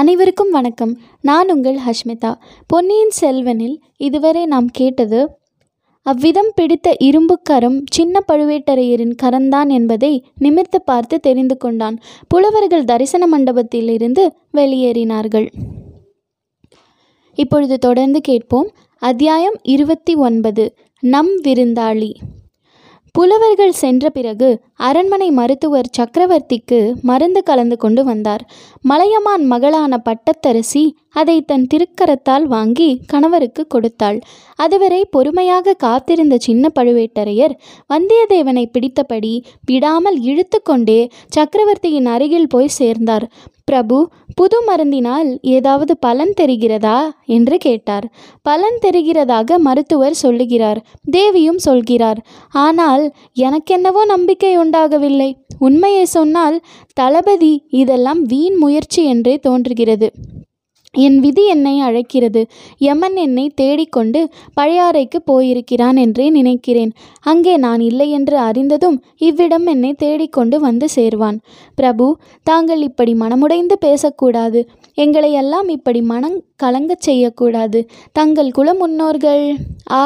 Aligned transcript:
அனைவருக்கும் 0.00 0.50
வணக்கம். 0.50 0.98
நான் 1.20 1.52
உங்கள் 1.52 1.78
ஹஷ்மிதா. 1.86 2.34
பொன்னியின் 2.66 3.10
செல்வனில் 3.20 3.80
இதுவரை 3.96 4.46
நாம் 4.46 4.66
கேட்டது 4.66 5.38
அவ்விதம் 6.02 6.52
பிடித்த 6.54 6.96
இரும்புக்கரம் 7.00 7.82
சின்ன 7.90 8.20
பழுவேட்டரையரின் 8.32 9.14
கரந்தான் 9.22 9.68
என்பதை 9.68 10.24
நிமிர்த்து 10.38 10.82
பார்த்து 10.82 11.20
தெரிந்து 11.20 11.56
கொண்டான். 11.56 11.98
புலவர்கள் 12.28 12.84
தரிசன 12.84 13.38
மண்டபத்திலிருந்து 13.38 14.28
வெளியேறினார்கள். 14.54 15.48
இப்பொழுது 17.34 17.78
தொடர்ந்து 17.78 18.20
கேட்போம். 18.20 18.70
அத்தியாயம் 18.98 19.54
இருபத்தி 19.62 20.14
ஒன்பது 20.14 20.74
நம் 21.00 21.42
விருந்தாளி. 21.42 22.14
புலவர்கள் 23.12 23.72
சென்ற 23.72 24.10
பிறகு 24.10 24.60
அரண்மனை 24.88 25.28
மருத்துவர் 25.30 25.92
சக்கரவர்த்திக்கு 25.98 26.78
மருந்து 27.02 27.42
கலந்து 27.42 27.76
கொண்டு 27.76 28.02
வந்தார். 28.04 28.42
மலையமான் 28.82 29.44
மகளான 29.52 29.92
பட்டத்தரசி 30.08 30.84
அதை 31.12 31.36
தன் 31.40 31.66
திருக்கரத்தால் 31.72 32.46
வாங்கி 32.46 32.88
கணவருக்கு 33.06 33.62
கொடுத்தாள். 33.66 34.18
அதுவரை 34.56 35.00
பொறுமையாக 35.10 35.76
காத்திருந்த 35.84 36.34
சின்ன 36.38 36.70
பழுவேட்டரையர் 36.78 37.54
வந்தியத்தேவனை 37.94 38.64
பிடித்தபடி 38.74 39.34
விடாமல் 39.66 40.18
இழுத்து 40.22 40.60
கொண்டே 40.62 41.00
சக்கரவர்த்தியின் 41.28 42.06
அருகில் 42.06 42.52
போய் 42.54 42.76
சேர்ந்தார். 42.80 43.26
பிரபு 43.64 43.96
புது 44.34 44.58
மருந்தினால் 44.66 45.28
ஏதாவது 45.54 45.92
பலன் 45.96 46.32
தெரிகிறதா? 46.40 46.98
என்று 47.36 47.56
கேட்டார். 47.58 48.06
பலன் 48.42 48.78
தெரிகிறதாக 48.82 49.58
மருத்துவர் 49.58 50.16
சொல்லுகிறார் 50.22 50.80
தேவியும் 51.10 51.60
சொல்கிறார். 51.66 52.20
ஆனால் 52.64 53.04
எனக்கென்னவோ 53.40 54.02
நம்பிக்கை 54.04 54.52
உண்டாகவில்லை. 54.70 55.30
உண்மையை 55.58 56.04
சொன்னால் 56.16 56.56
தளபதி 56.98 57.54
இதெல்லாம் 57.82 58.20
வீண் 58.22 58.56
முயற்சி 58.56 59.02
என்றே 59.04 59.34
தோன்றுகிறது. 59.46 60.08
என் 60.94 61.16
விதி 61.18 61.42
என்னை 61.46 61.72
அழைக்கிறது. 61.80 62.42
யமன் 62.78 63.16
என்னை 63.16 63.44
தேடிக்கொண்டு 63.54 64.20
பழையாறைக்கு 64.58 65.18
போயிருக்கிறான் 65.24 65.98
என்றே 66.04 66.26
நினைக்கிறேன். 66.30 66.92
அங்கே 67.24 67.54
நான் 67.56 67.82
இல்லை 67.88 68.08
என்று 68.10 68.36
அறிந்ததும் 68.38 68.98
இவ்விடம் 69.28 69.66
என்னை 69.66 69.92
தேடிக்கொண்டு 69.94 70.58
வந்து 70.60 70.88
சேர்வான். 70.96 71.38
பிரபு 71.78 72.06
தாங்கள் 72.46 72.82
இப்படி 72.88 73.14
மனமுடைந்து 73.14 73.78
பேசக்கூடாது. 73.80 74.62
எங்களை 75.02 75.30
எல்லாம் 75.40 75.68
இப்படி 75.74 76.00
மனம் 76.10 76.36
கலங்கச் 76.62 77.04
செய்யக்கூடாது. 77.06 77.78
தங்கள் 78.18 78.50
குல 78.56 78.68
முன்னோர்கள் 78.74 79.44
ஆ 79.98 80.00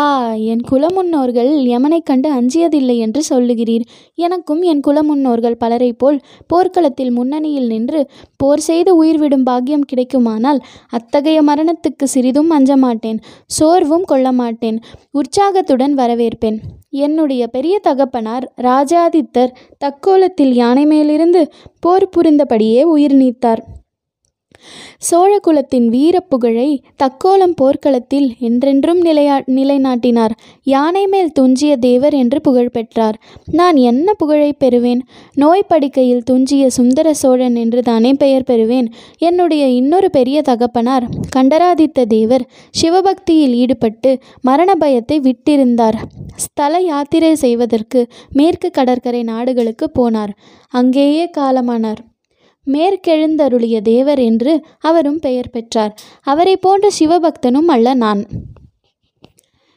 என் 0.52 0.62
குல 0.70 0.84
முன்னோர்கள் 0.96 1.50
யமனை 1.72 1.98
கண்டு 2.02 2.28
அஞ்சியதில்லை 2.32 2.96
என்று 3.04 3.20
சொல்லுகிறீர். 3.30 3.84
எனக்கும் 4.26 4.62
என் 4.72 4.80
குல 4.80 4.98
முன்னோர்கள் 5.02 5.56
பலரை 5.62 5.90
போல் 5.92 6.18
போர்க்களத்தில் 6.46 7.12
முன்னணியில் 7.12 7.68
நின்று 7.72 8.00
போர் 8.36 8.64
செய்து 8.68 8.92
உயிர்விடும் 9.00 9.46
பாக்கியம் 9.50 9.88
கிடைக்குமானால் 9.92 10.60
அத்தகைய 10.90 11.40
மரணத்துக்கு 11.42 12.08
சிறிதும் 12.14 12.50
அஞ்ச 12.50 12.76
மாட்டேன் 12.76 13.20
சோர்வும் 13.58 14.08
கொள்ள 14.12 14.32
மாட்டேன் 14.32 14.80
உற்சாகத்துடன் 15.20 15.94
வரவேற்பேன். 15.94 16.58
என்னுடைய 17.04 17.42
பெரிய 17.46 17.76
தகப்பனார் 17.82 18.44
ராஜாதித்தர் 18.62 19.54
தக்கோலத்தில் 19.84 20.54
யானை 20.62 20.86
மேலிருந்து 20.86 21.42
போர் 21.80 22.12
புரிந்தபடியே 22.16 22.82
உயிர் 22.96 23.16
நீத்தார். 23.22 23.62
சோழகுலத்தின் 25.10 25.88
வீரப்புகழை 25.88 26.68
தக்கோலம் 27.02 27.56
போர்க்களத்தில் 27.56 28.28
என்றென்றும் 28.38 29.00
நிலையா 29.00 29.36
நிலைநாட்டினார். 29.46 30.34
யானை 30.62 31.06
மேல் 31.06 31.32
துஞ்சிய 31.32 31.76
தேவர் 31.76 32.14
என்று 32.14 32.40
புகழ் 32.40 32.70
பெற்றார். 32.70 33.18
நான் 33.52 33.76
என்ன 33.76 34.14
புகழை 34.14 34.54
பெறுவேன்? 34.64 35.00
நோய் 35.34 35.68
படுக்கையில் 35.68 36.22
துஞ்சிய 36.22 36.70
சுந்தர 36.70 37.14
சோழன் 37.14 37.54
என்று 37.54 37.82
தானே 37.82 38.12
பெயர் 38.12 38.48
பெறுவேன்? 38.50 38.88
என்னுடைய 39.18 39.66
இன்னொரு 39.66 40.10
பெரிய 40.10 40.42
தகப்பனார் 40.42 41.06
கண்டராதித்த 41.30 42.04
தேவர் 42.04 42.46
சிவபக்தியில் 42.70 43.54
ஈடுபட்டு 43.54 44.18
மரண 44.40 44.74
பயத்தை 44.74 45.20
விட்டிருந்தார். 45.20 45.98
ஸ்தல 46.36 46.80
யாத்திரை 46.80 47.34
செய்வதற்கு 47.34 48.00
மேற்கு 48.32 48.70
கடற்கரை 48.70 49.22
நாடுகளுக்கு 49.22 49.90
போனார். 49.98 50.32
அங்கேயே 50.68 51.30
காலமானார். 51.36 52.00
மேற்கெழுந்தருளிய 52.66 53.80
தேவர் 53.80 54.18
என்று 54.18 54.64
அவரும் 54.80 55.18
பெயர் 55.18 55.50
பெற்றார். 55.50 55.94
அவரை 56.22 56.56
போன்ற 56.56 56.88
சிவபக்தனும் 56.98 57.66
அல்ல 57.66 57.94
நான். 57.94 58.26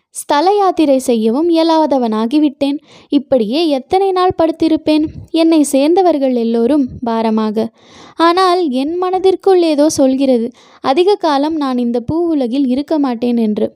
ஸ்தல 0.10 0.56
யாத்திரை 0.56 1.00
செய்யவும் 1.00 1.50
இயலாதவனாகிவிட்டேன் 1.50 2.78
இப்படியே 3.10 3.68
எத்தனை 3.68 4.12
நாள் 4.12 4.36
படுத்திருப்பேன்? 4.38 5.06
என்னை 5.32 5.64
சேர்ந்தவர்கள் 5.64 6.36
எல்லோரும் 6.36 6.88
பாரமாக. 7.04 7.68
ஆனால் 8.16 8.70
என் 8.70 8.96
மனதிற்குள் 8.96 9.62
ஏதோ 9.62 9.90
சொல்கிறது. 9.90 10.52
அதிக 10.82 11.16
காலம் 11.16 11.56
நான் 11.56 11.78
இந்த 11.78 12.00
பூ 12.00 12.28
உலகில் 12.28 12.68
இருக்க 12.68 13.00
மாட்டேன் 13.00 13.38
என்று. 13.38 13.74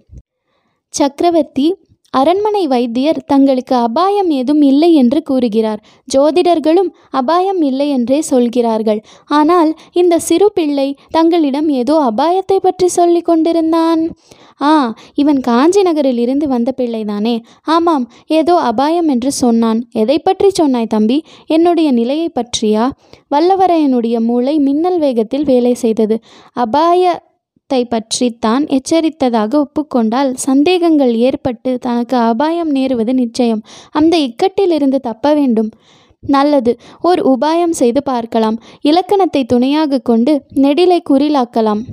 சக்கரவர்த்தி 0.89 1.75
அரண்மனை 2.13 2.61
வைத்தியர் 2.67 3.19
தங்களுக்கு 3.25 3.75
அபாயம் 3.75 4.29
ஏதும் 4.29 4.61
இல்லை 4.61 4.89
என்று 4.93 5.19
கூறுகிறார். 5.23 5.79
ஜோதிடர்களும் 6.07 6.89
அபாயம் 7.09 7.61
இல்லை 7.61 7.87
என்றே 7.89 8.19
சொல்கிறார்கள். 8.21 8.99
ஆனால் 9.25 9.71
இந்த 9.93 10.19
சிறு 10.19 10.47
பிள்ளை 10.53 10.87
தங்களிடம் 11.09 11.69
ஏதோ 11.81 11.95
அபாயத்தை 12.11 12.57
பற்றி 12.57 12.87
சொல்லி 12.87 13.21
கொண்டிருந்தான். 13.21 14.03
ஆ 14.61 14.71
இவன் 15.15 15.39
காஞ்சி 15.39 15.81
நகரில் 15.81 16.17
இருந்து 16.17 16.47
வந்த 16.47 16.69
பிள்ளைதானே. 16.77 17.35
ஆமாம் 17.75 18.05
ஏதோ 18.39 18.55
அபாயம் 18.71 19.07
என்று 19.07 19.31
சொன்னான். 19.31 19.79
எதை 19.93 20.17
பற்றி 20.19 20.49
சொன்னாய் 20.49 20.93
தம்பி? 20.95 21.17
என்னுடைய 21.47 21.89
நிலையை 21.91 22.29
பற்றியா? 22.35 22.85
வல்லவரையனுடைய 23.35 24.17
மூளை 24.19 24.55
மின்னல் 24.59 24.99
வேகத்தில் 24.99 25.43
வேலை 25.43 25.73
செய்தது. 25.73 26.17
அபாய 26.57 27.19
த்தை 27.71 27.85
பற்றித்தான் 27.85 28.63
எச்சரித்ததாக 28.67 29.51
ஒப்புக்கொண்டால் 29.57 30.29
சந்தேகங்கள் 30.33 31.15
ஏற்பட்டு 31.15 31.77
தனக்கு 31.77 32.17
அபாயம் 32.17 32.71
நேருவது 32.75 33.13
நிச்சயம். 33.13 33.61
அந்த 33.91 34.13
இக்கட்டிலிருந்து 34.17 34.95
தப்ப 34.95 35.33
வேண்டும். 35.33 35.69
நல்லது 36.23 36.71
ஓர் 37.01 37.19
உபாயம் 37.19 37.75
செய்து 37.81 38.03
பார்க்கலாம். 38.03 38.57
இலக்கணத்தை 38.81 39.43
துணையாக 39.45 39.99
கொண்டு 39.99 40.33
நெடிலை 40.55 40.99
குறிலாக்கலாம். 41.09 41.83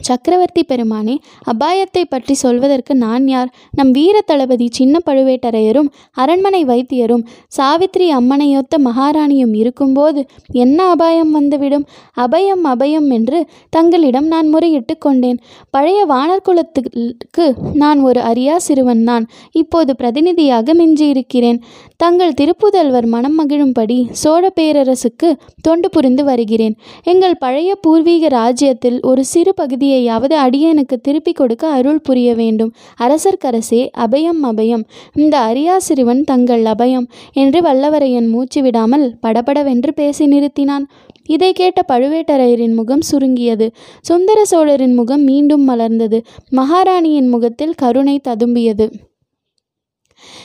சக்கரவர்த்தி 0.00 0.62
பெருமானே 0.68 1.16
அபாயத்தை 1.52 2.02
பற்றி 2.08 2.34
சொல்வதற்கு 2.34 2.94
நான் 2.94 3.28
யார்? 3.28 3.50
நம் 3.70 3.90
வீர 3.90 4.20
தளபதி 4.20 4.68
சின்ன 4.70 4.98
பழுவேட்டரையரும் 5.06 5.88
அரண்மனை 6.12 6.64
வைத்தியரும் 6.64 7.24
சாவித்ரி 7.56 8.08
அம்மனையொத்த 8.10 8.78
மகாராணியும் 8.84 9.54
இருக்கும்போது 9.54 10.26
என்ன 10.52 10.88
அபாயம் 10.88 11.30
வந்துவிடும்? 11.30 11.86
அபயம் 12.16 12.64
அபயம் 12.64 13.08
என்று 13.08 13.46
தங்களிடம் 13.70 14.26
நான் 14.26 14.54
முறையிட்டு 14.54 14.98
கொண்டேன். 14.98 15.38
பழைய 15.70 16.06
வானர்குலத்துக்கு 16.06 17.46
நான் 17.74 18.00
ஒரு 18.00 18.20
அரியா 18.20 18.56
சிறுவன் 18.56 19.02
நான். 19.02 19.26
இப்போது 19.52 19.96
பிரதிநிதியாக 19.96 20.74
மிஞ்சியிருக்கிறேன். 20.74 21.60
தங்கள் 22.02 22.34
திருப்புதல்வர் 22.40 23.06
மனம் 23.06 23.34
மகிழும்படி 23.38 24.06
சோழ 24.10 24.52
பேரரசுக்கு 24.60 25.28
தொண்டு 25.62 25.90
புரிந்து 25.90 26.24
வருகிறேன். 26.24 26.76
எங்கள் 27.02 27.36
பழைய 27.36 27.74
பூர்வீக 27.74 28.28
ராஜ்யத்தில் 28.28 28.98
ஒரு 29.00 29.24
சிறு 29.24 29.54
பகுதியையாவது 29.60 30.34
அடியனுக்கு 30.36 30.96
திருப்பிக் 31.02 31.36
கொடுக்க 31.36 31.68
அருள் 31.68 32.00
புரிய 32.00 32.34
வேண்டும். 32.34 32.72
அரசர்க்கரசே 33.00 33.88
அபயம் 33.98 34.40
அபயம். 34.42 34.84
இந்த 35.14 35.38
அரியா 35.38 35.76
சிறுவன் 35.76 36.22
தங்கள் 36.24 36.62
அபயம் 36.62 37.08
என்று 37.32 37.60
வல்லவரையன் 37.60 38.28
மூச்சு 38.28 38.62
விடாமல் 38.62 39.16
படபடவென்று 39.20 39.94
பேசி 39.94 40.26
நிறுத்தினான். 40.26 40.86
இதை 41.26 41.52
கேட்ட 41.52 41.80
பழுவேட்டரையரின் 41.92 42.74
முகம் 42.74 43.00
சுருங்கியது. 43.00 43.70
சுந்தர 44.00 44.44
சோழரின் 44.44 44.94
முகம் 44.94 45.24
மீண்டும் 45.24 45.68
மலர்ந்தது. 45.68 46.20
மகாராணியின் 46.50 47.28
முகத்தில் 47.28 47.74
கருணை 47.74 48.20
ததும்பியது. 48.28 48.88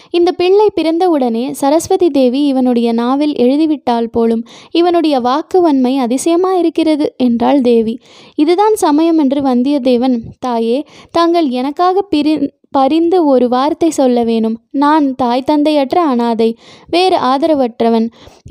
இந்த 0.10 0.32
பிள்ளை 0.32 0.70
பிறந்தவுடனே 0.82 1.52
சரஸ்வதி 1.52 2.10
தேவி 2.10 2.46
இவனுடைய 2.46 2.92
நாவில் 2.92 3.34
எழுதிவிட்டால் 3.34 4.12
போலும் 4.12 4.46
இவனுடைய 4.72 5.20
வாக்கு 5.20 5.62
வன்மை 5.62 6.00
அதிசயமாயிருக்கிறது 6.00 7.06
என்றாள் 7.18 7.62
தேவி. 7.62 8.00
இதுதான் 8.36 8.76
சமயம் 8.76 9.18
என்று 9.18 9.42
வந்தியத்தேவன் 9.42 10.20
தாயே 10.40 10.84
தாங்கள் 11.12 11.50
எனக்காக 11.50 12.02
பிரி 12.02 12.52
பரிந்து 12.78 13.18
ஒரு 13.32 13.46
வார்த்தை 13.54 13.90
சொல்ல 14.00 14.18
வேணும். 14.30 14.56
நான் 14.84 15.06
தாய் 15.16 15.48
தந்தையற்ற 15.50 15.98
அனாதை 16.12 16.50
வேறு 16.94 17.18
ஆதரவற்றவன். 17.32 18.08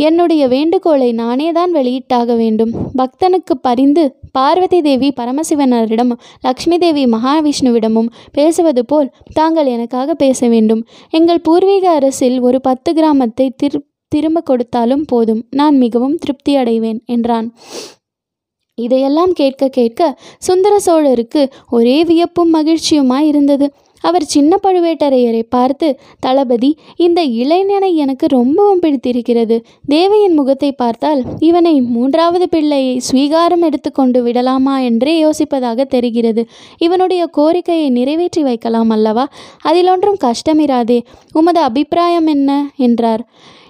என்னுடைய 0.09 0.43
வேண்டுகோளை 0.49 1.09
நானே 1.21 1.49
தான் 1.59 1.73
வெளியிட்டாக 1.75 2.37
வேண்டும். 2.43 2.73
பக்தனுக்கு 3.01 3.57
பரிந்து 3.69 4.05
பார்வதி 4.39 4.81
தேவி 4.83 5.09
பரமசிவனரிடம் 5.21 6.13
லக்ஷ்மி 6.41 6.77
தேவி 6.85 7.05
மகாவிஷ்ணுவிடமும் 7.15 8.13
பேசுவது 8.33 8.85
போல் 8.85 9.13
தாங்கள் 9.35 9.71
எனக்காக 9.77 10.15
பேச 10.25 10.49
வேண்டும். 10.49 10.83
எங்கள் 11.19 11.45
பூர்வீக 11.49 11.87
அரசில் 11.99 12.39
ஒரு 12.49 12.61
பத்து 12.69 12.93
கிராமத்தை 12.95 13.49
திரு 13.63 13.81
திரும்ப 14.13 14.39
கொடுத்தாலும் 14.41 15.05
போதும். 15.11 15.43
நான் 15.51 15.77
மிகவும் 15.85 16.17
திருப்தி 16.17 16.55
அடைவேன் 16.57 16.99
என்றான். 17.15 17.47
இதையெல்லாம் 18.79 19.33
கேட்க 19.33 19.69
கேட்க 19.69 20.01
சுந்தர 20.47 20.75
சோழருக்கு 20.87 21.43
ஒரே 21.71 21.97
வியப்பும் 22.05 22.51
மகிழ்ச்சியுமாய் 22.55 23.29
இருந்தது. 23.31 23.67
அவர் 24.03 24.25
சின்ன 24.25 24.59
பழுவேட்டரையரை 24.63 25.43
பார்த்து 25.49 25.99
தளபதி 26.21 26.77
இந்த 26.97 27.23
இளைஞனை 27.23 27.97
எனக்கு 27.97 28.27
ரொம்பவும் 28.27 28.79
பிடித்திருக்கிறது. 28.79 29.63
தேவையின் 29.87 30.33
முகத்தை 30.33 30.73
பார்த்தால் 30.73 31.25
இவனை 31.39 31.81
மூன்றாவது 31.81 32.49
பிள்ளையை 32.49 33.01
ஸ்வீகாரம் 33.11 33.61
எடுத்துக்கொண்டு 33.61 34.23
விடலாமா 34.23 34.79
என்றே 34.79 35.15
யோசிப்பதாக 35.25 35.85
தெரிகிறது. 35.87 36.45
இவனுடைய 36.79 37.27
கோரிக்கையை 37.27 37.89
நிறைவேற்றி 37.91 38.43
வைக்கலாம் 38.43 38.91
அல்லவா? 38.91 39.29
அதிலொன்றும் 39.65 40.21
கஷ்டமிராதே. 40.25 41.01
உமது 41.33 41.61
அபிப்பிராயம் 41.61 42.27
என்ன? 42.27 42.71
என்றார். 42.77 43.25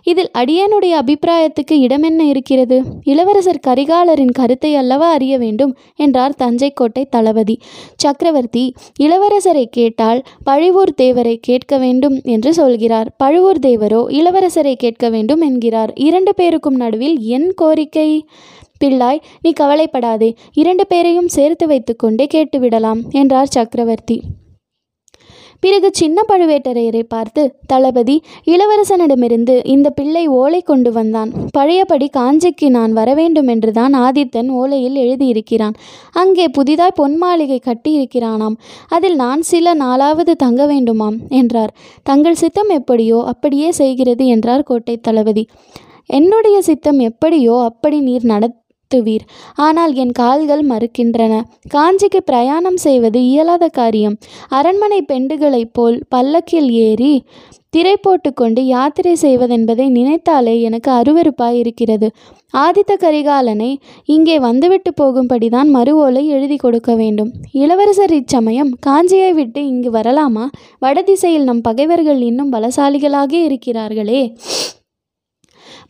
இதில் 0.05 0.31
அடியனுடைய 0.39 0.93
அபிப்பிராயத்துக்கு 0.93 1.73
இடமென்ன 1.73 2.25
இருக்கிறது? 2.25 2.83
இளவரசர் 3.05 3.61
கரிகாலரின் 3.67 4.33
கருத்தை 4.33 4.75
அல்லவா 4.75 5.11
அறிய 5.11 5.39
வேண்டும்? 5.39 5.77
என்றார் 5.97 6.35
தஞ்சை 6.35 6.71
கோட்டை 6.71 7.05
தளபதி. 7.05 7.59
சக்கரவர்த்தி 7.97 8.75
இளவரசரை 9.01 9.65
கேட்டால் 9.65 10.23
பழுவூர் 10.45 10.95
தேவரை 11.03 11.37
கேட்க 11.41 11.79
வேண்டும் 11.79 12.21
என்று 12.23 12.53
சொல்கிறார். 12.53 13.15
பழுவூர் 13.17 13.59
தேவரோ 13.59 14.03
இளவரசரை 14.09 14.75
கேட்க 14.75 15.09
வேண்டும் 15.09 15.41
என்கிறார். 15.41 15.93
இரண்டு 15.95 16.35
பேருக்கும் 16.35 16.75
நடுவில் 16.75 17.19
என் 17.21 17.53
கோரிக்கை? 17.55 18.27
பிள்ளாய் 18.85 19.21
நீ 19.43 19.51
கவலைப்படாதே. 19.51 20.35
இரண்டு 20.53 20.87
பேரையும் 20.87 21.29
சேர்த்து 21.29 21.67
வைத்துக்கொண்டே 21.67 22.27
கேட்டுவிடலாம் 22.35 23.03
என்றார் 23.11 23.47
சக்கரவர்த்தி. 23.47 24.23
பிறகு 25.63 25.89
சின்ன 25.93 26.19
பழுவேட்டரையரை 26.29 27.03
பார்த்து 27.09 27.43
தளபதி 27.67 28.15
இளவரசனிடமிருந்து 28.45 29.55
இந்த 29.65 29.91
பிள்ளை 29.91 30.27
ஓலை 30.39 30.61
கொண்டு 30.61 30.93
வந்தான். 30.93 31.31
பழையபடி 31.51 32.09
காஞ்சிக்கு 32.17 32.69
நான் 32.69 32.93
வரவேண்டும் 32.93 33.47
என்றுதான் 33.47 33.95
ஆதித்தன் 33.95 34.51
ஓலையில் 34.51 34.97
எழுதியிருக்கிறான். 35.05 35.77
அங்கே 36.13 36.49
புதிதாய் 36.49 36.95
பொன் 36.95 37.17
மாளிகை 37.17 37.61
கட்டியிருக்கிறானாம். 37.65 38.57
அதில் 38.89 39.17
நான் 39.17 39.43
சில 39.43 39.75
நாளாவது 39.75 40.35
தங்க 40.37 40.67
வேண்டுமாம் 40.67 41.19
என்றார். 41.29 41.75
தங்கள் 42.03 42.35
சித்தம் 42.35 42.69
எப்படியோ 42.69 43.21
அப்படியே 43.25 43.71
செய்கிறது 43.73 44.27
என்றார் 44.27 44.63
கோட்டை 44.63 44.97
தளபதி. 44.97 45.47
என்னுடைய 46.07 46.57
சித்தம் 46.63 46.99
எப்படியோ 46.99 47.55
அப்படி 47.63 48.01
நீர் 48.01 48.25
நட 48.25 48.45
நடத்துவீர் 48.93 49.27
ஆனால் 49.67 49.93
என் 50.03 50.15
கால்கள் 50.21 50.65
மறுக்கின்றன. 50.73 51.35
காஞ்சிக்கு 51.75 52.21
பிரயாணம் 52.25 52.79
செய்வது 52.87 53.19
இயலாத 53.31 53.65
காரியம். 53.81 54.19
அரண்மனை 54.59 55.01
பெண்டுகளைப் 55.13 55.75
போல் 55.77 55.99
பல்லக்கில் 56.09 56.71
ஏறி 56.87 57.15
திரை 57.75 57.93
போட்டுக்கொண்டு 57.97 58.61
யாத்திரை 58.67 59.13
செய்வதென்பதை 59.21 59.85
நினைத்தாலே 59.89 60.55
எனக்கு 60.61 60.91
அருவருப்பாய் 60.91 61.59
இருக்கிறது 61.61 62.09
ஆதித்த 62.55 62.93
கரிகாலனை 63.05 63.71
இங்கே 64.15 64.35
வந்துவிட்டு 64.47 64.91
போகும்படிதான் 65.01 65.69
மறு 65.77 65.93
ஓலை 65.97 66.25
எழுதி 66.27 66.57
கொடுக்க 66.57 66.91
வேண்டும். 66.95 67.31
இளவரசர் 67.63 68.15
இச்சமயம் 68.19 68.73
காஞ்சியை 68.87 69.31
விட்டு 69.39 69.63
இங்கு 69.67 69.91
வரலாமா? 69.91 70.45
வடதிசையில் 70.85 71.49
நம் 71.51 71.65
பகைவர்கள் 71.69 72.21
இன்னும் 72.21 72.53
பலசாலிகளாக 72.53 73.33
இருக்கிறார்களே. 73.49 74.23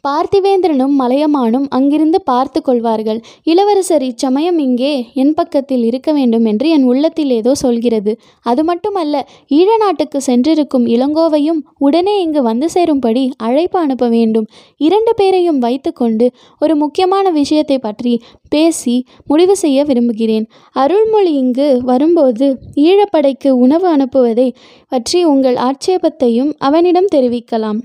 பார்த்திவேந்திரனும் 0.05 0.95
மலையமானும் 1.01 1.67
அங்கிருந்து 1.69 2.23
பார்த்து 2.23 2.63
கொள்வார்கள். 2.63 3.21
இளவரசர் 3.45 4.03
இச்சமயம் 4.03 4.59
இங்கே 4.59 4.91
என் 5.15 5.35
பக்கத்தில் 5.35 5.85
இருக்க 5.85 6.13
வேண்டும் 6.13 6.45
என்று 6.45 6.69
என் 6.69 6.83
உள்ளத்தில் 6.83 7.31
ஏதோ 7.31 7.53
சொல்கிறது. 7.55 8.13
அது 8.41 8.65
மட்டுமல்ல 8.65 9.25
ஈழ 9.51 9.69
நாட்டுக்கு 9.77 10.21
சென்றிருக்கும் 10.21 10.87
இளங்கோவையும் 10.87 11.61
உடனே 11.79 12.23
இங்கு 12.23 12.43
வந்து 12.43 12.69
சேரும்படி 12.71 13.25
அழைப்பு 13.37 13.79
அனுப்ப 13.79 14.09
வேண்டும். 14.09 14.49
இரண்டு 14.77 15.15
பேரையும் 15.15 15.59
வைத்துக்கொண்டு 15.59 16.29
ஒரு 16.59 16.77
முக்கியமான 16.77 17.31
விஷயத்தை 17.31 17.79
பற்றி 17.79 18.23
பேசி 18.49 19.07
முடிவு 19.27 19.57
செய்ய 19.57 19.85
விரும்புகிறேன். 19.85 20.47
அருள்மொழி 20.73 21.33
இங்கு 21.35 21.81
வரும்போது 21.85 22.49
ஈழப்படைக்கு 22.89 23.51
உணவு 23.65 23.89
அனுப்புவதை 23.97 24.51
பற்றி 24.89 25.25
உங்கள் 25.25 25.59
ஆட்சேபத்தையும் 25.71 26.53
அவனிடம் 26.59 27.13
தெரிவிக்கலாம். 27.15 27.81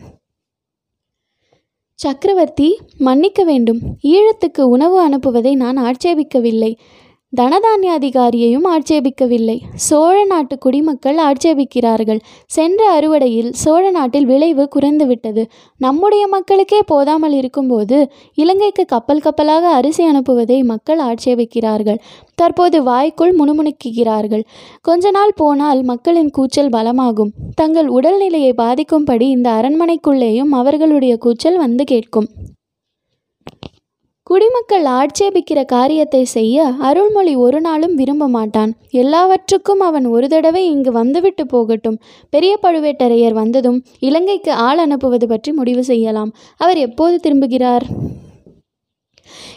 சக்கரவர்த்தி 1.99 2.79
மன்னிக்க 2.97 3.43
வேண்டும். 3.43 3.79
ஈழத்துக்கு 4.03 4.61
உணவு 4.61 5.09
அனுப்புவதை 5.09 5.53
நான் 5.53 5.77
ஆட்சேபிக்கவில்லை. 5.77 6.75
தனதானிய 7.35 7.91
அதிகாரியையும் 7.99 8.67
ஆட்சேபிக்கவில்லை. 8.73 9.59
சோழ 9.75 10.25
நாட்டு 10.25 10.57
குடிமக்கள் 10.57 11.17
ஆட்சேபிக்கிறார்கள். 11.17 12.19
சென்ற 12.45 12.99
அறுவடையில் 12.99 13.49
சோழ 13.51 13.91
நாட்டில் 13.91 14.25
விளைவு 14.25 14.69
குறைந்துவிட்டது. 14.75 15.45
நம்முடைய 15.77 16.27
மக்களுக்கே 16.27 16.79
போதாமல் 16.85 17.31
இருக்கும்போது 17.31 18.11
இலங்கைக்கு 18.33 18.85
கப்பல் 18.85 19.19
கப்பலாக 19.19 19.67
அரிசி 19.67 20.05
அனுப்புவதை 20.11 20.63
மக்கள் 20.63 20.99
ஆட்சேபிக்கிறார்கள். 20.99 21.99
தற்போது 22.35 22.83
வாய்க்குள் 22.83 23.35
முணுமுணுக்குகிறார்கள். 23.35 24.43
கொஞ்ச 24.81 25.11
நாள் 25.11 25.33
போனால் 25.35 25.83
மக்களின் 25.83 26.29
கூச்சல் 26.29 26.69
பலமாகும். 26.69 27.33
தங்கள் 27.55 27.87
உடல்நிலையை 27.87 28.53
பாதிக்கும்படி 28.57 29.21
இந்த 29.21 29.49
அரண்மனைக்குள்ளேயும் 29.49 30.53
அவர்களுடைய 30.53 31.17
கூச்சல் 31.17 31.57
வந்து 31.57 31.83
கேட்கும். 31.83 32.29
குடிமக்கள் 34.29 34.85
ஆட்சேபிக்கிற 34.99 35.59
காரியத்தை 35.65 36.21
செய்ய 36.33 36.65
அருள்மொழி 36.87 37.33
ஒரு 37.43 37.59
நாளும் 37.61 37.93
விரும்ப 37.95 38.27
மாட்டான். 38.27 38.71
எல்லாவற்றுக்கும் 39.01 39.79
அவன் 39.79 40.05
ஒரு 40.15 40.27
தடவை 40.27 40.63
இங்கு 40.71 40.91
வந்துவிட்டு 40.91 41.43
போகட்டும். 41.45 41.97
பெரிய 42.33 42.53
பழுவேட்டரையர் 42.63 43.37
வந்ததும் 43.41 43.79
இலங்கைக்கு 43.99 44.51
ஆள் 44.67 44.77
அனுப்புவது 44.77 45.27
பற்றி 45.27 45.51
முடிவு 45.51 45.83
செய்யலாம். 45.83 46.33
அவர் 46.59 46.77
எப்போது 46.77 47.17
திரும்புகிறார்? 47.25 47.85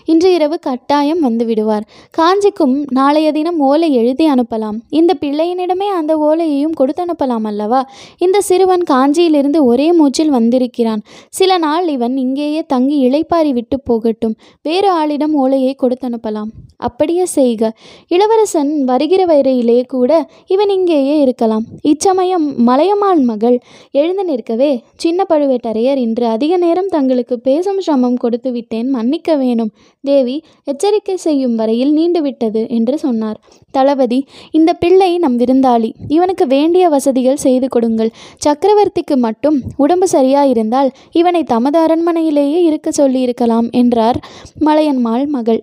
இன்று 0.05 0.35
இரவு 0.35 0.58
கட்டாயம் 0.58 1.20
வந்து 1.20 1.44
விடுவார். 1.44 1.87
காஞ்சிக்கும் 2.11 2.87
நாளைய 2.91 3.32
தினம் 3.32 3.58
ஓலை 3.58 3.93
எழுதி 3.93 4.29
அனுப்பலாம். 4.31 4.79
இந்த 4.88 5.14
பிள்ளையனிடமே 5.20 5.88
அந்த 5.88 6.17
ஓலையையும் 6.17 6.73
கொடுத்து 6.73 7.05
அனுப்பலாம் 7.05 7.44
அல்லவா? 7.44 7.91
இந்த 8.19 8.41
சிறுவன் 8.41 8.82
காஞ்சியிலிருந்து 8.91 9.64
ஒரே 9.64 9.93
மூச்சில் 9.93 10.31
வந்திருக்கிறான். 10.31 11.02
சில 11.29 11.58
நாள் 11.58 11.88
இவன் 11.88 12.17
இங்கேயே 12.17 12.62
தங்கி 12.62 13.08
இளைப்பாரி 13.08 13.50
விட்டு 13.50 13.81
போகட்டும். 13.81 14.37
வேறு 14.62 15.06
ஆளிடம் 15.06 15.32
ஓலையை 15.32 15.75
கொடுத்து 15.75 16.08
அனுப்பலாம். 16.08 16.50
அப்படியே 16.76 17.25
செய்க. 17.25 17.73
இளவரசன் 18.08 18.85
வருகிற 18.85 19.25
வரையிலே 19.25 19.87
கூட 19.87 20.29
இவன் 20.47 20.69
இங்கேயே 20.69 21.20
இருக்கலாம். 21.20 21.64
இச்சமயம் 21.82 22.55
மலையமாள் 22.67 23.20
மகள் 23.20 23.61
எழுந்து 23.91 24.25
நிற்கவே 24.25 24.82
சின்ன 24.97 25.25
பழுவேட்டரையர் 25.29 25.97
இன்று 25.97 26.26
அதிக 26.26 26.56
நேரம் 26.56 26.87
தங்களுக்கு 26.87 27.41
பேசும் 27.41 27.81
சிரமம் 27.81 28.17
கொடுத்து 28.17 28.52
விட்டேன். 28.52 28.88
மன்னிக்க 28.91 29.37
வேணும். 29.37 29.70
தேவி 30.02 30.43
எச்சரிக்கை 30.64 31.17
செய்யும் 31.17 31.55
வரையில் 31.55 31.93
நீண்டுவிட்டது 31.97 32.69
என்று 32.69 32.99
சொன்னார். 32.99 33.41
தளபதி 33.70 34.26
இந்த 34.50 34.73
பிள்ளை 34.73 35.19
நம் 35.19 35.38
விருந்தாளி. 35.38 35.93
இவனுக்கு 36.08 36.47
வேண்டிய 36.47 36.88
வசதிகள் 36.88 37.43
செய்து 37.47 37.69
கொடுங்கள். 37.69 38.11
சக்கரவர்த்திக்கு 38.47 39.17
மட்டும் 39.17 39.62
உடம்பு 39.76 40.06
சரியாயிருந்தால் 40.12 40.91
இவனை 41.12 41.43
தமது 41.44 41.79
அரண்மனையிலேயே 41.79 42.61
இருக்க 42.62 42.91
சொல்லியிருக்கலாம் 42.91 43.69
என்றார் 43.70 44.20
மலையன்மாள் 44.61 45.26
மகள். 45.26 45.62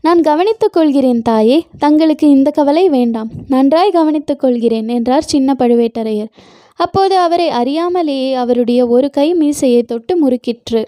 நான் 0.00 0.20
கவனித்துக் 0.20 0.72
கொள்கிறேன் 0.72 1.22
தாயே 1.22 1.64
தங்களுக்கு 1.78 2.28
இந்த 2.28 2.50
கவலை 2.50 2.88
வேண்டாம். 2.88 3.30
நன்றாய் 3.48 3.90
கவனித்துக் 3.90 4.40
கொள்கிறேன் 4.40 4.88
என்றார் 4.88 5.22
சின்ன 5.22 5.54
பழுவேட்டரையர். 5.58 6.30
அப்போது 6.76 7.16
அவரை 7.16 7.48
அறியாமலேயே 7.48 8.32
அவருடைய 8.32 8.86
ஒரு 8.86 9.10
கை 9.10 9.34
மீசையை 9.34 9.82
தொட்டு 9.82 10.14
முறுக்கிற்று. 10.22 10.84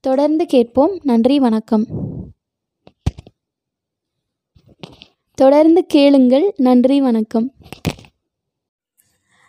தொடர்ந்து 0.00 0.46
கேட்போம். 0.46 0.98
நன்றி 1.02 1.38
வணக்கம். 1.38 1.86
தொடர்ந்து 5.34 5.86
கேளுங்கள். 5.86 6.54
நன்றி 6.56 7.00
வணக்கம். 7.00 7.52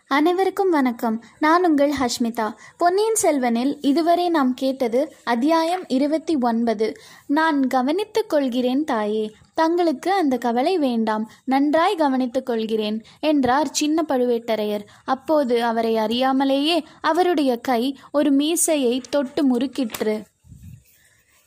அனைவருக்கும் 0.08 0.70
வணக்கம். 0.70 1.24
நான் 1.40 1.66
உங்கள் 1.66 1.92
ஹஷ்மிதா. 1.92 2.54
பொன்னியின் 2.78 3.16
செல்வனில் 3.22 3.78
இதுவரை 3.82 4.30
நாம் 4.30 4.54
கேட்டது 4.54 5.14
அத்தியாயம் 5.24 5.84
இருபத்தி 5.88 6.38
ஒன்பது. 6.42 6.94
நான் 7.28 7.68
கவனித்துக் 7.68 8.30
கொள்கிறேன் 8.30 8.84
தாயே 8.84 9.32
தங்களுக்கு 9.54 10.12
அந்த 10.12 10.38
கவலை 10.38 10.78
வேண்டாம். 10.78 11.32
நன்றாய் 11.44 11.96
கவனித்துக் 11.96 12.46
கொள்கிறேன் 12.46 13.02
என்றார் 13.20 13.72
சின்ன 13.72 14.06
பழுவேட்டரையர். 14.08 14.86
அப்போது 15.06 15.64
அவரை 15.64 15.96
அறியாமலேயே 15.96 16.84
அவருடைய 17.02 17.58
கை 17.58 17.98
ஒரு 18.12 18.32
மீசையை 18.32 19.02
தொட்டு 19.10 19.58
முறுக்கிற்று. 19.58 20.22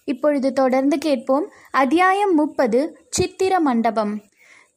இப்பொழுது 0.09 0.49
தொடர்ந்து 0.53 0.97
கேட்போம். 0.99 1.49
அத்தியாயம் 1.71 2.35
முப்பது 2.35 2.81
சித்திர 3.09 3.61
மண்டபம். 3.61 4.15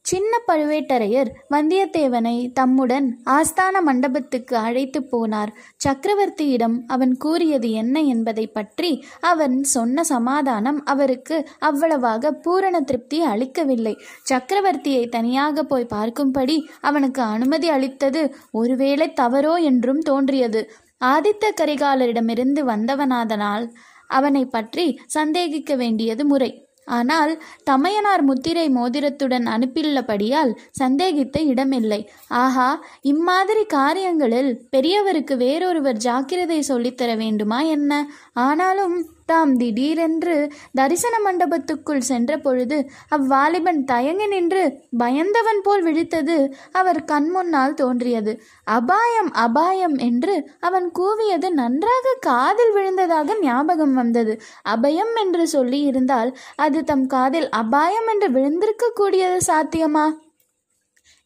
சின்ன 0.06 0.38
பழுவேட்டரையர் 0.48 1.30
வந்தியத்தேவனை 1.50 2.36
தம்முடன் 2.60 3.08
ஆஸ்தான 3.26 3.82
மண்டபத்துக்கு 3.86 4.56
அழைத்து 4.58 5.00
போனார். 5.12 5.52
சக்கரவர்த்தியிடம் 5.86 6.78
அவன் 6.88 7.14
கூறியது 7.18 7.70
என்ன 7.72 8.02
என்பதை 8.02 8.46
பற்றி 8.48 8.92
அவன் 9.22 9.58
சொன்ன 9.64 10.04
சமாதானம் 10.04 10.80
அவருக்கு 10.86 11.38
அவ்வளவாக 11.60 12.32
பூரண 12.32 12.82
திருப்தி 12.82 13.20
அளிக்கவில்லை. 13.24 13.96
சக்கரவர்த்தியை 14.30 15.04
தனியாக 15.10 15.64
போய் 15.64 15.92
பார்க்கும்படி 15.96 16.58
அவனுக்கு 16.82 17.22
அனுமதி 17.22 17.70
அளித்தது 17.70 18.24
ஒருவேளை 18.52 19.10
தவறோ 19.22 19.56
என்றும் 19.62 20.02
தோன்றியது. 20.02 20.64
ஆதித்த 21.06 21.46
கரிகாலரிடமிருந்து 21.62 22.62
வந்தவனாதனால் 22.64 23.66
அவனை 24.08 24.46
பற்றி 24.46 25.00
சந்தேகிக்க 25.06 25.76
வேண்டியது 25.76 26.26
முறை. 26.26 26.52
ஆனால் 26.86 27.44
தமையனார் 27.64 28.22
முத்திரை 28.22 28.70
மோதிரத்துடன் 28.70 29.46
அனுப்பியுள்ளபடியால் 29.46 30.52
சந்தேகித்த 30.80 31.42
இடமில்லை. 31.42 32.10
ஆஹா 32.28 32.84
இம்மாதிரி 33.02 33.64
காரியங்களில் 33.64 34.68
பெரியவருக்கு 34.76 35.38
வேறொருவர் 35.38 35.98
ஜாக்கிரதை 35.98 36.60
சொல்லித்தர 36.68 37.18
வேண்டுமா 37.18 37.62
என்ன? 37.62 38.10
ஆனாலும் 38.34 38.98
தாம் 39.28 39.54
திடீரென்று 39.58 40.36
தரிசன 40.74 41.16
மண்டபத்துக்குள் 41.26 42.04
சென்ற 42.10 42.38
பொழுது 42.38 42.78
அவ்வாலிபன் 43.12 43.82
தயங்கி 43.84 44.28
நின்று 44.28 44.64
பயந்தவன் 44.98 45.62
போல் 45.64 45.84
விழித்தது 45.84 46.38
அவர் 46.72 47.02
கண்முன்னால் 47.04 47.74
தோன்றியது. 47.74 48.34
அபாயம் 48.68 49.32
அபாயம் 49.38 49.98
என்று 50.02 50.36
அவன் 50.60 50.88
கூவியது 51.00 51.50
நன்றாக 51.54 52.16
காதில் 52.20 52.74
விழுந்ததாக 52.74 53.38
ஞாபகம் 53.42 53.94
வந்தது. 53.94 54.36
அபயம் 54.70 55.16
என்று 55.16 55.48
சொல்லி 55.48 55.82
இருந்தால் 55.82 56.32
அது 56.58 56.82
தம் 56.84 57.08
காதில் 57.08 57.50
அபாயம் 57.54 58.08
என்று 58.08 58.30
விழுந்திருக்க 58.32 58.94
கூடியது 58.96 59.40
சாத்தியமா? 59.48 60.06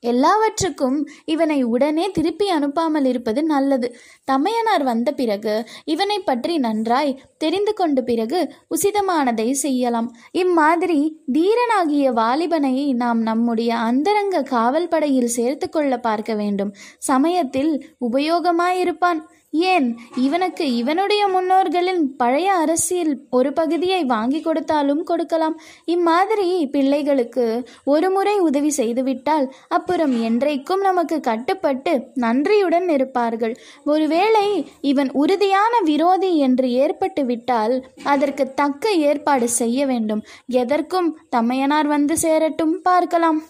எல்லாவற்றுக்கும் 0.04 0.98
இவனை 1.26 1.64
உடனே 1.64 2.06
திருப்பி 2.12 2.48
அனுப்பாமல் 2.52 3.06
இருப்பது 3.06 3.44
நல்லது. 3.44 3.88
தமையனார் 4.24 4.84
வந்த 4.84 5.10
பிறகு 5.12 5.56
இவனை 5.86 6.20
பற்றி 6.20 6.58
நன்றாய் 6.58 7.12
தெரிந்து 7.38 7.74
கொண்ட 7.74 8.02
பிறகு 8.02 8.40
உசிதமானதை 8.76 9.52
செய்யலாம். 9.52 10.10
இம்மாதிரி 10.32 11.00
தீரனாகிய 11.34 12.08
வாலிபனை 12.14 12.76
நாம் 12.94 13.22
நம்முடைய 13.22 13.72
அந்தரங்க 13.76 14.44
காவல் 14.44 14.88
படையில் 14.88 15.36
சேர்த்து 15.38 15.70
கொள்ள 15.70 16.00
பார்க்க 16.00 16.34
வேண்டும். 16.34 16.74
சமயத்தில் 16.98 17.72
உபயோகமாயிருப்பான். 18.10 19.22
ஏன்? 19.54 20.00
இவனுக்கு 20.16 20.76
இவனுடைய 20.76 21.28
முன்னோர்களின் 21.28 22.16
பழைய 22.16 22.54
அரசியல் 22.54 23.22
ஒரு 23.30 23.54
பகுதியை 23.54 24.04
வாங்கி 24.04 24.42
கொடுத்தாலும் 24.42 25.04
கொடுக்கலாம். 25.04 25.62
இம்மாதிரி 25.86 26.66
பிள்ளைகளுக்கு 26.66 27.68
ஒரு 27.84 28.10
முறை 28.12 28.40
உதவி 28.40 28.70
செய்துவிட்டால் 28.70 29.52
அப்புறம் 29.68 30.14
என்றைக்கும் 30.24 30.82
நமக்கு 30.82 31.20
கட்டுப்பட்டு 31.20 32.08
நன்றியுடன் 32.14 32.90
இருப்பார்கள். 32.90 33.56
ஒருவேளை 33.84 34.66
இவன் 34.82 35.12
உறுதியான 35.12 35.74
விரோதி 35.84 36.38
என்று 36.38 36.72
ஏற்பட்டு 36.72 37.26
விட்டால் 37.26 37.86
அதற்கு 38.04 38.54
தக்க 38.54 38.92
ஏற்பாடு 38.92 39.50
செய்ய 39.50 39.86
வேண்டும். 39.86 40.24
எதற்கும் 40.46 41.20
தமையனார் 41.30 41.88
வந்து 41.88 42.18
சேரட்டும் 42.18 42.82
பார்க்கலாம். 42.82 43.42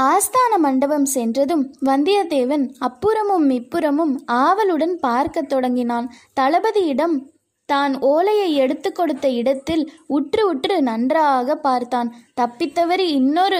ஆஸ்தான 0.00 0.58
மண்டபம் 0.58 1.04
சென்றதும் 1.04 1.74
வந்தியத்தேவன் 1.84 2.74
அப்புறமும் 2.80 3.50
இப்புறமும் 3.50 4.16
ஆவலுடன் 4.26 4.98
பார்க்கத் 4.98 5.48
தொடங்கினான். 5.48 6.12
தளபதியிடம் 6.40 7.31
தான் 7.72 7.94
ஓலையை 8.12 8.48
எடுத்து 8.64 8.88
கொடுத்த 8.92 9.26
இடத்தில் 9.40 9.84
உற்று 10.16 10.42
உற்று 10.50 10.76
நன்றாக 10.90 11.56
பார்த்தான். 11.66 12.10
தப்பித்தவறி 12.40 13.06
இன்னொரு 13.18 13.58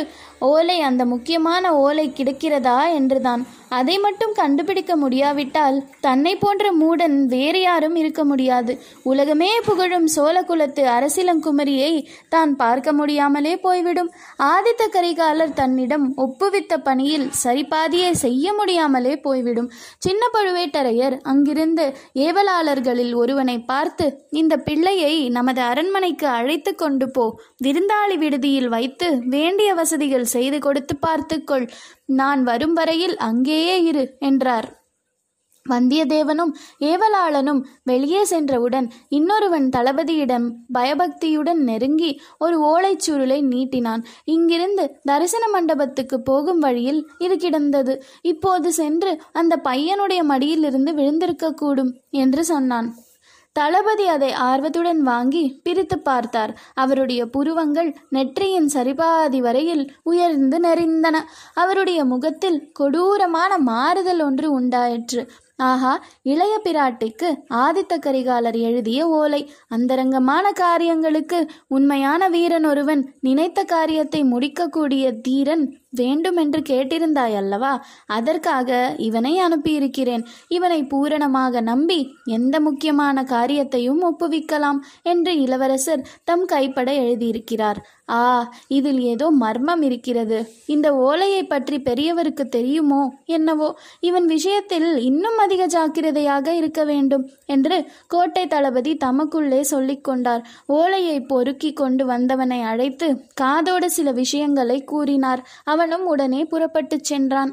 ஓலை 0.51 0.77
அந்த 0.89 1.03
முக்கியமான 1.13 1.65
ஓலை 1.87 2.07
கிடக்கிறதா 2.19 2.79
என்றுதான். 2.99 3.43
அதை 3.79 3.97
மட்டும் 4.05 4.33
கண்டுபிடிக்க 4.39 4.93
முடியாவிட்டால் 5.03 5.77
தன்னை 6.07 6.33
போன்ற 6.37 6.65
மூடன் 6.81 7.15
வேறு 7.35 7.61
யாரும் 7.61 7.97
இருக்க 8.01 8.23
முடியாது. 8.31 8.73
உலகமே 9.11 9.51
புகழும் 9.69 10.09
சோழகுலத்து 10.17 10.83
அரசிலங்குமரியை 10.97 11.93
தான் 12.35 12.53
பார்க்க 12.63 12.93
முடியாமலே 13.01 13.55
போய்விடும். 13.67 14.11
ஆதித்த 14.51 14.89
கரிகாலர் 14.97 15.57
தன்னிடம் 15.61 16.07
ஒப்புவித்த 16.25 16.81
பணியில் 16.89 17.27
சரிபாதியை 17.45 18.11
செய்ய 18.25 18.55
முடியாமலே 18.61 19.15
போய்விடும். 19.27 19.71
சின்ன 20.07 20.23
பழுவேட்டரையர் 20.37 21.17
அங்கிருந்து 21.33 21.87
ஏவலாளர்களில் 22.27 23.15
ஒருவனை 23.23 23.57
பார்த்து 23.73 24.02
இந்த 24.31 24.57
பிள்ளையை 24.57 25.15
நமது 25.29 25.61
அரண்மனைக்கு 25.61 26.27
அழைத்து 26.27 26.75
கொண்டு 26.75 27.11
போ. 27.11 27.25
விருந்தாளி 27.65 28.17
விடுதியில் 28.19 28.69
வைத்து 28.69 29.09
வேண்டிய 29.27 29.75
வசதிகள் 29.75 30.33
செய்து 30.35 30.59
கொடுத்து 30.59 30.97
பார்த்துக்கொள் 30.97 31.67
நான் 32.13 32.43
வரும் 32.43 32.73
வரையில் 32.73 33.17
அங்கேயே 33.17 33.83
இரு 33.83 34.05
என்றார். 34.21 34.69
வந்தியத்தேவனும் 35.67 36.53
ஏவலாளனும் 36.81 37.61
வெளியே 37.85 38.25
சென்றவுடன் 38.25 38.87
இன்னொருவன் 39.09 39.69
தளபதியிடம் 39.77 40.47
பயபக்தியுடன் 40.73 41.61
நெருங்கி 41.63 42.11
ஒரு 42.39 42.57
ஓலைச் 42.63 43.05
சுருளை 43.07 43.39
நீட்டினான். 43.43 44.03
இங்கிருந்து 44.25 44.87
தரிசன 45.03 45.49
மண்டபத்துக்கு 45.49 46.23
போகும் 46.23 46.59
வழியில் 46.59 47.01
இது 47.19 47.37
கிடந்தது. 47.37 47.95
இப்போது 48.23 48.73
சென்று 48.73 49.13
அந்த 49.33 49.61
பையனுடைய 49.65 50.23
மடியிலிருந்து 50.23 50.93
விழுந்திருக்கக்கூடும் 50.93 51.95
என்று 52.11 52.45
சொன்னான். 52.45 52.91
தளபதி 53.53 54.07
அதை 54.07 54.33
ஆர்வத்துடன் 54.33 55.01
வாங்கி 55.03 55.61
பிரித்து 55.63 55.99
பார்த்தார். 55.99 56.61
அவருடைய 56.75 57.27
புருவங்கள் 57.27 57.97
நெற்றியின் 58.09 58.69
சரிபாதி 58.75 59.39
வரையில் 59.39 59.95
உயர்ந்து 60.03 60.61
நெறிந்தன. 60.61 61.17
அவருடைய 61.55 62.05
முகத்தில் 62.05 62.71
கொடூரமான 62.73 63.59
மாறுதல் 63.59 64.21
ஒன்று 64.21 64.51
உண்டாயிற்று. 64.53 65.29
ஆஹா 65.57 66.05
இளைய 66.23 66.61
பிராட்டிக்கு 66.65 67.29
ஆதித்த 67.51 67.99
கரிகாலர் 67.99 68.59
எழுதிய 68.59 69.09
ஓலை. 69.09 69.53
அந்தரங்கமான 69.69 70.53
காரியங்களுக்கு 70.53 71.47
உண்மையான 71.69 72.29
வீரன் 72.29 72.65
ஒருவன் 72.65 73.15
நினைத்த 73.21 73.65
காரியத்தை 73.65 74.25
முடிக்கக்கூடிய 74.25 75.13
தீரன் 75.13 75.65
வேண்டுமென்று 75.93 76.61
கேட்டிருந்தாய் 76.69 77.37
அல்லவா 77.37 77.73
அதற்காக 78.07 78.71
இவனை 78.99 79.33
அனுப்பியிருக்கிறேன். 79.41 80.25
இவனை 80.49 80.81
பூரணமாக 80.85 81.61
நம்பி 81.61 82.01
எந்த 82.25 82.55
முக்கியமான 82.61 83.25
காரியத்தையும் 83.25 84.03
ஒப்புவிக்கலாம் 84.03 84.79
என்று 85.03 85.35
இளவரசர் 85.41 86.07
தம் 86.25 86.45
கைப்பட 86.45 86.91
எழுதியிருக்கிறார். 86.93 87.81
ஆ 88.11 88.23
இதில் 88.69 89.01
ஏதோ 89.01 89.27
மர்மம் 89.43 89.83
இருக்கிறது. 89.83 90.39
இந்த 90.67 90.89
ஓலையை 90.95 91.43
பற்றி 91.45 91.77
பெரியவருக்கு 91.79 92.45
தெரியுமோ 92.49 93.03
என்னவோ? 93.27 93.69
இவன் 94.01 94.27
விஷயத்தில் 94.27 94.89
இன்னும் 95.03 95.39
அதிக 95.39 95.67
ஜாக்கிரதையாக 95.67 96.55
இருக்க 96.55 96.85
வேண்டும் 96.85 97.25
என்று 97.47 97.77
கோட்டை 98.07 98.45
தளபதி 98.47 98.93
தமக்குள்ளே 99.05 99.61
சொல்லிக்கொண்டார் 99.71 100.43
ஓலையை 100.67 101.17
பொறுக்கி 101.23 101.73
கொண்டு 101.73 102.07
வந்தவனை 102.07 102.61
அழைத்து 102.63 103.09
காதோடு 103.35 103.91
சில 103.91 104.11
விஷயங்களை 104.13 104.79
கூறினார். 104.85 105.43
அவனும் 105.83 106.07
உடனே 106.07 106.45
புறப்பட்டுச் 106.45 107.05
சென்றான். 107.05 107.53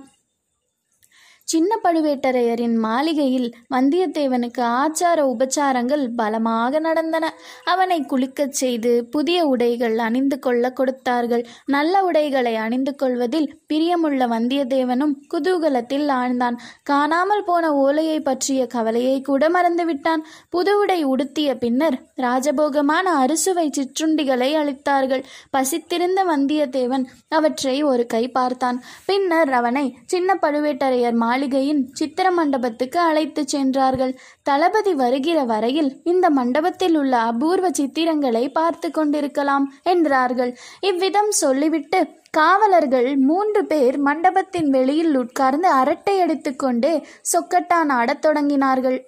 சின்ன 1.51 1.72
பழுவேட்டரையரின் 1.84 2.75
மாளிகையில் 2.75 3.48
வந்தியத்தேவனுக்கு 3.74 4.62
ஆச்சார 4.79 5.20
உபச்சாரங்கள் 5.32 6.03
பலமாக 6.15 6.79
நடந்தன. 6.79 7.25
அவனை 7.63 7.98
குளிக்கச் 8.01 8.58
செய்து 8.62 8.91
புதிய 9.06 9.46
உடைகள் 9.46 9.98
அணிந்து 9.98 10.39
கொள்ள 10.39 10.72
கொடுத்தார்கள். 10.72 11.44
நல்ல 11.65 12.03
உடைகளை 12.03 12.56
அணிந்து 12.56 12.96
கொள்வதில் 12.96 13.48
பிரியமுள்ள 13.74 14.27
வந்தியத்தேவனும் 14.34 15.15
குதூகலத்தில் 15.34 16.06
ஆழ்ந்தான். 16.18 16.60
காணாமல் 16.84 17.44
போன 17.44 17.74
ஓலையை 17.75 18.20
பற்றிய 18.20 18.68
கவலையை 18.68 19.22
கூட 19.22 19.50
மறந்துவிட்டான். 19.50 20.24
புது 20.50 20.75
உடை 20.79 21.00
உடுத்திய 21.03 21.50
பின்னர் 21.56 21.98
ராஜபோகமான 22.18 23.08
அறுசுவை 23.24 23.68
சிற்றுண்டிகளை 23.79 24.51
அளித்தார்கள். 24.62 25.25
பசித்திருந்த 25.50 26.20
வந்தியத்தேவன் 26.24 27.08
அவற்றை 27.29 27.84
ஒரு 27.84 28.06
கை 28.06 28.24
பார்த்தான். 28.29 28.79
பின்னர் 29.06 29.53
அவனை 29.53 29.86
சின்ன 30.06 30.38
பழுவேட்டரையர் 30.41 31.38
மாளிகையின் 31.39 31.84
சித்திர 31.93 32.27
மண்டபத்துக்கு 32.31 33.00
அழைத்து 33.00 33.41
சென்றார்கள். 33.48 34.12
தளபதி 34.43 34.93
வருகிற 34.93 35.38
வரையில் 35.43 35.89
இந்த 36.03 36.25
மண்டபத்தில் 36.29 36.96
உள்ள 36.96 37.13
அபூர்வ 37.17 37.67
சித்திரங்களை 37.69 38.41
பார்த்து 38.51 38.88
கொண்டிருக்கலாம் 38.91 39.65
என்றார்கள். 39.84 40.51
இவ்விதம் 40.81 41.31
சொல்லிவிட்டு 41.43 42.00
காவலர்கள் 42.31 43.10
மூன்று 43.29 43.62
பேர் 43.65 43.98
மண்டபத்தின் 44.00 44.69
வெளியில் 44.69 45.15
உட்கார்ந்து 45.17 45.69
அரட்டை 45.81 46.15
அடித்துக்கொண்டு 46.19 46.91
சொக்கட்டான் 47.31 47.93
ஆடத் 48.00 48.25
தொடங்கினார்கள். 48.25 49.00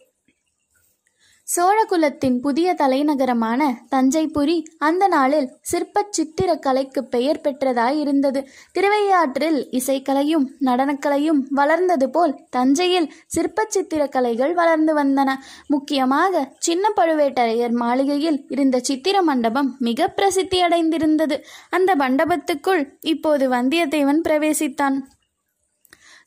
சோழகுலத்தின் 1.55 2.39
புதிய 2.39 2.73
தலைநகரமான 2.73 3.61
தஞ்சைபுரி 3.91 4.63
அந்த 4.77 5.07
நாளில் 5.07 5.47
சிற்பச் 5.61 6.11
சித்திர 6.11 6.55
கலைக்கு 6.55 7.03
பெயர் 7.03 7.41
பெற்றதாய் 7.43 7.97
இருந்தது 7.99 8.47
திருவையாற்றில் 8.71 9.59
இசைக்கலையும் 9.71 10.45
நடனக்கலையும் 10.59 11.41
வளர்ந்தது 11.49 12.09
போல் 12.09 12.39
தஞ்சையில் 12.49 13.11
சிற்பச் 13.27 13.69
சித்திர 13.69 14.07
கலைகள் 14.07 14.53
வளர்ந்து 14.53 14.95
வந்தன. 14.97 15.29
முக்கியமாக 15.67 16.53
சின்ன 16.59 16.93
பழுவேட்டரையர் 16.95 17.71
மாளிகையில் 17.71 18.45
இருந்த 18.49 18.79
சித்திர 18.79 19.21
மண்டபம் 19.21 19.75
மிக 19.79 20.07
பிரசித்தி 20.07 20.61
அடைந்திருந்தது 20.61 21.37
அந்த 21.69 21.95
மண்டபத்துக்குள் 21.95 22.83
இப்போது 23.01 23.49
வந்தியத்தேவன் 23.49 24.21
பிரவேசித்தான். 24.29 24.99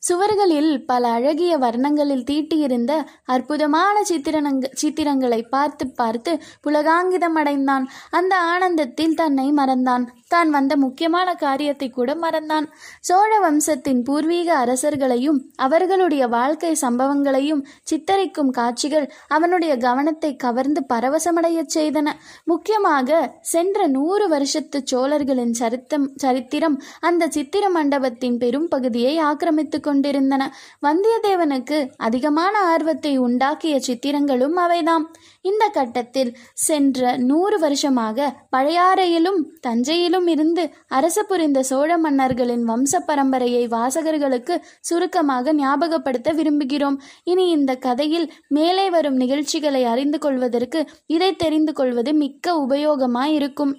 சுவர்களில் 0.04 0.73
பல 0.84 1.02
அழகிய 1.08 1.52
வர்ணங்களில் 1.58 2.26
தீட்டியிருந்த 2.30 2.92
அற்புதமான 3.25 3.96
சித்திரங்க 4.11 4.70
சித்திரங்களை 4.80 5.40
பார்த்து 5.49 5.84
பார்த்து 5.92 6.32
புலகாங்கிதம் 6.64 7.38
அடைந்தான் 7.40 7.87
அந்த 8.11 8.34
ஆனந்தத்தில் 8.52 9.14
தன்னை 9.14 9.46
மறந்தான். 9.52 10.04
தான் 10.28 10.50
வந்த 10.50 10.75
முக்கியமான 10.76 11.28
காரியத்தை 11.34 11.88
கூட 11.90 12.11
மறந்தான். 12.14 12.66
சோழ 13.00 13.30
வம்சத்தின் 13.40 14.00
பூர்வீக 14.02 14.49
அரசர்களையும் 14.56 15.38
அவர்களுடைய 15.56 16.25
வாழ்க்கை 16.28 16.73
சம்பவங்களையும் 16.82 17.62
சித்தரிக்கும் 17.90 18.50
காட்சிகள் 18.50 19.06
அவனுடைய 19.28 19.75
கவனத்தை 19.76 20.30
கவர்ந்து 20.37 20.82
பரவசமடையச் 20.88 21.75
செய்தன. 21.76 22.08
முக்கியமாக 22.44 23.11
சென்ற 23.52 23.87
நூறு 23.87 24.28
வருஷத்து 24.28 24.80
சோழர்களின் 24.84 25.54
சரித்தம் 25.61 26.06
சரித்திரம் 26.16 26.78
அந்த 27.00 27.28
சித்திர 27.28 27.64
மண்டபத்தின் 27.68 28.38
பெரும் 28.38 28.68
பகுதியை 28.68 29.14
ஆக்கிரமித்து 29.28 29.80
கொண்டிருந்தன. 29.94 30.42
வந்தியத்தேவனுக்கு 30.86 31.78
அதிகமான 32.06 32.54
ஆர்வத்தை 32.72 33.14
உண்டாக்கிய 33.20 33.74
சித்திரங்களும் 33.86 34.58
அவைதாம். 34.66 35.06
இந்த 35.44 35.64
கட்டத்தில் 35.78 36.30
சென்ற 36.66 37.16
நூறு 37.30 37.56
வருஷமாக 37.58 38.28
பழையாறையிலும் 38.56 39.40
தஞ்சையிலும் 39.66 40.28
இருந்து 40.34 40.62
அரசு 40.98 41.22
புரிந்த 41.26 41.62
சோழ 41.70 41.90
மன்னர்களின் 41.98 42.64
வம்ச 42.70 43.00
பரம்பரையை 43.08 43.64
வாசகர்களுக்கு 43.74 44.54
சுருக்கமாக 44.80 45.54
ஞாபகப்படுத்த 45.54 46.32
விரும்புகிறோம். 46.40 46.98
இனி 47.24 47.46
இந்த 47.48 47.72
கதையில் 47.86 48.26
மேலே 48.48 48.86
வரும் 48.90 49.18
நிகழ்ச்சிகளை 49.22 49.84
அறிந்து 49.94 50.18
கொள்வதற்கு 50.18 50.82
இதை 51.16 51.32
தெரிந்து 51.36 51.72
கொள்வது 51.72 52.12
மிக்க 52.22 52.56
உபயோகமாயிருக்கும். 52.66 53.74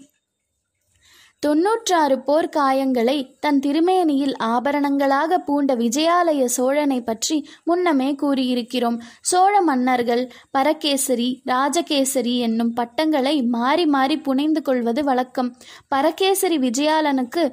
தொன்னூற்றாறு 1.45 2.15
போர் 2.19 2.47
காயங்களை 2.55 3.15
தன் 3.39 3.59
திருமேனியில் 3.59 4.33
ஆபரணங்களாக 4.43 5.37
பூண்ட 5.37 5.75
விஜயாலய 5.75 6.45
சோழனை 6.45 7.01
பற்றி 7.01 7.37
முன்னமே 7.63 8.15
கூறியிருக்கிறோம். 8.21 8.97
சோழ 9.21 9.61
மன்னர்கள் 9.61 10.23
பரகேசரி 10.51 11.29
ராஜகேசரி 11.45 12.35
என்னும் 12.37 12.73
பட்டங்களை 12.73 13.43
மாறி 13.43 13.85
மாறி 13.85 14.17
புனைந்து 14.17 14.61
கொள்வது 14.61 15.03
வழக்கம். 15.03 15.55
பரகேசரி 15.87 16.57
விஜயாலனுக்கு 16.57 17.43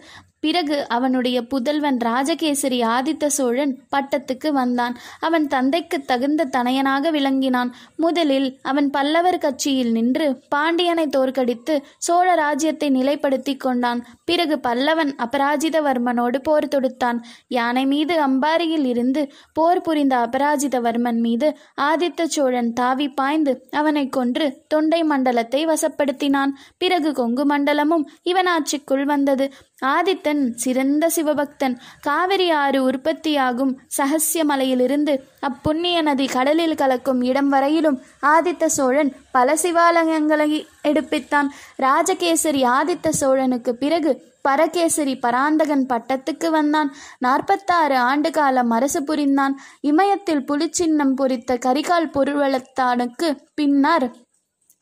பிறகு 0.43 0.77
அவனுடைய 0.89 1.39
புதல்வன் 1.43 1.99
ராஜகேசரி 2.05 2.79
ஆதித்த 2.95 3.27
சோழன் 3.27 3.75
பட்டத்துக்கு 3.93 4.49
வந்தான். 4.53 4.95
அவன் 5.21 5.47
தந்தைக்கு 5.47 5.99
தகுந்த 6.05 6.49
தனையனாக 6.57 7.11
விளங்கினான். 7.11 7.71
முதலில் 7.97 8.49
அவன் 8.63 8.89
பல்லவர் 8.91 9.39
கட்சியில் 9.39 9.93
நின்று 9.93 10.27
பாண்டியனை 10.49 11.07
தோற்கடித்து 11.07 11.75
சோழ 11.99 12.29
ராஜ்யத்தை 12.35 12.89
நிலைப்படுத்தி 12.91 13.55
கொண்டான். 13.57 14.01
பிறகு 14.25 14.57
பல்லவன் 14.69 15.13
அபராஜிதவர்மனோடு 15.27 16.41
போர் 16.43 16.69
தொடுத்தான். 16.69 17.21
யானை 17.49 17.85
மீது 17.87 18.17
அம்பாரியில் 18.27 18.87
இருந்து 18.87 19.25
போர் 19.53 19.81
புரிந்த 19.81 20.17
அபராஜிதவர்மன் 20.27 21.21
மீது 21.21 21.51
ஆதித்த 21.81 22.27
சோழன் 22.37 22.73
தாவி 22.73 23.09
பாய்ந்து 23.21 23.55
அவனை 23.71 24.05
கொன்று 24.09 24.49
தொண்டை 24.69 25.03
மண்டலத்தை 25.05 25.63
வசப்படுத்தினான். 25.67 26.53
பிறகு 26.79 27.13
கொங்கு 27.13 27.47
மண்டலமும் 27.47 28.07
இவன் 28.23 28.51
ஆட்சிக்குள் 28.57 29.05
வந்தது. 29.05 29.47
ஆதித்தன் 29.87 30.55
சிறந்த 30.55 31.11
சிவபக்தன். 31.17 31.77
காவிரி 32.01 32.51
ஆறு 32.51 32.83
உற்பத்தியாகும் 32.83 33.81
சகசிய 33.99 34.45
மலையிலிருந்து 34.45 35.25
அப்புண்ணிய 35.41 36.03
நதி 36.03 36.27
கடலில் 36.27 36.75
கலக்கும் 36.75 37.23
இடம் 37.23 37.49
வரையிலும் 37.49 38.01
ஆதித்த 38.27 38.67
சோழன் 38.67 39.17
பல 39.31 39.55
சிவாலயங்களை 39.55 40.67
எடுப்பித்தான். 40.85 41.49
ராஜகேசரி 41.77 42.63
ஆதித்த 42.65 43.09
சோழனுக்கு 43.09 43.71
பிறகு 43.71 44.31
பரகேசரி 44.43 45.17
பராந்தகன் 45.17 45.87
பட்டத்துக்கு 45.89 46.51
வந்தான். 46.51 46.95
நாற்பத்தாறு 47.19 47.97
ஆண்டு 47.97 48.31
காலம் 48.31 48.71
அரசு 48.71 49.05
புரிந்தான். 49.05 49.61
இமயத்தில் 49.81 50.45
புலிச்சின்னம் 50.45 51.15
பொறித்த 51.15 51.59
கரிகால் 51.67 52.11
பொருள்வளத்தானுக்கு 52.15 53.37
பின்னர் 53.55 54.07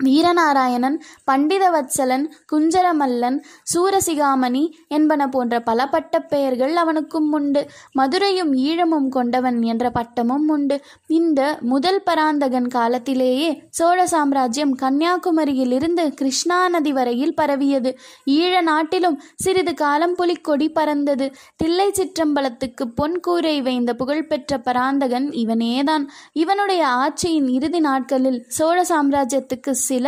வீரநாராயணன் 0.04 0.96
பண்டிதவத்சலன் 1.30 2.24
குஞ்சரமல்லன் 2.52 3.38
சூரசிகாமணி 3.74 4.62
என்பன 4.88 5.28
போன்ற 5.28 5.60
பல 5.60 5.88
பட்டப்பெயர்கள் 5.88 6.76
அவனுக்கும் 6.76 7.32
உண்டு. 7.32 7.66
மதுரையும் 7.92 8.52
ஈழமும் 8.52 9.08
கொண்டவன் 9.08 9.62
என்ற 9.62 9.90
பட்டமும் 9.90 10.48
உண்டு. 10.48 10.80
இந்த 11.06 11.58
முதல் 11.60 12.02
பராந்தகன் 12.02 12.68
காலத்திலேயே 12.68 13.62
சோழ 13.70 14.06
சாம்ராஜ்யம் 14.06 14.76
கன்னியாகுமரியிலிருந்து 14.76 16.08
கிருஷ்ணா 16.08 16.68
நதி 16.68 16.92
வரையில் 16.92 17.34
பரவியது. 17.34 17.98
ஈழ 18.26 18.60
நாட்டிலும் 18.60 19.22
சிறிது 19.36 19.74
காலம் 19.74 20.14
புலிக்கொடி 20.14 20.68
பறந்தது. 20.68 21.32
தில்லை 21.56 21.90
சிற்றம்பலத்துக்கு 21.90 22.84
பொன்கூரை 22.96 23.62
வைந்த 23.62 23.94
புகழ்பெற்ற 23.94 24.58
பராந்தகன் 24.58 25.28
இவனேதான். 25.30 26.06
இவனுடைய 26.32 26.86
ஆட்சியின் 26.86 27.48
இறுதி 27.48 27.80
நாட்களில் 27.80 28.44
சோழ 28.48 28.82
சாம்ராஜ்யத்துக்கு 28.82 29.70
சில 29.90 30.06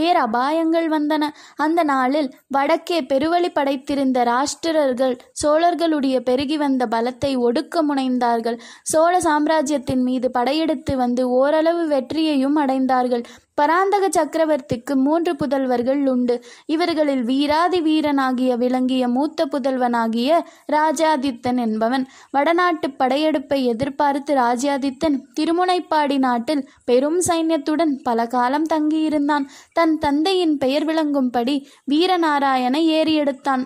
பேரபாயங்கள் 0.00 0.88
வந்தன. 0.88 1.30
அந்த 1.56 1.82
நாளில் 1.82 2.34
வடக்கே 2.48 3.00
பெருவழி 3.00 3.48
படைத்திருந்த 3.48 4.24
ராஷ்டிரர்கள் 4.24 5.18
சோழர்களுடைய 5.42 6.20
பெருகி 6.20 6.56
வந்த 6.56 6.86
பலத்தை 6.86 7.32
ஒடுக்க 7.38 7.82
முனைந்தார்கள். 7.82 8.58
சோழ 8.82 9.20
சாம்ராஜ்யத்தின் 9.20 10.02
மீது 10.02 10.30
படையெடுத்து 10.30 10.96
வந்து 10.96 11.30
ஓரளவு 11.30 11.86
வெற்றியையும் 11.86 12.56
அடைந்தார்கள். 12.56 13.24
பராந்தக 13.54 14.04
சக்கரவர்த்திக்கு 14.08 14.94
மூன்று 14.94 15.32
புதல்வர்கள் 15.32 16.06
உண்டு. 16.06 16.44
இவர்களில் 16.66 17.22
வீராதி 17.22 17.80
வீரனாகிய 17.80 18.56
விளங்கிய 18.56 19.08
மூத்த 19.08 19.46
புதல்வனாகிய 19.46 20.40
ராஜாதித்தன் 20.72 21.60
என்பவன். 21.60 22.06
வடநாட்டு 22.30 22.90
படையெடுப்பை 22.90 23.64
எதிர்பார்த்து 23.64 24.34
ராஜாதித்தன் 24.34 25.18
திருமுனைப்பாடி 25.40 26.18
நாட்டில் 26.18 26.68
பெரும் 26.84 27.20
சைன்யத்துடன் 27.28 27.94
பல 28.02 28.26
காலம் 28.26 28.66
தங்கியிருந்தான். 28.72 29.46
தன் 29.84 29.98
தந்தையின் 29.98 30.58
பெயர் 30.58 30.84
விளங்கும்படி 30.86 31.54
வீரநாராயண 31.90 32.74
ஏறியெடுத்தான். 32.98 33.64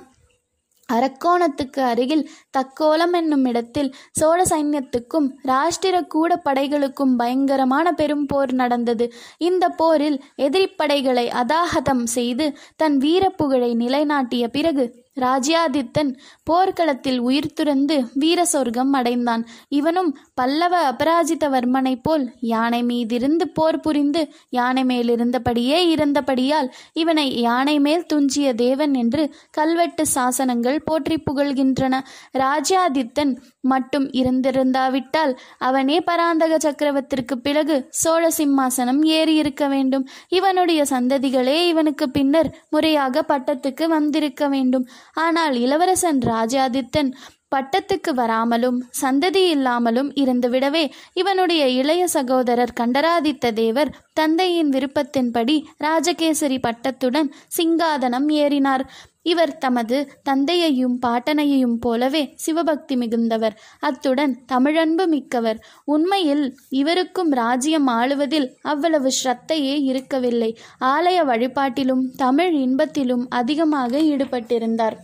அரக்கோணத்துக்கு 0.92 1.80
அருகில் 1.80 2.30
தக்கோலம் 2.58 3.12
என்னும் 3.12 3.44
இடத்தில் 3.44 3.94
சோழ 4.12 4.42
சைன்யத்துக்கும் 4.42 5.28
ராஷ்டிர 5.42 6.06
கூட 6.06 6.40
படைகளுக்கும் 6.44 7.16
பயங்கரமான 7.16 7.92
பெரும் 7.92 8.26
போர் 8.26 8.52
நடந்தது. 8.52 9.12
இந்த 9.38 9.68
போரில் 9.68 10.22
எதிரிப்படைகளை 10.38 11.26
அதாகதம் 11.42 12.04
செய்து 12.04 12.58
தன் 12.76 12.98
வீரப்புகழை 12.98 13.74
நிலைநாட்டிய 13.74 14.48
பிறகு 14.48 15.06
ராஜ்யாதித்தன் 15.20 16.10
போர்க்களத்தில் 16.44 17.18
உயிர் 17.18 17.52
துறந்து 17.52 17.96
வீர 18.14 18.44
சொர்க்கம் 18.44 18.92
அடைந்தான். 18.92 19.42
இவனும் 19.68 20.10
பல்லவ 20.34 20.74
அபராஜிதவர்மனைப் 20.92 22.02
போல் 22.02 22.24
யானை 22.40 22.82
மீதிருந்து 22.82 23.46
போர் 23.54 23.80
புரிந்து 23.80 24.22
யானை 24.50 24.84
மேலிருந்தபடியே 24.84 25.78
இருந்தபடியால் 25.94 26.70
இவனை 26.92 27.26
யானை 27.40 27.76
மேல் 27.80 28.06
துஞ்சிய 28.06 28.54
தேவன் 28.54 28.94
என்று 28.94 29.24
கல்வெட்டு 29.50 30.04
சாசனங்கள் 30.14 30.78
போற்றி 30.84 31.16
புகழ்கின்றன. 31.18 31.94
ராஜ்யாதித்தன் 32.38 33.32
மட்டும் 33.60 34.06
இருந்திருந்தாவிட்டால் 34.10 35.32
அவனே 35.58 36.00
பராந்தக 36.00 36.56
சக்கரவர்த்திற்கு 36.58 37.34
பிறகு 37.42 37.76
சோழ 37.90 38.28
சிம்மாசனம் 38.36 39.02
ஏறி 39.02 39.34
இருக்க 39.34 39.68
வேண்டும். 39.68 40.04
இவனுடைய 40.28 40.82
சந்ததிகளே 40.90 41.58
இவனுக்கு 41.66 42.10
பின்னர் 42.10 42.50
முறையாக 42.70 43.24
பட்டத்துக்கு 43.28 43.86
வந்திருக்க 43.88 44.48
வேண்டும். 44.48 44.86
ஆனால் 45.18 45.56
இளவரசன் 45.56 46.20
ராஜாதித்தன் 46.32 47.10
பட்டத்துக்கு 47.54 48.10
வராமலும் 48.14 48.78
சந்ததி 49.00 49.42
இல்லாமலும் 49.50 50.10
இருந்துவிடவே 50.14 50.82
இவனுடைய 51.12 51.62
இளைய 51.80 52.02
சகோதரர் 52.06 52.76
கண்டராதித்த 52.80 53.52
தேவர் 53.52 53.92
தந்தையின் 54.12 54.70
விருப்பத்தின்படி 54.70 55.56
ராஜகேசரி 55.78 56.58
பட்டத்துடன் 56.66 57.30
சிங்காதனம் 57.58 58.28
ஏறினார். 58.42 58.84
இவர் 59.22 59.54
தமது 59.58 59.96
தந்தையையும் 60.22 60.94
பாட்டனையையும் 61.06 61.74
போலவே 61.80 62.22
சிவபக்தி 62.44 62.94
மிகுந்தவர். 62.96 63.56
அத்துடன் 63.80 64.34
தமிழன்பு 64.52 65.06
மிக்கவர். 65.06 65.58
உண்மையில் 65.84 66.44
இவருக்கும் 66.82 67.32
ராஜ்யம் 67.32 67.88
ஆளுவதில் 67.88 68.48
அவ்வளவு 68.62 69.10
ஸ்ரத்தையே 69.18 69.76
இருக்கவில்லை. 69.90 70.50
ஆலய 70.84 71.20
வழிபாட்டிலும் 71.24 72.06
தமிழ் 72.16 72.54
இன்பத்திலும் 72.66 73.26
அதிகமாக 73.28 74.00
ஈடுபட்டிருந்தார். 74.12 74.98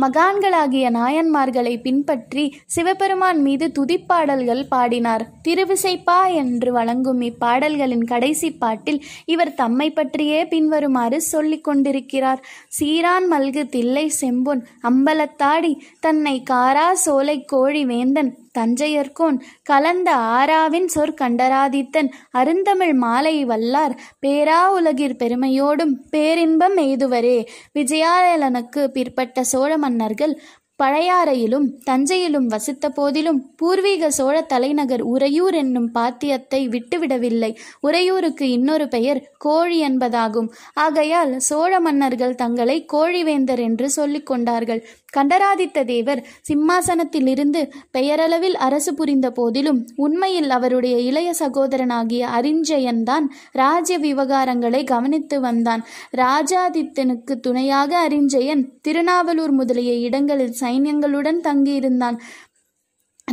மகான்களாகிய 0.00 0.86
நாயன்மார்களை 0.90 1.80
பின்பற்றி 1.80 2.44
சிவபெருமான் 2.66 3.40
மீது 3.42 3.66
துதிப்பாடல்கள் 3.78 4.62
பாடினார். 4.68 5.24
திருவிசைப்பா 5.48 6.18
என்று 6.34 6.72
வழங்கும் 6.72 7.20
இப்பாடல்களின் 7.20 8.04
கடைசி 8.04 8.50
பாட்டில் 8.52 9.00
இவர் 9.26 9.54
தம்மை 9.54 9.88
பற்றியே 9.90 10.40
பின்வருமாறு 10.46 11.20
சொல்லிக் 11.22 11.64
கொண்டிருக்கிறார். 11.64 12.42
சீரான் 12.80 13.28
மல்கு 13.30 13.64
தில்லை 13.68 14.06
செம்பொன் 14.20 14.62
அம்பலத்தாடி 14.82 15.72
தன்னை 16.00 16.42
காரா 16.50 16.88
சோலை 16.94 17.44
கோழி 17.44 17.84
வேந்தன் 17.84 18.32
தஞ்சையர்கோன் 18.58 19.40
கலந்த 19.62 20.14
ஆராவின் 20.14 20.88
சொற்கண்டராதித்தன் 20.94 22.08
அருந்தமிழ் 22.30 22.92
மாலை 22.92 23.46
வல்லார் 23.46 23.96
பேரா 24.26 24.62
உலகிற் 24.80 25.16
பெருமையோடும் 25.16 25.94
பேரின்பம் 26.10 26.76
எய்துவரே. 26.76 27.46
விஜயாலயனுக்கு 27.74 28.86
பிற்பட்ட 28.86 29.44
சோழ 29.44 29.78
மன்னர்கள் 29.78 30.40
பழையாறையிலும் 30.82 31.66
தஞ்சையிலும் 31.84 32.46
வசித்த 32.46 32.88
போதிலும் 32.88 33.54
பூர்வீக 33.56 34.10
சோழ 34.10 34.42
தலைநகர் 34.42 35.00
உறையூர் 35.00 35.54
என்னும் 35.54 35.90
பாத்தியத்தை 35.94 36.68
விட்டுவிடவில்லை. 36.68 37.56
உறையூருக்கு 37.80 38.50
இன்னொரு 38.50 38.88
பெயர் 38.88 39.30
கோழி 39.38 39.88
என்பதாகும். 39.88 40.48
ஆகையால் 40.74 41.38
சோழ 41.38 41.80
மன்னர்கள் 41.80 42.34
தங்களை 42.34 42.86
கோழிவேந்தர் 42.92 43.60
என்று 43.60 43.90
சொல்லிக் 43.90 44.26
கொண்டார்கள். 44.26 44.86
கண்டராதித்த 45.10 45.84
தேவர் 45.84 46.26
சிம்மாசனத்திலிருந்து 46.48 47.70
பெயரளவில் 47.90 48.56
அரசு 48.56 48.94
புரிந்த 48.94 49.30
போதிலும் 49.30 49.88
உண்மையில் 49.96 50.50
அவருடைய 50.50 50.98
இளைய 50.98 51.34
சகோதரனாகிய 51.38 52.22
அரிஞ்சயன்தான் 52.38 53.26
ராஜ்ய 53.52 53.98
விவகாரங்களை 53.98 54.84
கவனித்து 54.84 55.40
வந்தான். 55.40 55.84
ராஜாதித்தனுக்கு 56.16 57.34
துணையாக 57.40 58.08
அரிஞ்சயன் 58.08 58.64
திருநாவலூர் 58.88 59.50
முதலிய 59.50 59.92
இடங்களில் 59.92 60.56
சைன்யங்களுடன் 60.60 61.40
தங்கியிருந்தான். 61.44 62.18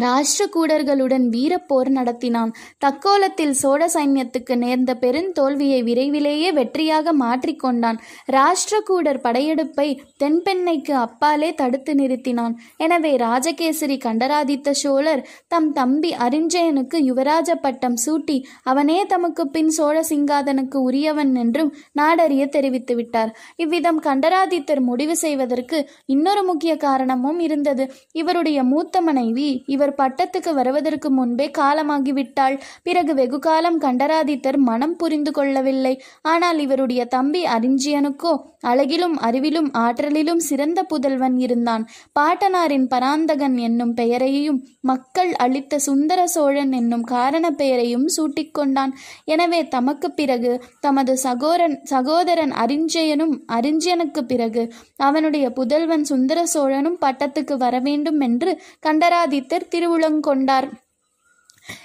ராஷ்டிரகூடர்களுடன் 0.04 1.26
வீரப்போர் 1.36 1.90
நடத்தினான். 1.98 2.52
தக்கோலத்தில் 2.86 3.56
சோழ 3.62 3.82
சைன்யத்துக்கு 3.94 4.56
நேர்ந்த 4.64 4.92
பெருந்தோல்வியை 5.04 5.80
விரைவிலேயே 5.88 6.50
வெற்றியாக 6.60 7.14
மாற்றிக்கொண்டான் 7.24 8.00
ராஷ்டிரகூடர் 8.36 9.22
படையெடுப்பை 9.26 9.88
தென்பெண்ணைக்கு 10.24 10.94
அப்பாலே 11.06 11.50
தடுத்து 11.54 11.94
நிறுத்தினான். 11.94 12.54
எனவே 12.78 13.12
ராஜகேசரி 13.26 13.98
கண்டராதித்த 14.06 14.74
சோழர் 14.84 15.24
தம் 15.48 15.72
தம்பி 15.72 16.12
அரிஞ்சயனுக்கு 16.26 17.00
யுவராஜ 17.10 17.50
பட்டம் 17.66 17.98
சூட்டி 18.06 18.38
அவனே 18.64 19.00
தமக்கு 19.06 19.46
பின் 19.48 19.72
சோழ 19.78 19.96
சிங்காதனுக்கு 20.12 20.78
உரியவன் 20.90 21.34
என்றும் 21.36 21.74
நாடறிய 22.00 22.44
தெரிவித்து 22.50 22.94
விட்டார். 22.96 23.32
இவ்விதம் 23.56 24.02
கண்டராதித்தர் 24.08 24.84
முடிவு 24.90 25.16
செய்வதற்கு 25.16 25.78
இன்னொரு 26.06 26.44
முக்கிய 26.44 26.74
காரணமும் 26.78 27.40
இருந்தது. 27.40 27.84
இவருடைய 28.22 28.60
மூத்த 28.64 28.96
மனைவி 29.02 29.50
இவர் 29.76 29.87
பட்டத்துக்கு 29.94 30.52
வருவதற்கு 30.54 31.10
முன்பே 31.12 31.48
காலமாகிவிட்டாள். 31.58 32.56
பிறகு 32.84 33.14
வெகு 33.14 33.40
காலம் 33.40 33.80
கண்டராதித்தர் 33.82 34.60
மனம் 34.70 34.96
புரிந்து 34.96 35.32
கொள்ளவில்லை. 35.32 35.94
ஆனால் 36.26 36.60
இவருடைய 36.66 37.02
தம்பி 37.08 37.44
அறிஞ்சியனுக்கோ 37.56 38.34
அழகிலும் 38.64 39.18
அறிவிலும் 39.28 39.70
ஆற்றலிலும் 39.84 40.42
சிறந்த 40.48 40.80
புதல்வன் 40.84 41.38
இருந்தான். 41.38 41.84
பாட்டனாரின் 42.20 42.88
பராந்தகன் 42.88 43.58
என்னும் 43.68 43.94
பெயரையும் 43.94 44.60
மக்கள் 44.84 45.32
அளித்த 45.38 45.80
சுந்தர 45.80 46.20
சோழன் 46.28 46.72
என்னும் 46.72 47.06
காரண 47.12 47.46
பெயரையும் 47.52 48.06
சூட்டிக்கொண்டான் 48.16 48.92
எனவே 49.26 49.60
தமக்கு 49.68 50.10
பிறகு 50.12 50.52
தமது 50.80 51.14
சகோரன் 51.24 51.76
சகோதரன் 51.92 52.54
அறிஞ்சயனும் 52.64 53.34
அரிஞ்சயனுக்கு 53.58 54.22
பிறகு 54.26 54.64
அவனுடைய 55.08 55.46
புதல்வன் 55.58 56.06
சுந்தர 56.12 56.40
சோழனும் 56.54 57.00
பட்டத்துக்கு 57.04 57.58
வர 57.58 57.76
வேண்டும் 57.80 58.20
என்று 58.20 58.52
கண்டராதித்தர் 58.88 59.67
திருவுளங்கொண்டார் 59.70 60.68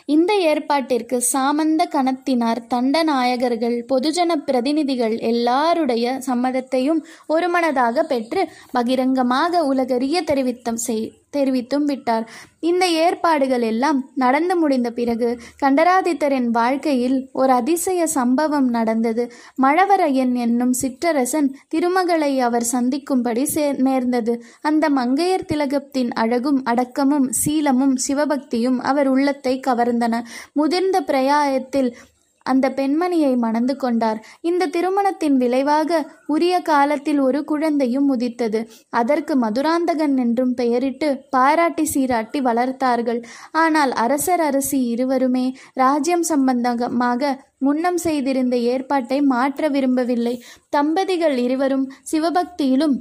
இந்த 0.07 0.33
ஏற்பாட்டிற்கு 0.43 1.17
சாமந்த 1.33 1.83
கணத்தினார் 1.93 2.61
தண்டநாயகர்கள் 2.71 3.79
பொதுஜன 3.89 4.37
பிரதிநிதிகள் 4.45 5.17
எல்லாருடைய 5.23 6.15
சம்மதத்தையும் 6.21 7.01
ஒருமனதாக 7.27 8.05
பெற்று 8.05 8.43
பகிரங்கமாக 8.73 9.65
உலகறிய 9.65 10.23
தெரிவித்தம் 10.23 10.81
செய் 10.83 11.07
தெரிவித்தும் 11.37 11.85
விட்டார். 11.85 12.31
இந்த 12.61 12.89
ஏற்பாடுகள் 12.89 13.63
எல்லாம் 13.63 14.11
நடந்து 14.15 14.57
முடிந்த 14.57 14.91
பிறகு 14.91 15.29
கண்டராதித்தரின் 15.63 16.49
வாழ்க்கையில் 16.51 17.29
ஒரு 17.33 17.53
அதிசய 17.53 18.07
சம்பவம் 18.07 18.69
நடந்தது. 18.69 19.33
மழவரையன் 19.63 20.35
என்னும் 20.35 20.75
சிற்றரசன் 20.83 21.49
திருமகளை 21.69 22.41
அவர் 22.41 22.63
சந்திக்கும்படி 22.63 23.45
சே 23.45 23.73
நேர்ந்தது. 23.73 24.45
அந்த 24.61 24.91
மங்கையர் 24.91 25.45
திலகத்தின் 25.45 26.13
அழகும் 26.13 26.65
அடக்கமும் 26.65 27.29
சீலமும் 27.45 27.97
சிவபக்தியும் 28.09 28.79
அவர் 28.83 29.09
உள்ளத்தை 29.09 29.61
கவர்ந்தன. 29.67 30.21
முதிர்ந்த 30.53 31.01
பிரயாயத்தில் 31.01 31.97
அந்த 32.43 32.67
பெண்மணியை 32.71 33.33
மணந்து 33.37 33.77
கொண்டார். 33.77 34.19
இந்த 34.41 34.67
திருமணத்தின் 34.67 35.37
விளைவாக 35.37 36.01
உரிய 36.27 36.55
காலத்தில் 36.61 37.21
ஒரு 37.21 37.45
குழந்தையும் 37.45 38.09
உதித்தது. 38.09 38.61
அதற்கு 38.91 39.37
மதுராந்தகன் 39.37 40.17
என்றும் 40.17 40.55
பெயரிட்டு 40.55 41.09
பாராட்டி 41.31 41.85
சீராட்டி 41.85 42.41
வளர்த்தார்கள். 42.41 43.23
ஆனால் 43.53 43.93
அரசர் 44.05 44.41
அரசி 44.41 44.81
இருவருமே 44.89 45.47
ராஜ்யம் 45.75 46.23
சம்பந்தமாக 46.23 47.33
முன்னம் 47.59 47.97
செய்திருந்த 47.97 48.57
ஏற்பாட்டை 48.57 49.21
மாற்ற 49.23 49.69
விரும்பவில்லை. 49.69 50.37
தம்பதிகள் 50.71 51.37
இருவரும் 51.37 51.89
சிவபக்தியிலும் 52.13 52.97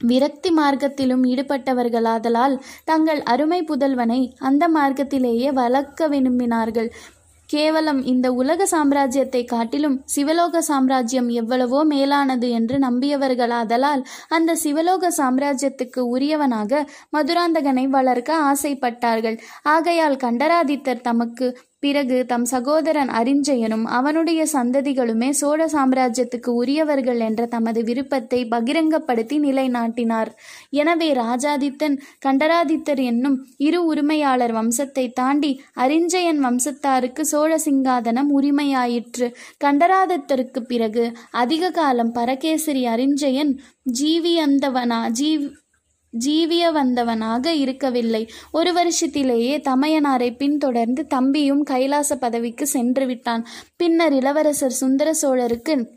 விரக்தி 0.00 0.50
மார்க்கத்திலும் 0.50 1.22
ஈடுபட்டவர்களாதலால் 1.30 2.54
தங்கள் 2.84 3.20
அருமை 3.22 3.58
புதல்வனை 3.62 4.18
அந்த 4.38 4.64
மார்க்கத்திலேயே 4.68 5.48
வளர்க்க 5.52 6.08
விரும்பினார்கள். 6.08 6.90
கேவலம் 7.48 8.00
இந்த 8.04 8.32
உலக 8.32 8.66
சாம்ராஜ்யத்தை 8.70 9.44
காட்டிலும் 9.44 9.94
சிவலோக 10.14 10.60
சாம்ராஜ்யம் 10.60 11.28
எவ்வளவோ 11.28 11.84
மேலானது 11.84 12.50
என்று 12.50 12.78
நம்பியவர்களாதலால் 12.78 14.02
அந்த 14.28 14.56
சிவலோக 14.64 15.10
சாம்ராஜ்யத்துக்கு 15.16 16.02
உரியவனாக 16.14 16.82
மதுராந்தகனை 17.16 17.84
வளர்க்க 17.88 18.40
ஆசைப்பட்டார்கள். 18.50 19.38
ஆகையால் 19.62 20.16
கண்டராதித்தர் 20.16 21.00
தமக்கு 21.00 21.48
பிறகு 21.82 22.16
தம் 22.26 22.46
சகோதரன் 22.52 23.10
அரிஞ்சயனும் 23.18 23.84
அவனுடைய 23.98 24.40
சந்ததிகளுமே 24.52 25.28
சோழ 25.40 25.60
சாம்ராஜ்யத்துக்கு 25.66 26.50
உரியவர்கள் 26.60 27.20
என்ற 27.20 27.42
தமது 27.46 27.80
விருப்பத்தை 27.84 28.40
பகிரங்கப்படுத்தி 28.54 29.36
நிலைநாட்டினார். 29.38 30.30
எனவே 30.80 31.08
ராஜாதித்தன் 31.20 31.96
கண்டராதித்தர் 32.26 33.02
என்னும் 33.02 33.36
இரு 33.58 33.80
உரிமையாளர் 33.84 34.54
வம்சத்தை 34.58 35.06
தாண்டி 35.12 35.52
அரிஞ்சயன் 35.84 36.42
வம்சத்தாருக்கு 36.46 37.24
சோழ 37.32 37.52
சிங்காதனம் 37.66 38.32
உரிமையாயிற்று. 38.38 39.28
கண்டராதித்தருக்கு 39.64 40.62
பிறகு 40.72 41.06
அதிக 41.42 41.70
காலம் 41.70 42.12
பரகேசரி 42.12 42.84
அரிஞ்சயன் 42.88 43.54
ஜீவியந்தவனா 44.00 45.00
ஜீவ் 45.20 45.46
ஜீவிய 46.12 46.72
வந்தவனாக 46.72 47.46
இருக்கவில்லை. 47.46 48.30
ஒரு 48.52 48.72
வருஷத்திலேயே 48.72 49.60
தமையனாரை 49.68 50.36
பின்தொடர்ந்து 50.36 51.06
தம்பியும் 51.06 51.64
கைலாச 51.64 52.16
பதவிக்கு 52.16 52.66
சென்று 52.66 53.06
விட்டான். 53.06 53.46
பின்னர் 53.76 54.12
இளவரசர் 54.12 54.70
சுந்தர 54.70 55.14
சோழருக்கு 55.22 55.96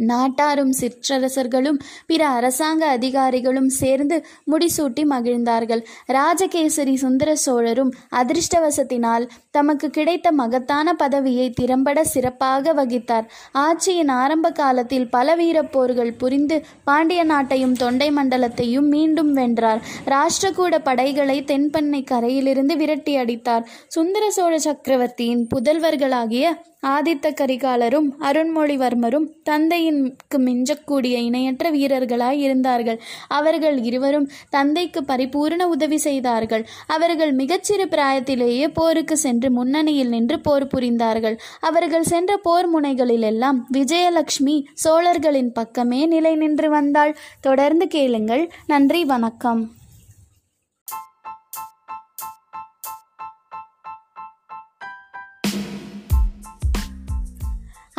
நாட்டாரும் 0.00 0.72
சிற்றரசர்களும் 0.72 1.78
பிற 2.06 2.28
அரசாங்க 2.28 2.86
அதிகாரிகளும் 2.86 3.68
சேர்ந்து 3.68 4.26
முடிசூட்டி 4.50 5.04
மகிழ்ந்தார்கள். 5.04 5.86
ராஜகேசரி 6.12 6.94
சுந்தர 6.94 7.36
சோழரும் 7.36 7.92
அதிர்ஷ்டவசத்தினால் 8.10 9.28
தமக்கு 9.50 9.90
கிடைத்த 9.90 10.32
மகத்தான 10.32 10.94
பதவியை 10.94 11.50
திறம்பட 11.50 12.04
சிறப்பாக 12.04 12.74
வகித்தார். 12.74 13.26
ஆட்சியின் 13.54 14.10
ஆரம்ப 14.10 14.50
காலத்தில் 14.50 15.08
பல 15.08 15.36
வீரப்போர்கள் 15.36 16.16
புரிந்து 16.18 16.62
பாண்டிய 16.84 17.24
நாட்டையும் 17.24 17.72
தொண்டை 17.72 18.10
மண்டலத்தையும் 18.10 18.88
மீண்டும் 18.88 19.32
வென்றார். 19.32 19.82
ராஷ்டிரகூட 20.06 20.78
படைகளை 20.78 21.42
தென்பண்ணை 21.42 22.04
கரையிலிருந்து 22.04 22.76
விரட்டி 22.76 23.16
அடித்தார். 23.16 23.68
சுந்தர 23.88 24.30
சோழ 24.30 24.58
சக்கரவர்த்தியின் 24.58 25.46
புதல்வர்களாகிய 25.54 26.46
ஆதித்த 26.86 27.30
கரிகாலரும் 27.30 28.06
அருண்மொழிவர்மரும் 28.20 29.26
தந்தையின் 29.42 29.89
தந்தையின்க்கு 29.90 30.38
மிஞ்சக்கூடிய 30.38 31.16
இணையற்ற 31.20 31.70
வீரர்களாய் 31.70 32.38
இருந்தார்கள். 32.38 33.00
அவர்கள் 33.28 33.82
இருவரும் 33.82 34.30
தந்தைக்கு 34.50 35.04
பரிபூர்ண 35.04 35.62
உதவி 35.62 35.96
செய்தார்கள். 35.96 36.66
அவர்கள் 36.86 37.34
மிகச்சிறு 37.34 37.86
பிராயத்திலேயே 37.88 38.68
போருக்கு 38.68 39.16
சென்று 39.16 39.50
முன்னணியில் 39.50 40.08
நின்று 40.08 40.40
போர் 40.40 40.66
புரிந்தார்கள். 40.66 41.38
அவர்கள் 41.60 42.02
சென்ற 42.02 42.36
போர் 42.36 42.80
முனைகளிலெல்லாம் 42.80 43.58
விஜயலட்சுமி 43.72 44.64
சோழர்களின் 44.74 45.52
பக்கமே 45.52 46.06
நிலை 46.06 46.34
நின்று 46.34 46.70
வந்தாள். 46.70 47.16
தொடர்ந்து 47.40 47.86
கேளுங்கள். 47.86 48.50
நன்றி 48.66 49.04
வணக்கம். 49.04 49.70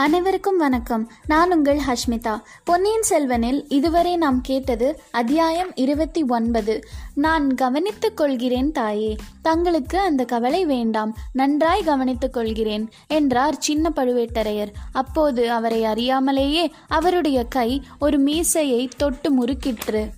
அனைவருக்கும் 0.02 0.58
வணக்கம். 0.58 1.12
நான் 1.28 1.54
உங்கள் 1.54 1.80
ஹஷ்மிதா. 1.88 2.42
பொன்னியின் 2.64 3.04
செல்வனில் 3.10 3.66
இதுவரை 3.68 4.18
நாம் 4.18 4.42
கேட்டது 4.42 5.02
அத்தியாயம் 5.12 5.76
இருபத்தி 5.76 6.24
ஒன்பது. 6.24 6.84
நான் 7.14 7.54
கவனித்துக் 7.54 8.18
கொள்கிறேன் 8.18 8.72
தாயே. 8.72 9.16
தங்களுக்கு 9.42 10.00
அந்த 10.00 10.26
கவலை 10.26 10.66
வேண்டாம். 10.66 11.18
நன்றாய் 11.34 11.84
கவனித்துக் 11.84 12.34
கொள்கிறேன் 12.34 12.90
என்றார் 13.08 13.58
சின்ன 13.60 13.92
பழுவேட்டரையர். 13.96 14.74
அப்போது 14.92 15.52
அவரை 15.52 15.82
அறியாமலேயே 15.82 16.72
அவருடைய 16.88 17.44
கை 17.44 17.84
ஒரு 18.00 18.18
மீசையை 18.18 18.90
தொட்டு 18.98 19.46
முறுக்கிற்று. 19.46 20.10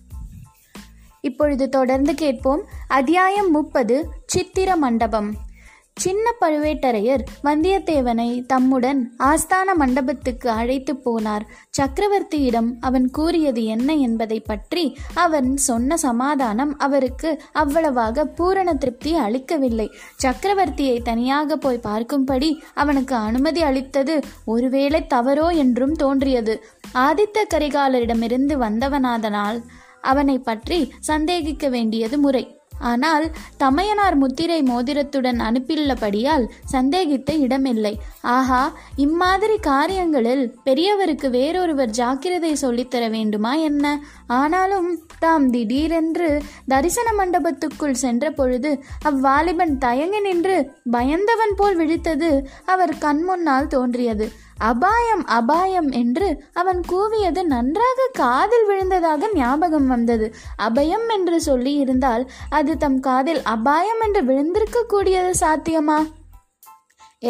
இப்பொழுது 1.22 1.70
தொடர்ந்து 1.70 2.14
கேட்போம். 2.14 2.64
அத்தியாயம் 2.88 3.52
முப்பது 3.52 4.10
சித்திர 4.26 4.76
மண்டபம். 4.76 5.52
சின்ன 5.98 6.26
பழுவேட்டரையர் 6.42 7.24
வந்தியத்தேவனை 7.44 8.28
தம்முடன் 8.46 9.02
ஆஸ்தான 9.20 9.74
மண்டபத்துக்கு 9.78 10.50
அழைத்து 10.50 10.94
போனார். 11.06 11.44
சக்கரவர்த்தியிடம் 11.78 12.70
அவன் 12.80 13.06
கூறியது 13.10 13.62
என்ன 13.66 13.96
என்பதை 13.96 14.40
பற்றி 14.40 14.84
அவன் 15.14 15.50
சொன்ன 15.58 15.98
சமாதானம் 15.98 16.74
அவருக்கு 16.78 17.30
அவ்வளவாக 17.54 18.26
பூரண 18.40 18.74
திருப்தி 18.74 19.14
அளிக்கவில்லை. 19.16 19.88
சக்கரவர்த்தியை 20.24 20.98
தனியாக 21.02 21.58
போய் 21.58 21.86
பார்க்கும்படி 21.88 22.50
அவனுக்கு 22.74 23.16
அனுமதி 23.16 23.62
அளித்தது 23.62 24.18
ஒருவேளை 24.46 25.02
தவறோ 25.14 25.48
என்றும் 25.56 25.96
தோன்றியது. 25.96 26.56
ஆதித்த 26.98 27.46
கரிகாலரிடமிருந்து 27.54 28.58
வந்தவனாதனால் 28.58 29.62
அவனை 30.02 30.40
பற்றி 30.40 30.82
சந்தேகிக்க 31.00 31.70
வேண்டியது 31.70 32.18
முறை. 32.18 32.44
ஆனால் 32.80 33.32
தமையனார் 33.58 34.16
முத்திரை 34.16 34.62
மோதிரத்துடன் 34.64 35.40
அனுப்பியுள்ளபடியால் 35.40 36.46
சந்தேகித்த 36.66 37.34
இடமில்லை. 37.34 38.00
ஆஹா 38.22 38.72
இம்மாதிரி 38.96 39.58
காரியங்களில் 39.58 40.56
பெரியவருக்கு 40.66 41.30
வேறொருவர் 41.30 41.90
ஜாக்கிரதை 41.90 42.56
சொல்லித்தர 42.62 43.10
வேண்டுமா 43.10 43.54
என்ன? 43.54 44.00
ஆனாலும் 44.28 45.06
தாம் 45.20 45.50
திடீரென்று 45.50 46.42
தரிசன 46.68 47.26
மண்டபத்துக்குள் 47.26 47.92
சென்ற 47.92 48.32
பொழுது 48.32 48.84
அவ்வாலிபன் 49.06 49.78
தயங்கி 49.78 50.20
நின்று 50.20 50.72
பயந்தவன் 50.92 51.56
போல் 51.56 51.80
விழித்தது 51.80 52.46
அவர் 52.66 52.96
கண்முன்னால் 53.02 53.68
தோன்றியது. 53.68 54.32
அபாயம் 54.58 55.26
அபாயம் 55.26 55.92
என்று 55.92 56.44
அவன் 56.54 56.82
கூவியது 56.90 57.44
நன்றாக 57.44 58.10
காதில் 58.14 58.66
விழுந்ததாக 58.66 59.30
ஞாபகம் 59.34 59.88
வந்தது. 59.88 60.34
அபயம் 60.64 61.08
என்று 61.10 61.42
சொல்லி 61.42 61.74
இருந்தால் 61.74 62.32
அது 62.50 62.78
தம் 62.78 63.00
காதில் 63.00 63.42
அபாயம் 63.44 64.02
என்று 64.02 64.24
விழுந்திருக்க 64.24 64.84
கூடியது 64.84 65.48
சாத்தியமா? 65.48 66.08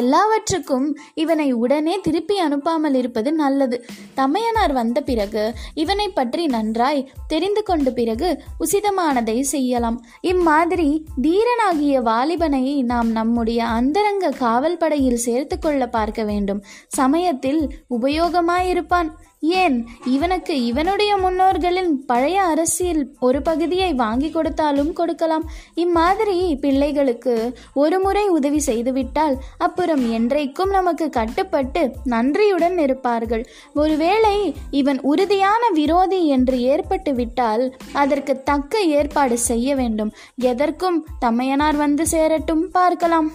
எல்லாவற்றுக்கும் 0.02 0.88
இவனை 1.16 1.48
உடனே 1.64 1.96
திருப்பி 2.00 2.36
அனுப்பாமல் 2.42 2.96
இருப்பது 3.02 3.30
நல்லது. 3.34 3.78
தமையனார் 4.16 4.74
வந்த 4.74 5.02
பிறகு 5.02 5.44
இவனை 5.74 6.08
பற்றி 6.10 6.46
நன்றாய் 6.48 7.02
தெரிந்து 7.28 7.64
கொண்ட 7.64 7.90
பிறகு 7.92 8.30
உசிதமானதை 8.60 9.38
செய்யலாம். 9.54 10.00
இம்மாதிரி 10.22 10.90
தீரனாகிய 11.22 12.02
வாலிபனை 12.10 12.64
நாம் 12.84 13.12
நம்முடைய 13.12 13.62
அந்தரங்க 13.78 14.32
காவல் 14.44 14.78
படையில் 14.78 15.24
சேர்த்து 15.28 15.58
கொள்ள 15.60 15.84
பார்க்க 15.88 16.24
வேண்டும். 16.24 16.64
சமயத்தில் 16.88 17.62
உபயோகமாயிருப்பான். 17.90 19.12
ஏன்? 19.44 19.88
இவனுக்கு 20.06 20.66
இவனுடைய 20.66 21.18
முன்னோர்களின் 21.18 22.06
பழைய 22.06 22.42
அரசியல் 22.42 23.16
ஒரு 23.20 23.42
பகுதியை 23.42 23.94
வாங்கி 23.94 24.30
கொடுத்தாலும் 24.30 24.94
கொடுக்கலாம். 24.94 25.50
இம்மாதிரி 25.74 26.56
பிள்ளைகளுக்கு 26.56 27.58
ஒரு 27.74 28.00
முறை 28.00 28.28
உதவி 28.28 28.60
செய்துவிட்டால் 28.60 29.36
அப்புறம் 29.58 30.14
என்றைக்கும் 30.14 30.70
நமக்கு 30.70 31.10
கட்டுப்பட்டு 31.10 31.92
நன்றியுடன் 32.04 32.78
இருப்பார்கள். 32.78 33.48
ஒருவேளை 33.74 34.56
இவன் 34.72 35.00
உறுதியான 35.02 35.70
விரோதி 35.74 36.28
என்று 36.28 36.62
ஏற்பட்டு 36.62 37.14
விட்டால் 37.14 37.76
அதற்கு 37.94 38.44
தக்க 38.44 38.80
ஏற்பாடு 38.80 39.38
செய்ய 39.38 39.76
வேண்டும். 39.76 40.14
எதற்கும் 40.36 41.08
தம்மையனார் 41.20 41.76
வந்து 41.76 42.08
சேரட்டும் 42.08 42.72
பார்க்கலாம். 42.72 43.32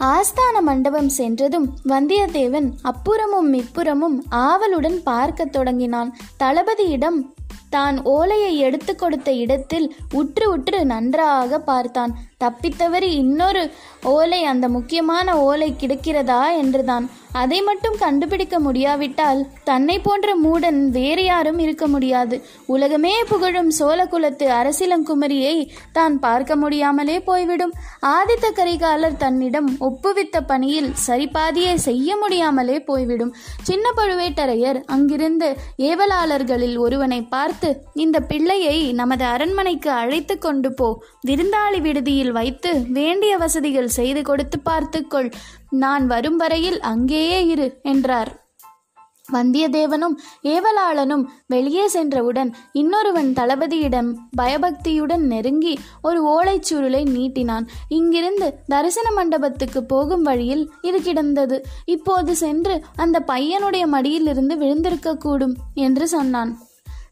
ஆஸ்தான 0.00 0.60
மண்டபம் 0.60 1.08
சென்றதும் 1.08 1.68
வந்தியத்தேவன் 1.88 2.70
அப்புறமும் 2.82 3.52
இப்புறமும் 3.52 4.22
ஆவலுடன் 4.28 5.02
பார்க்கத் 5.02 5.52
தொடங்கினான். 5.52 6.16
தளபதியிடம் 6.38 7.36
தான் 7.70 8.02
ஓலையை 8.02 8.58
எடுத்து 8.58 8.96
கொடுத்த 8.96 9.32
இடத்தில் 9.32 9.94
உற்று 10.12 10.50
உற்று 10.50 10.84
நன்றாக 10.84 11.58
பார்த்தான். 11.58 12.18
தப்பித்தவறி 12.44 13.02
இன்னொரு 13.02 13.70
ஓலை 14.02 14.44
அந்த 14.44 14.68
முக்கியமான 14.68 15.40
ஓலை 15.40 15.74
கிடைக்கிறதா? 15.80 16.56
என்றுதான். 16.56 17.10
அதை 17.40 17.58
மட்டும் 17.62 17.96
கண்டுபிடிக்க 18.02 18.56
முடியாவிட்டால் 18.66 19.40
தன்னை 19.68 19.96
போன்ற 19.98 20.28
மூடன் 20.44 20.80
வேறு 20.96 21.24
யாரும் 21.24 21.60
இருக்க 21.64 21.84
முடியாது. 21.86 22.36
உலகமே 22.74 23.14
புகழும் 23.30 23.70
சோழகுலத்து 23.78 24.46
அரசிலங்குமரியை 24.58 25.56
தான் 25.98 26.16
பார்க்க 26.18 26.56
முடியாமலே 26.56 27.16
போய்விடும். 27.28 27.74
ஆதித்த 28.12 28.46
கரிகாலர் 28.58 29.20
தன்னிடம் 29.24 29.68
ஒப்புவித்த 29.88 30.36
பணியில் 30.50 30.90
சரிபாதியை 31.06 31.74
செய்ய 31.88 32.16
முடியாமலே 32.22 32.78
போய்விடும். 32.90 33.34
சின்ன 33.62 33.92
பழுவேட்டரையர் 33.98 34.80
அங்கிருந்து 34.96 35.50
ஏவலாளர்களில் 35.88 36.76
ஒருவனை 36.78 37.20
பார்த்து 37.34 37.70
இந்த 38.04 38.16
பிள்ளையை 38.30 38.76
நமது 39.00 39.26
அரண்மனைக்கு 39.34 39.92
அழைத்து 40.00 40.36
கொண்டு 40.38 40.72
போ. 40.72 40.88
விருந்தாளி 41.28 41.80
விடுதியில் 41.86 42.34
வைத்து 42.38 42.72
வேண்டிய 42.98 43.32
வசதிகள் 43.44 43.94
செய்து 43.98 44.22
கொடுத்து 44.22 44.58
பார்த்துக்கொள் 44.68 45.30
நான் 45.82 46.04
வரும் 46.12 46.36
வரையில் 46.36 46.76
அங்கேயே 46.90 47.27
இரு 47.36 47.78
என்றார். 47.82 48.46
வந்தியத்தேவனும் 49.32 50.16
ஏவலாளனும் 50.42 51.24
வெளியே 51.46 51.88
சென்றவுடன் 51.88 52.54
இன்னொருவன் 52.72 53.32
தளபதியிடம் 53.32 54.14
பயபக்தியுடன் 54.30 55.26
நெருங்கி 55.26 55.78
ஒரு 56.02 56.24
ஓலைச் 56.24 56.72
சுருளை 56.72 57.02
நீட்டினான். 57.04 57.66
இங்கிருந்து 57.88 58.58
தரிசன 58.66 59.12
மண்டபத்துக்கு 59.12 59.84
போகும் 59.84 60.22
வழியில் 60.22 60.70
இது 60.80 61.02
கிடந்தது. 61.02 61.64
இப்போது 61.84 62.36
சென்று 62.36 62.84
அந்த 62.96 63.24
பையனுடைய 63.26 63.86
மடியிலிருந்து 63.86 64.56
விழுந்திருக்கக்கூடும் 64.56 65.54
என்று 65.74 66.08
சொன்னான். 66.08 66.58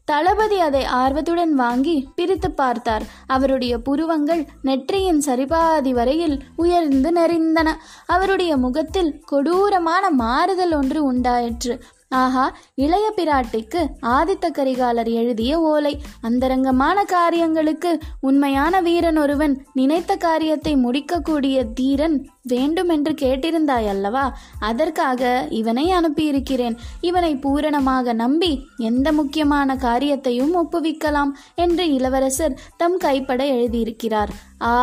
தளபதி 0.07 0.57
அதை 0.59 0.83
ஆர்வத்துடன் 0.99 1.53
வாங்கி 1.53 1.95
பிரித்து 2.15 2.49
பார்த்தார். 2.51 3.05
அவருடைய 3.27 3.73
புருவங்கள் 3.87 4.43
நெற்றியின் 4.61 5.21
சரிபாதி 5.25 5.93
வரையில் 5.99 6.37
உயர்ந்து 6.55 7.11
நெறிந்தன. 7.11 7.69
அவருடைய 8.05 8.57
முகத்தில் 8.57 9.11
கொடூரமான 9.25 10.09
மாறுதல் 10.23 10.73
ஒன்று 10.73 11.01
உண்டாயிற்று. 11.03 11.75
ஆஹா 12.09 12.43
இளைய 12.75 13.05
பிராட்டிக்கு 13.15 13.81
ஆதித்த 14.15 14.45
கரிகாலர் 14.57 15.09
எழுதிய 15.21 15.53
ஓலை. 15.71 15.93
அந்தரங்கமான 16.21 17.03
காரியங்களுக்கு 17.03 17.91
உண்மையான 18.21 18.81
வீரன் 18.81 19.17
ஒருவன் 19.17 19.55
நினைத்த 19.73 20.15
காரியத்தை 20.15 20.73
முடிக்கக்கூடிய 20.75 21.65
தீரன் 21.79 22.17
வேண்டுமென்று 22.47 23.13
கேட்டிருந்தாய் 23.21 23.89
அல்லவா 23.93 24.25
அதற்காக 24.59 25.21
இவனை 25.59 25.85
அனுப்பியிருக்கிறேன். 25.91 26.75
இவனை 27.01 27.33
பூரணமாக 27.35 28.13
நம்பி 28.13 28.51
எந்த 28.89 29.07
முக்கியமான 29.11 29.75
காரியத்தையும் 29.75 30.53
ஒப்புவிக்கலாம் 30.55 31.31
என்று 31.55 31.85
இளவரசர் 31.93 32.59
தம் 32.77 32.97
கைப்பட 32.97 33.43
எழுதியிருக்கிறார். 33.55 34.33
ஆ 34.61 34.75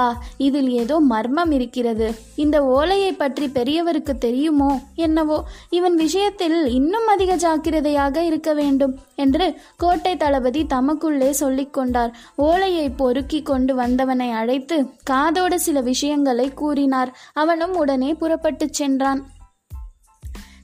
இதில் 0.46 0.68
ஏதோ 0.80 0.96
மர்மம் 1.12 1.50
இருக்கிறது. 1.50 2.08
இந்த 2.36 2.56
ஓலையை 2.74 3.12
பற்றி 3.12 3.46
பெரியவருக்கு 3.54 4.14
தெரியுமோ 4.18 4.70
என்னவோ? 5.06 5.38
இவன் 5.70 5.96
விஷயத்தில் 5.96 6.58
இன்னும் 6.78 7.06
அதிக 7.06 7.32
ஜாக்கிரதையாக 7.36 8.24
இருக்க 8.24 8.50
வேண்டும் 8.54 8.94
என்று 9.14 9.46
கோட்டை 9.76 10.12
தளபதி 10.16 10.62
தமக்குள்ளே 10.64 11.30
சொல்லிக்கொண்டார் 11.40 12.12
ஓலையை 12.48 12.86
பொறுக்கி 13.00 13.40
கொண்டு 13.42 13.74
வந்தவனை 13.74 14.30
அழைத்து 14.40 14.76
காதோடு 15.04 15.58
சில 15.60 15.80
விஷயங்களை 15.90 16.46
கூறினார். 16.54 17.10
அவன் 17.32 17.53
அவனும் 17.54 17.76
உடனே 17.76 18.14
புறப்பட்டுச் 18.14 18.72
சென்றான். 18.72 19.26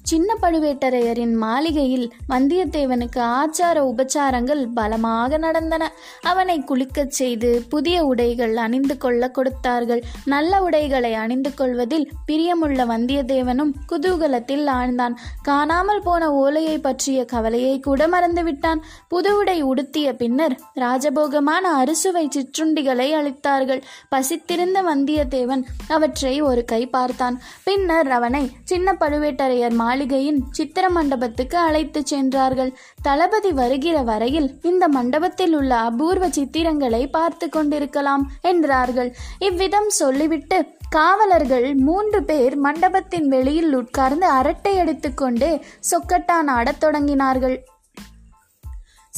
சின்ன 0.03 0.35
பழுவேட்டரையரின் 0.43 1.35
மாளிகையில் 1.35 2.13
வந்தியத்தேவனுக்கு 2.29 3.19
ஆச்சார 3.19 3.79
உபச்சாரங்கள் 3.85 4.67
பலமாக 4.75 5.39
நடந்தன. 5.39 5.93
அவனை 6.23 6.63
குளிக்கச் 6.69 7.15
செய்து 7.21 7.65
புதிய 7.69 8.05
உடைகள் 8.05 8.57
அணிந்து 8.57 8.97
கொள்ள 8.97 9.29
கொடுத்தார்கள். 9.29 10.03
நல்ல 10.25 10.63
உடைகளை 10.63 11.15
அணிந்து 11.15 11.55
கொள்வதில் 11.55 12.11
பிரியமுள்ள 12.33 12.85
வந்தியத்தேவனும் 12.87 13.73
குதூகலத்தில் 13.93 14.67
ஆழ்ந்தான். 14.67 15.17
காணாமல் 15.43 16.03
போன 16.03 16.33
ஓலையை 16.33 16.79
பற்றிய 16.79 17.25
கவலையை 17.25 17.81
கூட 17.81 18.09
மறந்துவிட்டான். 18.09 18.81
புது 19.09 19.37
உடை 19.37 19.63
உடுத்திய 19.63 20.13
பின்னர் 20.13 20.61
ராஜபோகமான 20.75 21.65
அறுசுவை 21.83 22.29
சிற்றுண்டிகளை 22.29 23.09
அளித்தார்கள். 23.15 23.83
பசித்திருந்த 24.09 24.83
வந்தியத்தேவன் 24.83 25.65
அவற்றை 25.89 26.41
ஒரு 26.41 26.65
கை 26.65 26.87
பார்த்தான். 26.87 27.43
பின்னர் 27.65 28.11
அவனை 28.11 28.51
சின்ன 28.65 28.97
பழுவேட்டரையர் 29.01 29.89
மாளிகையின் 29.91 30.41
சித்திர 30.51 30.91
மண்டபத்துக்கு 30.91 31.59
அழைத்துச் 31.59 32.07
சென்றார்கள். 32.07 32.71
தளபதி 33.03 33.51
வருகிற 33.53 34.03
வரையில் 34.03 34.49
இந்த 34.63 34.89
மண்டபத்தில் 34.89 35.55
உள்ள 35.55 35.73
அபூர்வ 35.77 36.29
சித்திரங்களை 36.29 37.07
பார்த்து 37.11 37.49
கொண்டிருக்கலாம் 37.49 38.31
என்றார்கள். 38.41 39.11
இவ்விதம் 39.39 39.89
சொல்லிவிட்டு 39.89 40.59
காவலர்கள் 40.91 41.75
மூன்று 41.75 42.25
பேர் 42.25 42.57
மண்டபத்தின் 42.57 43.29
வெளியில் 43.29 43.75
உட்கார்ந்து 43.75 44.27
அரட்டை 44.27 44.79
அடித்துக்கொண்டு 44.79 45.49
சொக்கட்டான் 45.91 46.49
ஆடத் 46.59 46.83
தொடங்கினார்கள். 46.85 47.59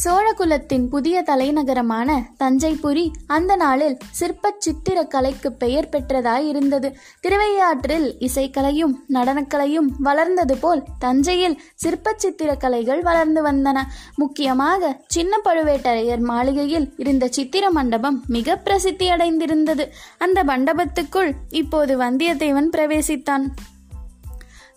சோழகுலத்தின் 0.05 0.89
புதிய 0.89 1.23
தலைநகரமான 1.23 2.23
தஞ்சைபுரி 2.39 3.11
அந்த 3.27 3.57
நாளில் 3.57 3.97
சிற்பச் 4.11 4.61
சித்திர 4.61 5.05
கலைக்கு 5.05 5.53
பெயர் 5.53 5.89
பெற்றதாய் 5.89 6.47
இருந்தது 6.47 6.97
திருவையாற்றில் 7.21 8.17
இசைக்கலையும் 8.19 8.95
நடனக்கலையும் 9.09 9.89
வளர்ந்தது 9.99 10.57
போல் 10.57 10.83
தஞ்சையில் 10.99 11.61
சிற்பச் 11.75 12.19
சித்திர 12.19 12.57
கலைகள் 12.57 13.03
வளர்ந்து 13.03 13.43
வந்தன. 13.47 13.83
முக்கியமாக 14.17 15.01
சின்ன 15.07 15.41
பழுவேட்டரையர் 15.45 16.21
மாளிகையில் 16.21 16.93
இருந்த 16.97 17.29
சித்திர 17.29 17.71
மண்டபம் 17.71 18.23
மிக 18.27 18.57
பிரசித்தி 18.57 19.09
அடைந்திருந்தது 19.11 19.87
அந்த 20.19 20.45
மண்டபத்துக்குள் 20.45 21.33
இப்போது 21.51 21.99
வந்தியத்தேவன் 21.99 22.73
பிரவேசித்தான். 22.77 23.47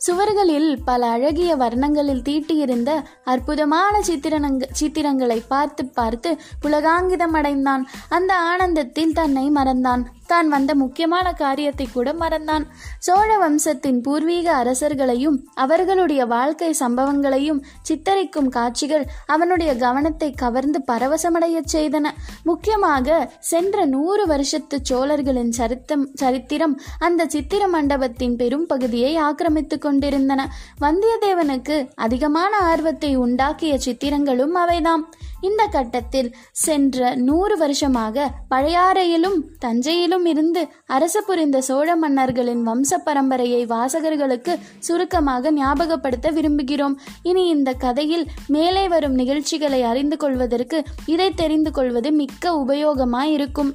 சுவர்களில் 0.08 0.78
பல 0.86 1.08
அழகிய 1.08 1.56
வர்ணங்களில் 1.56 2.22
தீட்டியிருந்த 2.22 3.04
அற்புதமான 3.24 4.00
சித்திரங்க 4.00 4.64
சித்திரங்களை 4.80 5.42
பார்த்து 5.48 5.86
பார்த்து 5.86 6.38
புலகாங்கிதம் 6.64 7.34
அடைந்தான். 7.34 7.90
அந்த 8.10 8.38
ஆனந்தத்தில் 8.38 9.14
தன்னை 9.14 9.50
மறந்தான். 9.50 10.04
தான் 10.26 10.50
வந்த 10.50 10.76
முக்கியமான 10.76 11.34
காரியத்தை 11.34 11.88
கூட 11.94 12.14
மறந்தான். 12.14 12.66
சோழ 13.00 13.30
வம்சத்தின் 13.38 14.02
பூர்வீக 14.02 14.48
அரசர்களையும் 14.64 15.38
அவர்களுடைய 15.54 16.26
வாழ்க்கை 16.26 16.76
சம்பவங்களையும் 16.80 17.62
சித்தரிக்கும் 17.90 18.50
காட்சிகள் 18.50 19.06
அவனுடைய 19.26 19.76
கவனத்தை 19.76 20.32
கவர்ந்து 20.32 20.82
பரவசமடையச் 20.92 21.74
செய்தன. 21.74 22.06
முக்கியமாக 22.44 23.34
சென்ற 23.40 23.86
நூறு 23.86 24.26
வருஷத்து 24.26 24.80
சோழர்களின் 24.84 25.52
சரித்தம் 25.52 26.06
சரித்திரம் 26.14 26.82
அந்த 27.00 27.26
சித்திர 27.26 27.68
மண்டபத்தின் 27.68 28.36
பெரும் 28.36 28.66
பகுதியை 28.66 29.16
ஆக்கிரமித்துக் 29.18 29.82
கொண்டிருந்தன. 29.82 30.42
வந்தியத்தேவனுக்கு 30.82 31.90
அதிகமான 31.96 32.58
ஆர்வத்தை 32.58 33.18
உண்டாக்கிய 33.18 33.76
சித்திரங்களும் 33.86 34.56
அவைதாம். 34.64 35.06
இந்த 35.42 35.68
கட்டத்தில் 35.68 36.36
சென்ற 36.52 37.16
நூறு 37.16 37.58
வருஷமாக 37.58 38.34
பழையாறையிலும் 38.50 39.38
தஞ்சையிலும் 39.60 40.26
இருந்து 40.26 40.68
அரசு 40.86 41.24
புரிந்த 41.24 41.62
சோழ 41.62 41.96
மன்னர்களின் 41.96 42.68
வம்ச 42.68 43.00
பரம்பரையை 43.06 43.66
வாசகர்களுக்கு 43.66 44.60
சுருக்கமாக 44.80 45.52
ஞாபகப்படுத்த 45.52 46.32
விரும்புகிறோம். 46.32 46.98
இனி 47.24 47.48
இந்த 47.48 47.74
கதையில் 47.74 48.26
மேலே 48.48 48.88
வரும் 48.88 49.14
நிகழ்ச்சிகளை 49.14 49.84
அறிந்து 49.84 50.18
கொள்வதற்கு 50.18 50.84
இதை 51.06 51.34
தெரிந்து 51.34 51.72
கொள்வது 51.72 52.12
மிக்க 52.12 52.66
உபயோகமாயிருக்கும். 52.66 53.74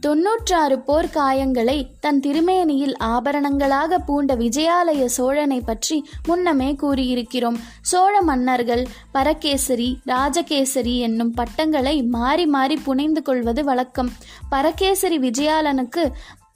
தொன்னூற்றாறு 0.00 0.78
போர் 0.78 1.06
காயங்களை 1.06 1.86
தன் 2.00 2.20
திருமேனியில் 2.20 2.94
ஆபரணங்களாக 3.04 3.98
பூண்ட 3.98 4.34
விஜயாலய 4.34 5.04
சோழனை 5.04 5.60
பற்றி 5.60 5.96
முன்னமே 6.26 6.68
கூறியிருக்கிறோம். 6.72 7.58
சோழ 7.80 8.20
மன்னர்கள் 8.20 8.86
பரகேசரி 9.12 9.98
ராஜகேசரி 10.06 10.94
என்னும் 10.98 11.34
பட்டங்களை 11.34 12.02
மாறி 12.02 12.46
மாறி 12.46 12.76
புனைந்து 12.76 13.22
கொள்வது 13.22 13.64
வழக்கம். 13.64 14.12
பரகேசரி 14.48 15.18
விஜயாலனுக்கு 15.18 16.04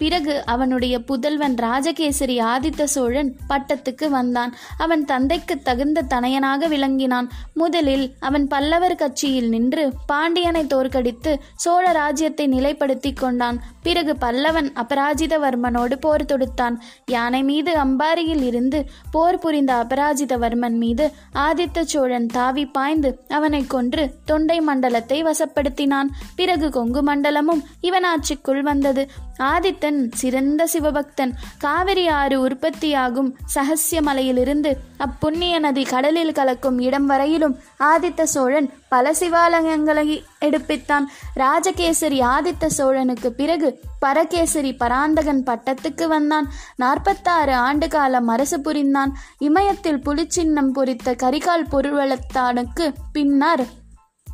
பிறகு 0.03 0.35
அவனுடைய 0.45 0.95
புதல்வன் 0.99 1.55
ராஜகேசரி 1.55 2.37
ஆதித்த 2.45 2.85
சோழன் 2.85 3.35
பட்டத்துக்கு 3.49 4.07
வந்தான். 4.09 4.53
அவன் 4.79 5.05
தந்தைக்கு 5.05 5.55
தகுந்த 5.59 6.03
தனையனாக 6.15 6.69
விளங்கினான். 6.69 7.29
முதலில் 7.55 8.07
அவன் 8.21 8.47
பல்லவர் 8.49 8.95
கட்சியில் 8.95 9.49
நின்று 9.49 9.85
பாண்டியனை 10.07 10.67
தோற்கடித்து 10.67 11.33
சோழ 11.57 11.93
ராஜ்யத்தை 11.93 12.47
நிலைப்படுத்தி 12.49 13.13
கொண்டான். 13.15 13.59
பிறகு 13.83 14.17
பல்லவன் 14.21 14.69
அபராஜிதவர்மனோடு 14.75 15.95
போர் 15.95 16.25
தொடுத்தான். 16.25 16.77
யானை 17.07 17.43
மீது 17.43 17.75
அம்பாரியில் 17.75 18.43
இருந்து 18.43 18.85
போர் 19.11 19.39
புரிந்த 19.39 19.73
அபராஜிதவர்மன் 19.75 20.77
மீது 20.77 21.11
ஆதித்த 21.35 21.81
சோழன் 21.83 22.27
தாவி 22.27 22.67
பாய்ந்து 22.67 23.25
அவனை 23.29 23.67
கொன்று 23.67 24.15
தொண்டை 24.25 24.61
மண்டலத்தை 24.61 25.25
வசப்படுத்தினான். 25.25 26.09
பிறகு 26.37 26.71
கொங்கு 26.71 27.03
மண்டலமும் 27.03 27.63
இவன் 27.81 28.05
ஆட்சிக்குள் 28.05 28.61
வந்தது. 28.61 29.09
ஆதித்தன் 29.39 30.01
சிறந்த 30.15 30.67
சிவபக்தன். 30.73 31.33
காவிரி 31.59 32.09
ஆறு 32.09 32.41
உற்பத்தியாகும் 32.41 33.37
சகசிய 33.55 34.01
மலையிலிருந்து 34.01 34.71
அப்புண்ணிய 34.97 35.59
நதி 35.59 35.85
கடலில் 35.85 36.33
கலக்கும் 36.33 36.79
இடம் 36.79 37.07
வரையிலும் 37.07 37.57
ஆதித்த 37.85 38.23
சோழன் 38.23 38.69
பல 38.95 39.13
சிவாலயங்களை 39.21 40.23
எடுப்பித்தான். 40.41 41.07
ராஜகேசரி 41.37 42.19
ஆதித்த 42.35 42.71
சோழனுக்கு 42.79 43.29
பிறகு 43.41 43.69
பரகேசரி 43.99 44.73
பராந்தகன் 44.83 45.43
பட்டத்துக்கு 45.47 46.07
வந்தான். 46.07 46.49
நாற்பத்தாறு 46.77 47.55
ஆண்டு 47.69 47.89
காலம் 47.89 48.29
அரசு 48.29 48.61
புரிந்தான். 48.61 49.13
இமயத்தில் 49.39 50.03
புலிச்சின்னம் 50.07 50.73
பொறித்த 50.73 51.17
கரிகால் 51.23 51.69
பொருவளத்தானுக்கு 51.73 52.93
பின்னர் 53.13 53.65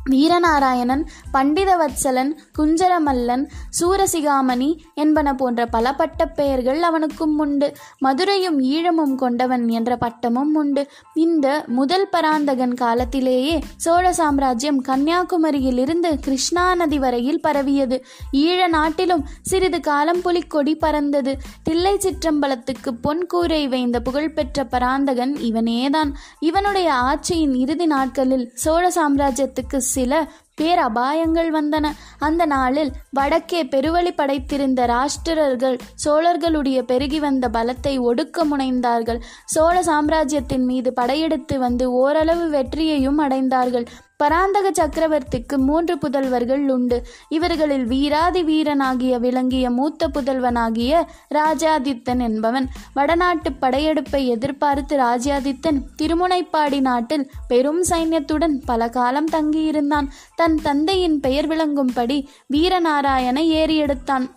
வீரநாராயணன் 0.09 1.03
பண்டிதவத்சலன் 1.33 2.31
குஞ்சரமல்லன் 2.57 3.43
சூரசிகாமணி 3.79 4.77
என்பன 4.93 5.35
போன்ற 5.35 5.65
பல 5.65 5.95
பட்ட 5.95 6.27
பெயர்கள் 6.27 6.81
அவனுக்கும் 6.81 7.37
உண்டு. 7.37 7.73
மதுரையும் 7.97 8.59
ஈழமும் 8.61 9.15
கொண்டவன் 9.15 9.69
என்ற 9.69 9.97
பட்டமும் 9.97 10.55
உண்டு. 10.55 10.87
இந்த 11.13 11.63
முதல் 11.67 12.07
பராந்தகன் 12.09 12.73
காலத்திலேயே 12.73 13.59
சோழ 13.75 14.13
சாம்ராஜ்யம் 14.13 14.83
கன்னியாகுமரியிலிருந்து 14.83 16.19
கிருஷ்ணா 16.19 16.75
நதி 16.75 16.99
வரையில் 16.99 17.41
பரவியது. 17.41 18.05
ஈழ 18.33 18.67
நாட்டிலும் 18.67 19.25
சிறிது 19.41 19.79
காலம் 19.79 20.21
புலிக்கொடி 20.21 20.75
பறந்தது. 20.75 21.37
தில்லை 21.63 21.93
சிற்றம்பலத்துக்கு 21.95 22.91
பொன் 23.01 23.25
கூரை 23.25 23.67
வைந்த 23.67 23.99
புகழ்பெற்ற 23.99 24.65
பராந்தகன் 24.65 25.35
இவனேதான். 25.35 26.11
இவனுடைய 26.39 26.93
ஆட்சியின் 26.93 27.55
இறுதி 27.55 27.85
நாட்களில் 27.85 28.51
சோழ 28.53 28.91
சாம்ராஜ்யத்துக்கு 28.95 29.77
சில 29.99 30.21
பேரபாயங்கள் 30.61 31.49
வந்தன. 31.57 31.87
அந்த 32.19 32.43
நாளில் 32.53 32.91
வடக்கே 33.17 33.61
பெருவழி 33.73 34.11
படைத்திருந்த 34.11 34.81
ராஷ்டிரர்கள் 34.93 35.77
சோழர்களுடைய 36.05 36.79
பெருகி 36.81 37.19
வந்த 37.19 37.47
பலத்தை 37.53 37.93
ஒடுக்க 38.09 38.47
முனைந்தார்கள். 38.51 39.21
சோழ 39.45 39.75
சாம்ராஜ்யத்தின் 39.83 40.65
மீது 40.65 40.91
படையெடுத்து 40.93 41.57
வந்து 41.59 41.87
ஓரளவு 42.01 42.45
வெற்றியையும் 42.49 43.19
அடைந்தார்கள். 43.19 43.87
பராந்தக 44.21 44.71
சக்கரவர்த்திக்கு 44.71 45.57
மூன்று 45.57 45.95
புதல்வர்கள் 45.95 46.67
உண்டு. 46.67 46.97
இவர்களில் 47.29 47.85
வீராதி 47.85 48.43
வீரனாகிய 48.43 49.19
விளங்கிய 49.19 49.69
மூத்த 49.69 50.07
புதல்வனாகிய 50.07 51.03
ராஜாதித்தன் 51.35 52.21
என்பவன். 52.21 52.67
வடநாட்டு 52.93 53.51
படையெடுப்பை 53.51 54.25
எதிர்பார்த்து 54.27 54.97
ராஜாதித்தன் 54.97 55.79
திருமுனைப்பாடி 56.01 56.79
நாட்டில் 56.79 57.31
பெரும் 57.47 57.83
சைன்யத்துடன் 57.89 58.57
பல 58.65 58.89
காலம் 58.89 59.29
தங்கியிருந்தான். 59.31 60.09
தன் 60.35 60.59
தந்தையின் 60.63 61.19
பெயர் 61.19 61.47
விளங்கும்படி 61.47 62.27
வீரநாராயண 62.53 63.39
ஏறியெடுத்தான். 63.61 64.27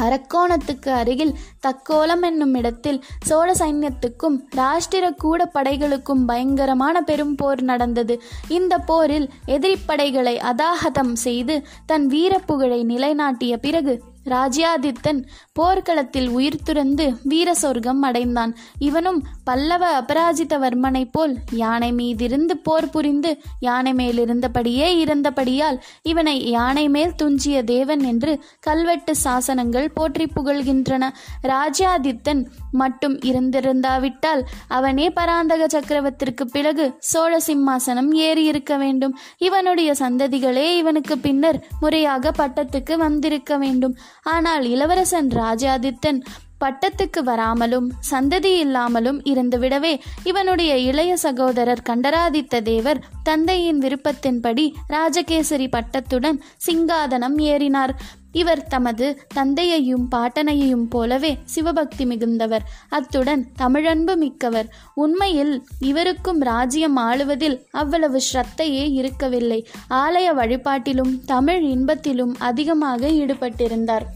அரக்கோணத்துக்கு 0.00 0.88
அருகில் 0.88 1.34
தக்கோலம் 1.66 2.22
என்னும் 2.22 2.54
இடத்தில் 2.54 3.04
சோழ 3.22 3.52
சைன்யத்துக்கும் 3.52 4.38
ராஷ்டிர 4.56 5.14
கூட 5.16 5.50
படைகளுக்கும் 5.54 6.24
பயங்கரமான 6.26 7.00
பெரும் 7.00 7.34
போர் 7.34 7.62
நடந்தது. 7.62 8.22
இந்த 8.48 8.78
போரில் 8.78 9.28
எதிரிப்படைகளை 9.46 10.36
அதாகதம் 10.52 11.12
செய்து 11.12 11.62
தன் 11.86 12.08
வீரப்புகழை 12.08 12.84
நிலைநாட்டிய 12.84 13.56
பிறகு 13.56 14.02
ராஜ்யாதித்தன் 14.30 15.20
போர்க்களத்தில் 15.52 16.28
உயிர் 16.28 16.62
துறந்து 16.62 17.06
வீர 17.22 17.54
சொர்க்கம் 17.54 18.02
அடைந்தான். 18.02 18.56
இவனும் 18.78 19.20
பல்லவ 19.44 19.84
அபராஜிதவர்மனைப் 20.00 21.12
போல் 21.12 21.34
யானை 21.50 21.92
மீதிருந்து 21.92 22.54
போர் 22.62 22.90
புரிந்து 22.90 23.32
யானை 23.60 23.92
மேலிருந்தபடியே 23.92 24.88
இருந்தபடியால் 24.98 25.78
இவனை 26.02 26.50
யானை 26.50 26.88
மேல் 26.88 27.14
துஞ்சிய 27.14 27.64
தேவன் 27.64 28.02
என்று 28.04 28.32
கல்வெட்டு 28.60 29.14
சாசனங்கள் 29.24 29.88
போற்றி 29.94 30.24
புகழ்கின்றன. 30.24 31.08
ராஜ்யாதித்தன் 31.42 32.42
மட்டும் 32.72 33.18
இருந்திருந்தாவிட்டால் 33.18 34.42
அவனே 34.68 35.10
பராந்தக 35.10 35.66
சக்கரவர்த்திற்கு 35.66 36.44
பிறகு 36.50 36.94
சோழ 36.98 37.40
சிம்மாசனம் 37.46 38.10
ஏறி 38.12 38.44
இருக்க 38.44 38.76
வேண்டும். 38.76 39.16
இவனுடைய 39.38 39.92
சந்ததிகளே 39.92 40.76
இவனுக்கு 40.76 41.18
பின்னர் 41.18 41.66
முறையாக 41.80 42.32
பட்டத்துக்கு 42.38 42.96
வந்திருக்க 42.96 43.58
வேண்டும். 43.58 43.96
ஆனால் 44.22 44.64
இளவரசன் 44.64 45.28
ராஜாதித்தன் 45.28 46.22
பட்டத்துக்கு 46.64 47.20
வராமலும் 47.24 47.92
சந்ததி 48.10 48.58
இல்லாமலும் 48.58 49.22
இருந்துவிடவே 49.22 50.00
இவனுடைய 50.24 50.76
இளைய 50.76 51.16
சகோதரர் 51.16 51.82
கண்டராதித்த 51.82 52.60
தேவர் 52.60 53.04
தந்தையின் 53.22 53.80
விருப்பத்தின்படி 53.80 54.72
ராஜகேசரி 54.88 55.68
பட்டத்துடன் 55.68 56.40
சிங்காதனம் 56.66 57.38
ஏறினார். 57.38 57.94
இவர் 58.32 58.66
தமது 58.66 59.26
தந்தையையும் 59.34 60.08
பாட்டனையையும் 60.10 60.88
போலவே 60.88 61.38
சிவபக்தி 61.44 62.04
மிகுந்தவர். 62.04 62.66
அத்துடன் 62.88 63.46
தமிழன்பு 63.58 64.16
மிக்கவர். 64.16 64.74
உண்மையில் 64.94 65.66
இவருக்கும் 65.80 66.40
ராஜ்யம் 66.40 66.96
ஆளுவதில் 66.96 67.62
அவ்வளவு 67.70 68.20
ஸ்ரத்தையே 68.32 68.92
இருக்கவில்லை. 68.92 69.68
ஆலய 69.90 70.34
வழிபாட்டிலும் 70.34 71.24
தமிழ் 71.24 71.64
இன்பத்திலும் 71.64 72.34
அதிகமாக 72.38 73.08
ஈடுபட்டிருந்தார். 73.08 74.06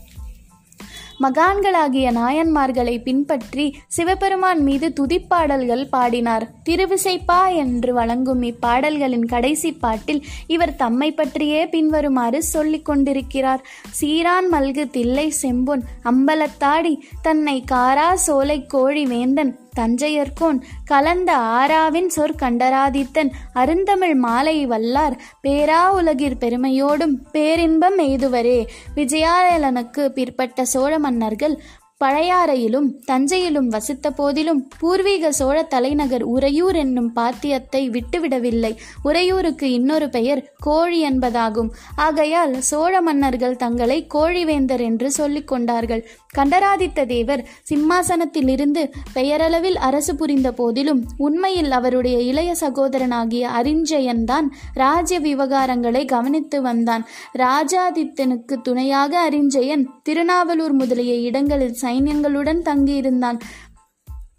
மகான்களாகிய 1.20 2.12
நாயன்மார்களை 2.12 3.03
பின்பற்றி 3.03 3.77
சிவபெருமான் 3.88 4.62
மீது 4.62 4.92
துதிப்பாடல்கள் 5.00 5.88
பாடினார். 5.88 6.50
திருவிசைப்பா 6.64 7.55
என்று 7.55 7.94
வழங்கும் 7.94 8.42
இப்பாடல்களின் 8.42 9.27
கடைசி 9.27 9.72
பாட்டில் 9.72 10.24
இவர் 10.46 10.77
தம்மை 10.77 11.12
பற்றியே 11.12 11.66
பின்வருமாறு 11.66 12.42
சொல்லிக் 12.42 12.85
கொண்டிருக்கிறார். 12.85 13.64
சீரான் 13.90 14.48
மல்கு 14.53 14.90
தில்லை 14.90 15.33
செம்பொன் 15.42 15.83
அம்பலத்தாடி 16.05 16.96
தன்னை 17.22 17.64
காரா 17.72 18.14
சோலை 18.14 18.66
கோழி 18.66 19.07
வேந்தன் 19.07 19.59
தஞ்சையர்கோன் 19.74 20.60
கலந்த 20.84 21.37
ஆராவின் 21.37 22.10
சொற் 22.16 22.37
கண்டராதித்தன் 22.38 23.30
அருந்தமிழ் 23.52 24.14
மாலை 24.14 24.66
வல்லார் 24.66 25.18
பேரா 25.42 25.82
உலகிற் 25.94 26.38
பெருமையோடும் 26.40 27.16
பேரின்பம் 27.32 27.98
எய்துவரே. 27.98 28.66
விஜயாலயனுக்கு 28.96 30.08
பிற்பட்ட 30.08 30.64
சோழ 30.64 30.98
மன்னர்கள் 30.98 31.60
பழையாறையிலும் 32.04 32.88
தஞ்சையிலும் 33.06 33.68
வசித்த 33.68 34.11
போதிலும் 34.11 34.61
பூர்வீக 34.78 35.32
சோழ 35.32 35.62
தலைநகர் 35.62 36.22
உறையூர் 36.22 36.76
என்னும் 36.76 37.11
பாத்தியத்தை 37.16 37.82
விட்டுவிடவில்லை. 37.90 38.72
உறையூருக்கு 39.02 39.72
இன்னொரு 39.72 40.09
பெயர் 40.09 40.42
கோழி 40.59 40.98
என்பதாகும். 41.09 41.70
ஆகையால் 41.96 42.61
சோழ 42.61 43.00
மன்னர்கள் 43.00 43.57
தங்களை 43.57 44.07
கோழிவேந்தர் 44.14 44.80
என்று 44.80 45.11
சொல்லிக் 45.11 45.48
கொண்டார்கள். 45.48 46.02
கண்டராதித்த 46.32 47.05
தேவர் 47.05 47.44
சிம்மாசனத்திலிருந்து 47.70 48.82
பெயரளவில் 49.12 49.76
அரசு 49.76 50.16
புரிந்த 50.16 50.52
போதிலும் 50.52 51.00
உண்மையில் 51.16 51.70
அவருடைய 51.70 52.18
இளைய 52.20 52.52
சகோதரனாகிய 52.61 53.44
அரிஞ்சயன்தான் 53.61 54.48
ராஜ்ய 54.74 55.20
விவகாரங்களை 55.20 56.05
கவனித்து 56.05 56.62
வந்தான். 56.62 57.07
ராஜாதித்தனுக்கு 57.38 58.57
துணையாக 58.62 59.30
அறிஞ்சயன் 59.30 59.84
திருநாவலூர் 60.09 60.72
முதலிய 60.72 61.14
இடங்களில் 61.14 61.80
சைன்யங்களுடன் 61.95 62.61
தங்கியிருந்தான். 62.62 63.38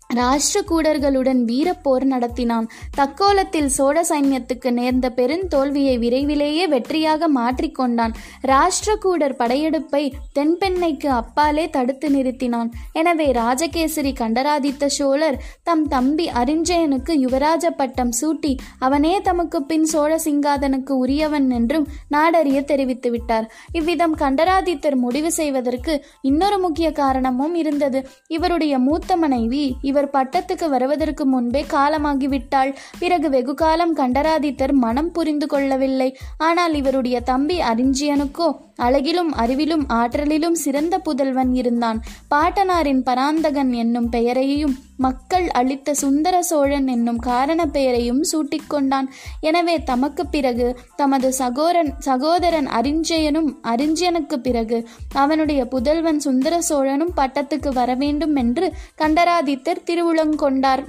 ராஷ்டிரகூடர்களுடன் 0.10 1.42
வீரப்போர் 1.50 2.06
நடத்தினான். 2.12 2.68
தக்கோலத்தில் 2.98 3.70
சோழ 3.78 3.96
சைன்யத்துக்கு 4.10 4.70
நேர்ந்த 4.72 5.08
பெருந்தோல்வியை 5.18 5.96
விரைவிலேயே 6.04 6.66
வெற்றியாக 6.68 7.30
மாற்றிக்கொண்டான் 7.38 8.14
ராஷ்டிரகூடர் 8.52 9.36
படையெடுப்பை 9.38 10.04
தென்பெண்ணைக்கு 10.38 11.10
அப்பாலே 11.22 11.66
தடுத்து 11.70 12.10
நிறுத்தினான். 12.10 12.70
எனவே 12.92 13.28
ராஜகேசரி 13.32 14.14
கண்டராதித்த 14.22 14.90
சோழர் 14.90 15.40
தம் 15.64 15.86
தம்பி 15.88 16.28
அரிஞ்சயனுக்கு 16.42 17.14
யுவராஜ 17.26 17.66
பட்டம் 17.80 18.14
சூட்டி 18.22 18.54
அவனே 18.80 19.14
தமக்கு 19.22 19.62
பின் 19.64 19.88
சோழ 19.94 20.12
சிங்காதனுக்கு 20.26 20.94
உரியவன் 21.04 21.50
என்றும் 21.50 21.88
நாடறிய 22.16 22.60
தெரிவித்து 22.64 23.12
விட்டார். 23.12 23.48
இவ்விதம் 23.72 24.16
கண்டராதித்தர் 24.16 24.98
முடிவு 24.98 25.32
செய்வதற்கு 25.32 25.94
இன்னொரு 26.22 26.60
முக்கிய 26.60 26.92
காரணமும் 26.92 27.56
இருந்தது. 27.56 28.02
இவருடைய 28.28 28.74
மூத்த 28.80 29.18
மனைவி 29.18 29.64
இவர் 29.96 30.14
பட்டத்துக்கு 30.16 30.68
வருவதற்கு 30.76 31.24
முன்பே 31.34 31.62
காலமாகிவிட்டாள். 31.74 32.72
பிறகு 33.02 33.28
வெகு 33.36 33.54
காலம் 33.62 33.94
கண்டராதித்தர் 34.00 34.74
மனம் 34.86 35.12
புரிந்து 35.18 35.48
கொள்ளவில்லை. 35.54 36.10
ஆனால் 36.48 36.74
இவருடைய 36.82 37.18
தம்பி 37.32 37.58
அரிஞ்சியனுக்கோ 37.72 38.48
அழகிலும் 38.86 39.30
அறிவிலும் 39.42 39.84
ஆற்றலிலும் 39.98 40.58
சிறந்த 40.64 40.96
புதல்வன் 41.06 41.52
இருந்தான். 41.60 42.00
பாட்டனாரின் 42.34 43.02
பராந்தகன் 43.10 43.72
என்னும் 43.84 44.10
பெயரையும் 44.16 44.76
மக்கள் 45.06 45.48
அளித்த 45.60 45.94
சுந்தர 46.02 46.36
சோழன் 46.50 46.88
என்னும் 46.88 47.22
காரண 47.28 47.62
பெயரையும் 47.76 48.22
சூட்டிக்கொண்டான். 48.32 49.08
எனவே 49.50 49.76
தமக்கு 49.90 50.24
பிறகு 50.36 50.68
தமது 51.02 51.30
சகோரன் 51.40 51.92
சகோதரன் 52.08 52.70
அரிஞ்சயனும் 52.80 53.50
அரிஞ்சயனுக்கு 53.74 54.40
பிறகு 54.48 54.80
அவனுடைய 55.24 55.62
புதல்வன் 55.74 56.22
சுந்தர 56.28 56.54
சோழனும் 56.70 57.16
பட்டத்துக்கு 57.20 57.72
வர 57.80 57.90
வேண்டும் 58.04 58.36
என்று 58.44 58.68
கண்டராதித்தர் 59.02 59.85
திருவுளங்கொண்டார். 59.90 60.84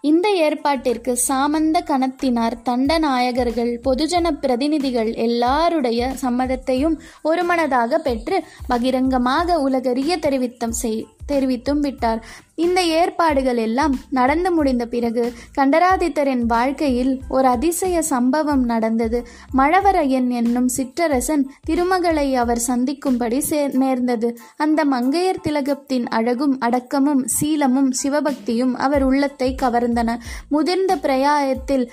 இந்த 0.00 0.26
ஏற்பாட்டிற்கு 0.44 1.12
சாமந்த 1.28 1.78
கணத்தினார் 1.86 2.56
தண்டநாயகர்கள் 2.64 3.72
பொதுஜன 3.84 4.30
பிரதிநிதிகள் 4.40 5.12
எல்லாருடைய 5.26 6.10
சம்மதத்தையும் 6.22 6.98
ஒருமனதாக 7.22 7.98
பெற்று 7.98 8.38
பகிரங்கமாக 8.66 9.58
உலகறிய 9.60 10.16
தெரிவித்தம் 10.18 10.76
செய் 10.82 11.02
தெரிவித்தும் 11.26 11.80
விட்டார். 11.80 12.20
இந்த 12.54 12.80
ஏற்பாடுகள் 12.82 13.56
எல்லாம் 13.56 13.94
நடந்து 14.10 14.50
முடிந்த 14.52 14.86
பிறகு 14.86 15.32
கண்டராதித்தரின் 15.58 16.42
வாழ்க்கையில் 16.46 17.12
ஒரு 17.28 17.48
அதிசய 17.48 18.02
சம்பவம் 18.02 18.64
நடந்தது. 18.64 19.18
மழவரையன் 19.56 20.28
என்னும் 20.30 20.68
சிற்றரசன் 20.76 21.44
திருமகளை 21.64 22.26
அவர் 22.34 22.58
சந்திக்கும்படி 22.58 23.40
சே 23.40 23.60
நேர்ந்தது. 23.74 24.30
அந்த 24.56 24.84
மங்கையர் 24.84 25.42
திலகத்தின் 25.42 26.06
அழகும் 26.08 26.56
அடக்கமும் 26.60 27.22
சீலமும் 27.40 27.90
சிவபக்தியும் 28.02 28.74
அவர் 28.74 29.02
உள்ளத்தை 29.02 29.54
கவர்ந்தன 29.90 30.16
முதிர்ந்த 30.48 30.92
பிரயாயத்தில் 31.06 31.84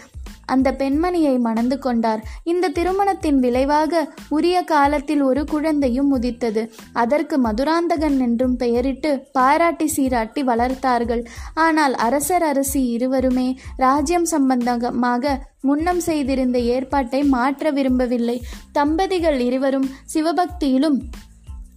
அந்த 0.54 0.70
பெண்மணியை 0.80 1.34
மணந்து 1.46 1.78
கொண்டார். 1.86 2.22
இந்த 2.52 2.70
திருமணத்தின் 2.76 3.40
விளைவாக 3.46 4.04
உரிய 4.36 4.58
காலத்தில் 4.70 5.24
ஒரு 5.30 5.42
குழந்தையும் 5.46 6.12
உதித்தது 6.18 6.62
அதற்கு 7.02 7.36
மதுராந்தகன் 7.38 8.18
என்றும் 8.28 8.56
பெயரிட்டு 8.56 9.12
பாராட்டி 9.38 9.88
சீராட்டி 9.96 10.44
வளர்த்தார்கள். 10.52 11.24
ஆனால் 11.66 11.96
அரசர் 12.08 12.48
அரசி 12.52 12.84
இருவருமே 12.96 13.48
ராஜ்யம் 13.86 14.30
சம்பந்தமாக 14.34 15.36
முன்னம் 15.62 16.02
செய்திருந்த 16.10 16.58
ஏற்பாட்டை 16.76 17.24
மாற்ற 17.36 17.72
விரும்பவில்லை. 17.72 18.40
தம்பதிகள் 18.72 19.40
இருவரும் 19.50 19.90
சிவபக்தியிலும் 20.14 21.00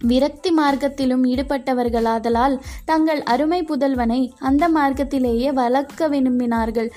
விரக்தி 0.01 0.51
மார்க்கத்திலும் 0.51 1.23
ஈடுபட்டவர்களாதலால் 1.25 2.59
தங்கள் 2.85 3.23
அருமை 3.23 3.61
புதல்வனை 3.63 4.21
அந்த 4.39 4.69
மார்க்கத்திலேயே 4.69 5.53
வளர்க்க 5.53 6.09
விரும்பினார்கள். 6.09 6.89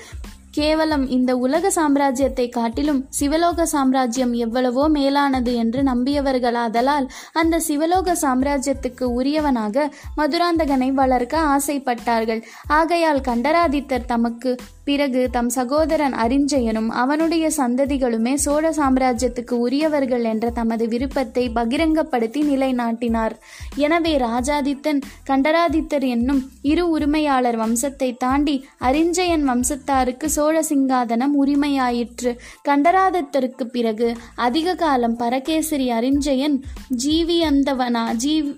கேவலம் 0.51 1.09
இந்த 1.09 1.37
உலக 1.37 1.69
சாம்ராஜ்யத்தை 1.69 2.49
காட்டிலும் 2.49 3.05
சிவலோக 3.09 3.65
சாம்ராஜ்யம் 3.65 4.33
எவ்வளவோ 4.33 4.89
மேலானது 4.89 5.53
என்று 5.55 5.83
நம்பியவர்களாதலால் 5.83 7.07
அந்த 7.33 7.61
சிவலோக 7.67 8.15
சாம்ராஜ்யத்துக்கு 8.21 9.07
உரியவனாக 9.19 9.89
மதுராந்தகனை 10.17 10.89
வளர்க்க 10.93 11.41
ஆசைப்பட்டார்கள். 11.55 12.41
ஆகையால் 12.67 13.21
கண்டராதித்தர் 13.21 14.05
தமக்கு 14.05 14.53
பிறகு 14.87 15.21
தம் 15.31 15.49
சகோதரன் 15.49 16.15
அரிஞ்சயனும் 16.23 16.89
அவனுடைய 17.01 17.45
சந்ததிகளுமே 17.57 18.33
சோழ 18.43 18.65
சாம்ராஜ்யத்துக்கு 18.71 19.55
உரியவர்கள் 19.65 20.25
என்ற 20.31 20.49
தமது 20.49 20.87
விருப்பத்தை 20.87 21.43
பகிரங்கப்படுத்தி 21.49 22.41
நிலைநாட்டினார். 22.51 23.35
எனவே 23.75 24.13
ராஜாதித்தன் 24.17 25.01
கண்டராதித்தர் 25.29 26.05
என்னும் 26.07 26.41
இரு 26.71 26.85
உரிமையாளர் 26.89 27.59
வம்சத்தை 27.63 28.09
தாண்டி 28.17 28.55
அரிஞ்சயன் 28.89 29.45
வம்சத்தாருக்கு 29.51 30.29
சோழ 30.37 30.55
சிங்காதனம் 30.69 31.35
உரிமையாயிற்று. 31.43 32.33
கண்டராதித்தருக்கு 32.69 33.67
பிறகு 33.67 34.09
அதிக 34.47 34.75
காலம் 34.75 35.17
பரகேசரி 35.17 35.89
அரிஞ்சயன் 35.91 36.57
ஜீவியந்தவனா 37.05 38.05
ஜீவ் 38.25 38.49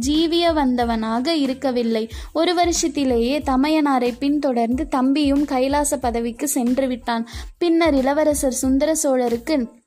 ஜீவிய 0.00 0.52
வந்தவனாக 0.52 1.26
இருக்கவில்லை. 1.26 2.08
ஒரு 2.32 2.54
வருஷத்திலேயே 2.54 3.42
தமையனாரை 3.42 4.14
பின்தொடர்ந்து 4.18 4.88
தம்பியும் 4.88 5.44
கைலாச 5.44 5.96
பதவிக்கு 5.96 6.48
சென்று 6.48 6.88
விட்டான். 6.88 7.28
பின்னர் 7.58 7.94
இளவரசர் 7.94 8.52
சுந்தர 8.52 8.94
சோழருக்கு 9.02 9.80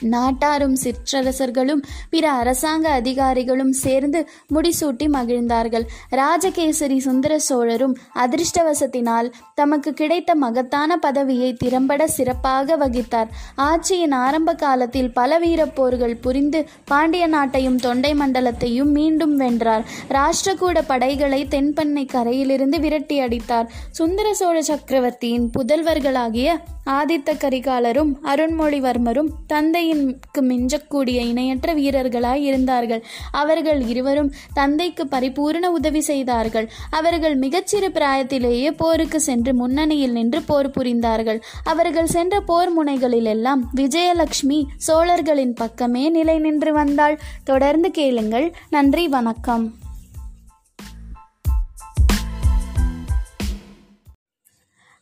நாட்டாரும் 0.00 0.76
சிற்றரசர்களும் 0.76 1.82
பிற 2.10 2.30
அரசாங்க 2.30 2.88
அதிகாரிகளும் 2.88 3.72
சேர்ந்து 3.72 4.28
முடிசூட்டி 4.54 5.08
மகிழ்ந்தார்கள். 5.08 5.86
ராஜகேசரி 6.10 6.98
சுந்தர 6.98 7.38
சோழரும் 7.38 7.96
அதிர்ஷ்டவசத்தினால் 8.14 9.32
தமக்கு 9.54 9.92
கிடைத்த 9.92 10.34
மகத்தான 10.34 10.96
பதவியை 10.96 11.52
திறம்பட 11.52 12.06
சிறப்பாக 12.06 12.76
வகித்தார். 12.76 13.26
ஆட்சியின் 13.56 14.12
ஆரம்ப 14.12 14.54
காலத்தில் 14.54 15.12
பல 15.12 15.38
வீரப்போர்கள் 15.38 16.20
புரிந்து 16.20 16.68
பாண்டிய 16.84 17.28
நாட்டையும் 17.28 17.76
தொண்டை 17.76 18.14
மண்டலத்தையும் 18.14 18.90
மீண்டும் 18.90 19.36
வென்றார். 19.36 19.84
ராஷ்டிரகூட 20.08 20.82
படைகளை 20.86 21.46
தென்பண்ணை 21.50 22.06
கரையிலிருந்து 22.06 22.80
விரட்டி 22.80 23.20
அடித்தார். 23.20 23.70
சுந்தர 23.90 24.34
சோழ 24.34 24.62
சக்கரவர்த்தியின் 24.62 25.50
புதல்வர்களாகிய 25.58 26.56
ஆதித்த 26.86 27.32
கரிகாலரும் 27.32 28.12
அருண்மொழிவர்மரும் 28.24 29.28
தந்தை 29.46 29.85
தந்தையின்க்கு 29.86 30.40
மிஞ்சக்கூடிய 30.40 31.16
இணையற்ற 31.28 31.74
வீரர்களாய் 31.74 32.42
இருந்தார்கள். 32.42 33.04
அவர்கள் 33.30 33.86
இருவரும் 33.86 34.32
தந்தைக்கு 34.54 35.06
பரிபூர்ண 35.06 35.70
உதவி 35.70 36.00
செய்தார்கள். 36.00 36.70
அவர்கள் 36.90 37.38
மிகச்சிறு 37.38 37.88
பிராயத்திலேயே 37.88 38.70
போருக்கு 38.70 39.20
சென்று 39.20 39.54
முன்னணியில் 39.54 40.12
நின்று 40.12 40.42
போர் 40.42 40.70
புரிந்தார்கள். 40.70 41.40
அவர்கள் 41.64 42.06
சென்ற 42.06 42.40
போர் 42.40 42.70
முனைகளில் 42.70 43.24
எல்லாம் 43.24 43.70
விஜயலட்சுமி 43.76 44.64
சோழர்களின் 44.76 45.54
பக்கமே 45.54 46.08
நிலை 46.08 46.38
நின்று 46.38 46.72
வந்தாள். 46.72 47.18
தொடர்ந்து 47.44 47.90
கேளுங்கள். 47.90 48.54
நன்றி 48.70 49.08
வணக்கம். 49.08 49.84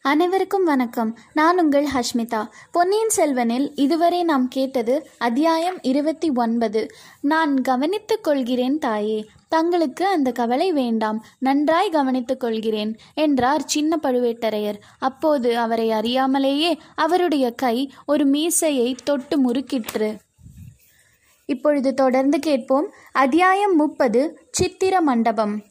அனைவருக்கும் 0.07 0.65
வணக்கம். 0.65 1.19
நான் 1.33 1.61
உங்கள் 1.61 1.87
ஹஷ்மிதா. 1.87 2.49
பொன்னியின் 2.73 3.11
செல்வனில் 3.17 3.73
இதுவரை 3.75 4.25
நாம் 4.25 4.49
கேட்டது 4.49 5.09
அத்தியாயம் 5.19 5.83
இருபத்தி 5.83 6.31
ஒன்பது. 6.35 6.91
நான் 7.21 7.61
கவனித்துக் 7.61 8.25
கொள்கிறேன் 8.25 8.79
தாயே. 8.79 9.27
தங்களுக்கு 9.49 10.07
அந்த 10.07 10.33
கவலை 10.33 10.73
வேண்டாம். 10.73 11.25
நன்றாய் 11.39 11.89
கவனித்துக் 11.89 12.41
கொள்கிறேன் 12.41 12.97
என்றார் 13.15 13.65
சின்ன 13.65 13.99
பழுவேட்டரையர். 14.03 14.79
அப்போது 14.99 15.59
அவரை 15.59 15.89
அறியாமலேயே 15.89 16.79
அவருடைய 16.95 17.51
கை 17.51 17.93
ஒரு 18.07 18.25
மீசையை 18.25 18.97
தொட்டு 19.05 19.51
முறுக்கிற்று. 19.51 20.17
இப்பொழுது 21.45 21.95
தொடர்ந்து 21.95 22.39
கேட்போம். 22.39 22.93
அத்தியாயம் 23.13 23.77
முப்பது 23.77 24.49
சித்திர 24.51 25.01
மண்டபம். 25.01 25.63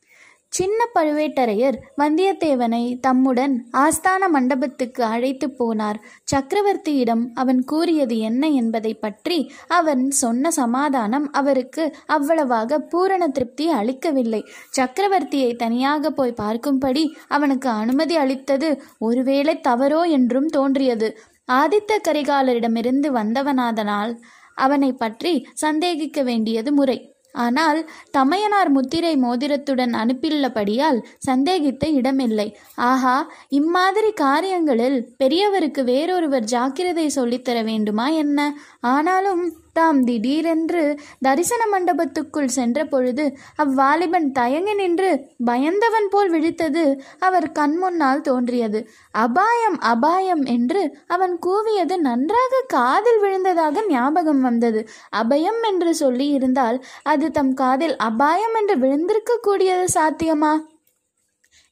சின்ன 0.54 0.80
பழுவேட்டரையர் 0.96 1.78
வந்தியத்தேவனை 1.98 2.82
தம்முடன் 3.00 3.54
ஆஸ்தான 3.72 4.28
மண்டபத்துக்கு 4.30 5.04
அழைத்து 5.04 5.48
போனார். 5.60 6.00
சக்கரவர்த்தியிடம் 6.34 7.24
அவன் 7.34 7.62
கூறியது 7.64 8.18
என்ன 8.18 8.50
என்பதை 8.50 8.94
பற்றி 8.94 9.52
அவன் 9.68 10.04
சொன்ன 10.12 10.52
சமாதானம் 10.52 11.32
அவருக்கு 11.32 11.96
அவ்வளவாக 12.06 12.80
பூரண 12.80 13.28
திருப்தி 13.28 13.68
அளிக்கவில்லை. 13.70 14.42
சக்கரவர்த்தியை 14.78 15.56
தனியாக 15.56 16.12
போய் 16.12 16.40
பார்க்கும்படி 16.42 17.06
அவனுக்கு 17.28 17.70
அனுமதி 17.70 18.16
அளித்தது 18.16 18.70
ஒருவேளை 19.00 19.56
தவறோ 19.68 20.04
என்றும் 20.10 20.48
தோன்றியது. 20.48 21.10
ஆதித்த 21.52 21.98
கரிகாலரிடமிருந்து 22.08 23.10
வந்தவனாதனால் 23.12 24.14
அவனை 24.56 24.94
பற்றி 24.94 25.34
சந்தேகிக்க 25.54 26.22
வேண்டியது 26.24 26.72
முறை. 26.74 27.00
ஆனால் 27.34 27.90
தமையனார் 28.12 28.70
முத்திரை 28.70 29.18
மோதிரத்துடன் 29.18 29.94
அனுப்பியுள்ளபடியால் 29.94 31.04
சந்தேகித்த 31.18 31.88
இடமில்லை. 31.88 32.58
ஆஹா 32.76 33.32
இம்மாதிரி 33.50 34.12
காரியங்களில் 34.12 35.16
பெரியவருக்கு 35.24 35.84
வேறொருவர் 35.84 36.44
ஜாக்கிரதை 36.44 37.12
சொல்லித்தர 37.16 37.64
வேண்டுமா 37.64 38.08
என்ன? 38.08 38.58
ஆனாலும் 38.80 39.44
தாம் 39.76 40.00
திடீரென்று 40.04 40.82
தரிசன 41.20 41.62
மண்டபத்துக்குள் 41.66 42.50
சென்ற 42.56 42.80
பொழுது 42.86 43.24
அவ்வாலிபன் 43.58 44.28
தயங்கி 44.32 44.74
நின்று 44.74 45.10
பயந்தவன் 45.46 46.08
போல் 46.10 46.32
விழித்தது 46.32 46.84
அவர் 47.20 47.48
கண்முன்னால் 47.52 48.22
தோன்றியது. 48.22 48.80
அபாயம் 49.16 49.78
அபாயம் 49.84 50.44
என்று 50.48 50.82
அவன் 51.08 51.34
கூவியது 51.46 51.98
நன்றாக 52.00 52.62
காதில் 52.68 53.20
விழுந்ததாக 53.20 53.86
ஞாபகம் 53.88 54.42
வந்தது. 54.42 54.84
அபயம் 55.14 55.62
என்று 55.64 55.94
சொல்லி 55.96 56.28
இருந்தால் 56.30 56.80
அது 57.04 57.32
தம் 57.32 57.54
காதில் 57.54 57.96
அபாயம் 58.02 58.54
என்று 58.54 58.78
விழுந்திருக்க 58.78 59.40
கூடியது 59.42 59.88
சாத்தியமா? 59.96 60.54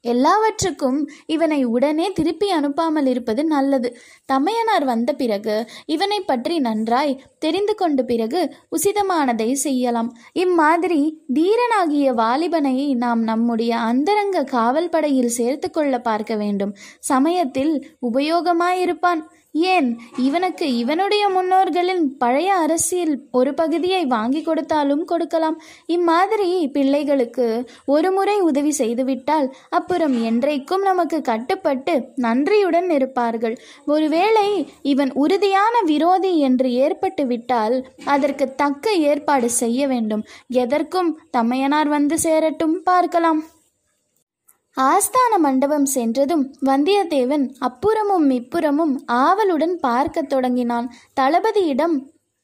எல்லாவற்றுக்கும் 0.03 0.99
இவனை 1.25 1.63
உடனே 1.65 2.11
திருப்பி 2.11 2.47
அனுப்பாமல் 2.53 3.05
இருப்பது 3.05 3.45
நல்லது. 3.45 3.89
தமையனார் 4.25 4.83
வந்த 4.83 5.13
பிறகு 5.13 5.55
இவனை 5.85 6.19
பற்றி 6.21 6.59
நன்றாய் 6.59 7.13
தெரிந்து 7.39 7.75
கொண்ட 7.75 8.03
பிறகு 8.03 8.41
உசிதமானதை 8.77 9.51
செய்யலாம். 9.51 10.09
இம்மாதிரி 10.33 11.01
தீரனாகிய 11.33 12.13
வாலிபனை 12.13 12.95
நாம் 12.95 13.23
நம்முடைய 13.23 13.77
அந்தரங்க 13.77 14.43
காவல் 14.43 14.89
படையில் 14.89 15.35
சேர்த்து 15.39 15.71
கொள்ள 15.71 15.99
பார்க்க 15.99 16.35
வேண்டும். 16.35 16.75
சமயத்தில் 16.99 17.73
உபயோகமாயிருப்பான். 18.11 19.21
ஏன்? 19.53 19.99
இவனுக்கு 20.17 20.77
இவனுடைய 20.77 21.29
முன்னோர்களின் 21.29 22.17
பழைய 22.17 22.53
அரசியல் 22.53 23.27
ஒரு 23.31 23.53
பகுதியை 23.53 24.05
வாங்கி 24.05 24.41
கொடுத்தாலும் 24.41 25.05
கொடுக்கலாம். 25.05 25.61
இம்மாதிரி 25.85 26.67
பிள்ளைகளுக்கு 26.67 27.69
ஒரு 27.85 28.11
முறை 28.11 28.39
உதவி 28.39 28.71
செய்துவிட்டால் 28.71 29.53
அப்புறம் 29.69 30.13
என்றைக்கும் 30.23 30.83
நமக்கு 30.83 31.21
கட்டுப்பட்டு 31.21 31.95
நன்றியுடன் 32.15 32.89
இருப்பார்கள். 32.89 33.57
ஒருவேளை 33.85 34.47
இவன் 34.81 35.11
உறுதியான 35.13 35.81
விரோதி 35.85 36.39
என்று 36.39 36.71
ஏற்பட்டு 36.71 37.25
விட்டால் 37.25 37.87
அதற்கு 38.05 38.55
தக்க 38.55 38.93
ஏற்பாடு 38.93 39.49
செய்ய 39.49 39.87
வேண்டும். 39.87 40.25
எதற்கும் 40.47 41.19
தமையனார் 41.31 41.87
வந்து 41.87 42.19
சேரட்டும் 42.19 42.83
பார்க்கலாம். 42.83 43.41
ஆஸ்தான 44.77 45.37
மண்டபம் 45.37 45.85
சென்றதும் 45.85 46.43
வந்தியத்தேவன் 46.65 47.45
அப்புறமும் 47.59 48.27
இப்புறமும் 48.29 48.93
ஆவலுடன் 49.05 49.75
பார்க்கத் 49.79 50.29
தொடங்கினான். 50.29 50.87
தளபதியிடம் 51.19 51.95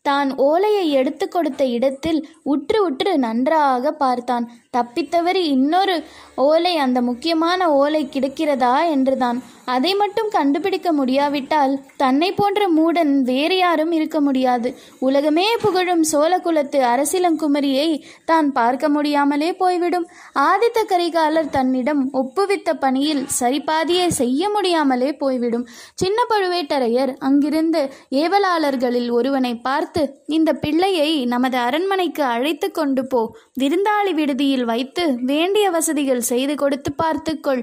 தான் 0.02 0.36
ஓலையை 0.36 0.92
எடுத்து 0.92 1.28
கொடுத்த 1.28 1.66
இடத்தில் 1.66 2.20
உற்று 2.44 2.84
உற்று 2.84 3.18
நன்றாக 3.18 3.92
பார்த்தான். 3.92 4.52
தப்பித்தவறி 4.78 5.44
இன்னொரு 5.56 6.04
ஓலை 6.46 6.78
அந்த 6.78 7.02
முக்கியமான 7.02 7.70
ஓலை 7.74 8.02
கிடைக்கிறதா 8.12 8.74
என்றுதான். 8.90 9.40
அதை 9.66 9.96
மட்டும் 9.96 10.30
கண்டுபிடிக்க 10.30 10.92
முடியாவிட்டால் 10.92 11.74
தன்னை 11.98 12.32
போன்ற 12.32 12.68
மூடன் 12.70 13.12
வேறு 13.22 13.58
யாரும் 13.58 13.92
இருக்க 13.92 14.22
முடியாது. 14.22 14.70
உலகமே 15.00 15.48
புகழும் 15.62 16.04
சோழகுலத்து 16.12 16.80
அரசிலங்குமரியை 16.92 17.88
தான் 18.26 18.52
பார்க்க 18.52 18.90
முடியாமலே 18.90 19.54
போய்விடும். 19.54 20.06
ஆதித்த 20.40 20.84
கரிகாலர் 20.88 21.50
தன்னிடம் 21.50 22.04
ஒப்புவித்த 22.14 22.74
பணியில் 22.74 23.26
சரிபாதியை 23.40 24.08
செய்ய 24.08 24.50
முடியாமலே 24.50 25.14
போய்விடும். 25.14 25.68
சின்ன 25.96 26.22
பழுவேட்டரையர் 26.30 27.14
அங்கிருந்து 27.20 27.94
ஏவலாளர்களில் 28.12 29.12
ஒருவனை 29.12 29.56
பார்த்து 29.56 30.04
இந்த 30.28 30.54
பிள்ளையை 30.54 31.26
நமது 31.26 31.58
அரண்மனைக்கு 31.58 32.24
அழைத்து 32.24 32.72
கொண்டு 32.72 33.08
போ. 33.08 33.24
விருந்தாளி 33.60 34.14
விடுதியில் 34.14 34.66
வைத்து 34.66 35.18
வேண்டிய 35.22 35.70
வசதிகள் 35.70 36.26
செய்து 36.32 36.56
கொடுத்து 36.56 36.92
பார்த்துக்கொள். 36.94 37.62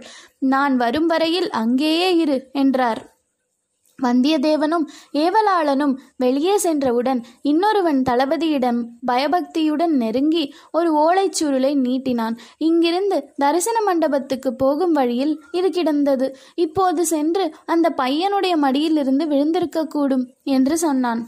நான் 0.55 0.77
வரும் 0.77 1.07
வரையில் 1.07 1.51
அங்கேயே 1.63 2.09
இரு 2.17 2.39
என்றார். 2.53 3.03
வந்தியத்தேவனும் 3.99 4.85
ஏவலாளனும் 5.13 5.93
வெளியே 6.17 6.55
சென்றவுடன் 6.57 7.21
இன்னொருவன் 7.43 8.01
தளபதியிடம் 8.09 8.81
பயபக்தியுடன் 9.07 9.95
நெருங்கி 9.97 10.45
ஒரு 10.73 10.89
ஓலைச் 10.97 11.39
சுருளை 11.41 11.71
நீட்டினான். 11.85 12.37
இங்கிருந்து 12.59 13.19
தரிசன 13.37 13.77
மண்டபத்துக்கு 13.81 14.53
போகும் 14.55 14.97
வழியில் 14.99 15.35
இது 15.53 15.71
கிடந்தது. 15.71 16.29
இப்போது 16.65 17.05
சென்று 17.15 17.47
அந்த 17.67 17.95
பையனுடைய 17.97 18.57
மடியிலிருந்து 18.57 19.27
விழுந்திருக்கக்கூடும் 19.27 20.27
என்று 20.57 20.77
சொன்னான். 20.79 21.23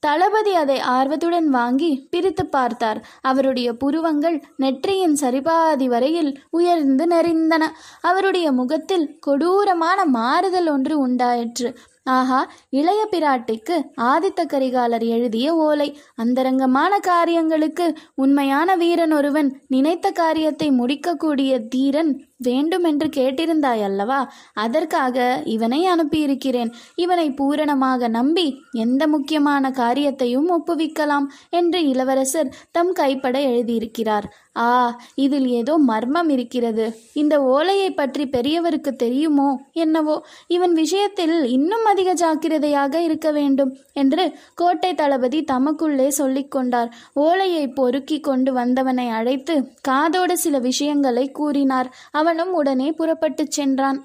தளபதி 0.00 0.54
அதை 0.54 0.78
ஆர்வத்துடன் 0.78 1.48
வாங்கி 1.48 2.08
பிரித்து 2.10 2.46
பார்த்தார். 2.46 3.00
அவருடைய 3.20 3.68
புருவங்கள் 3.72 4.36
நெற்றியின் 4.56 5.16
சரிபாதி 5.20 5.86
வரையில் 5.86 6.30
உயர்ந்து 6.50 7.06
நெறிந்தன. 7.06 7.64
அவருடைய 8.00 8.52
முகத்தில் 8.52 9.18
கொடூரமான 9.20 10.04
மாறுதல் 10.04 10.68
ஒன்று 10.68 10.98
உண்டாயிற்று. 10.98 11.70
ஆஹா 12.10 12.50
இளைய 12.70 13.08
பிராட்டிக்கு 13.10 13.76
ஆதித்த 14.02 14.40
கரிகாலர் 14.44 15.04
எழுதிய 15.06 15.48
ஓலை. 15.54 15.88
அந்தரங்கமான 16.16 16.98
காரியங்களுக்கு 16.98 17.86
உண்மையான 18.14 18.76
வீரன் 18.76 19.12
ஒருவன் 19.12 19.50
நினைத்த 19.68 20.10
காரியத்தை 20.10 20.70
முடிக்கக்கூடிய 20.70 21.58
தீரன் 21.58 22.12
வேண்டுமென்று 22.40 23.08
கேட்டிருந்தாய் 23.08 23.82
அல்லவா 23.82 24.20
அதற்காக 24.54 25.16
இவனை 25.44 25.80
அனுப்பியிருக்கிறேன். 25.88 26.72
இவனை 26.94 27.30
பூரணமாக 27.30 28.08
நம்பி 28.08 28.46
எந்த 28.72 29.02
முக்கியமான 29.06 29.70
காரியத்தையும் 29.70 30.50
ஒப்புவிக்கலாம் 30.50 31.26
என்று 31.50 31.80
இளவரசர் 31.88 32.52
தம் 32.70 32.92
கைப்பட 32.92 33.38
எழுதியிருக்கிறார். 33.40 34.28
ஆ 34.56 34.68
இதில் 35.14 35.46
ஏதோ 35.46 35.74
மர்மம் 35.78 36.28
இருக்கிறது. 36.28 36.86
இந்த 37.12 37.34
ஓலையை 37.42 37.90
பற்றி 37.90 38.24
பெரியவருக்கு 38.26 38.92
தெரியுமோ 38.96 39.48
என்னவோ? 39.72 40.16
இவன் 40.46 40.72
விஷயத்தில் 40.72 41.44
இன்னும் 41.48 41.84
அதிக 41.84 42.14
ஜாக்கிரதையாக 42.14 43.02
இருக்க 43.02 43.28
வேண்டும் 43.32 43.70
என்று 43.92 44.24
கோட்டை 44.54 44.94
தளபதி 44.94 45.40
தமக்குள்ளே 45.52 46.08
சொல்லிக்கொண்டார் 46.18 46.90
ஓலையை 47.12 47.64
பொறுக்கி 47.68 48.20
கொண்டு 48.20 48.52
வந்தவனை 48.52 49.08
அழைத்து 49.08 49.56
காதோடு 49.80 50.36
சில 50.38 50.58
விஷயங்களை 50.58 51.24
கூறினார். 51.30 51.90
அவனும் 52.28 52.52
உடனே 52.52 52.92
புறப்பட்டுச் 52.92 53.50
சென்றான். 53.50 54.00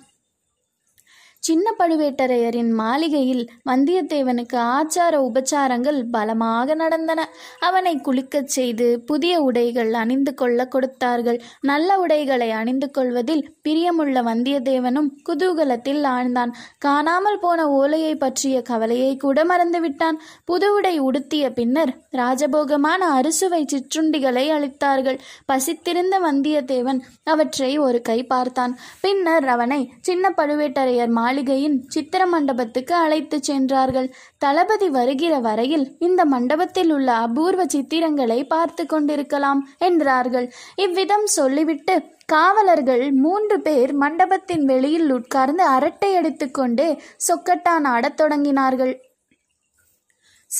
சின்ன 1.45 1.67
பழுவேட்டரையரின் 1.79 2.69
மாளிகையில் 2.71 3.41
வந்தியத்தேவனுக்கு 3.69 4.57
ஆச்சார 4.75 5.13
உபச்சாரங்கள் 5.19 5.97
பலமாக 6.11 6.75
நடந்தன. 6.75 7.21
அவனை 7.59 7.93
குளிக்கச் 7.95 8.53
செய்து 8.55 8.87
புதிய 8.99 9.41
உடைகள் 9.41 9.93
அணிந்து 9.93 10.33
கொள்ள 10.33 10.67
கொடுத்தார்கள். 10.67 11.39
நல்ல 11.61 11.97
உடைகளை 11.99 12.51
அணிந்து 12.51 12.91
கொள்வதில் 12.91 13.43
பிரியமுள்ள 13.69 14.21
வந்தியத்தேவனும் 14.29 15.09
குதூகலத்தில் 15.29 16.01
ஆழ்ந்தான். 16.13 16.53
காணாமல் 16.77 17.39
போன 17.39 17.67
ஓலையை 17.69 18.15
பற்றிய 18.15 18.61
கவலையை 18.61 19.11
கூட 19.17 19.43
மறந்துவிட்டான். 19.43 20.19
புது 20.45 20.69
உடை 20.73 20.95
உடுத்திய 20.99 21.51
பின்னர் 21.51 21.93
ராஜபோகமான 22.11 23.01
அறுசுவை 23.17 23.61
சிற்றுண்டிகளை 23.73 24.45
அளித்தார்கள். 24.49 25.19
பசித்திருந்த 25.45 26.15
வந்தியத்தேவன் 26.19 27.01
அவற்றை 27.23 27.77
ஒரு 27.77 28.01
கை 28.01 28.19
பார்த்தான். 28.23 28.79
பின்னர் 29.01 29.47
அவனை 29.47 29.81
சின்ன 30.01 30.33
பழுவேட்டரையர் 30.37 31.31
மாளிகையின் 31.33 31.77
சித்திர 31.87 32.23
மண்டபத்துக்கு 32.25 32.93
அழைத்து 32.95 33.37
சென்றார்கள். 33.43 34.07
தளபதி 34.37 34.87
வருகிற 34.89 35.33
வரையில் 35.39 35.85
இந்த 35.99 36.21
மண்டபத்தில் 36.25 36.91
உள்ள 36.91 37.09
அபூர்வ 37.13 37.63
சித்திரங்களை 37.65 38.37
பார்த்து 38.47 38.83
கொண்டிருக்கலாம் 38.85 39.61
என்றார்கள். 39.79 40.47
இவ்விதம் 40.75 41.25
சொல்லிவிட்டு 41.37 41.95
காவலர்கள் 42.25 43.05
மூன்று 43.23 43.57
பேர் 43.61 43.93
மண்டபத்தின் 43.93 44.65
வெளியில் 44.65 45.09
உட்கார்ந்து 45.11 45.63
அரட்டை 45.63 46.11
அடித்துக்கொண்டே 46.15 46.89
சொக்கட்டான் 47.27 47.87
ஆடத் 47.93 48.19
தொடங்கினார்கள். 48.21 48.93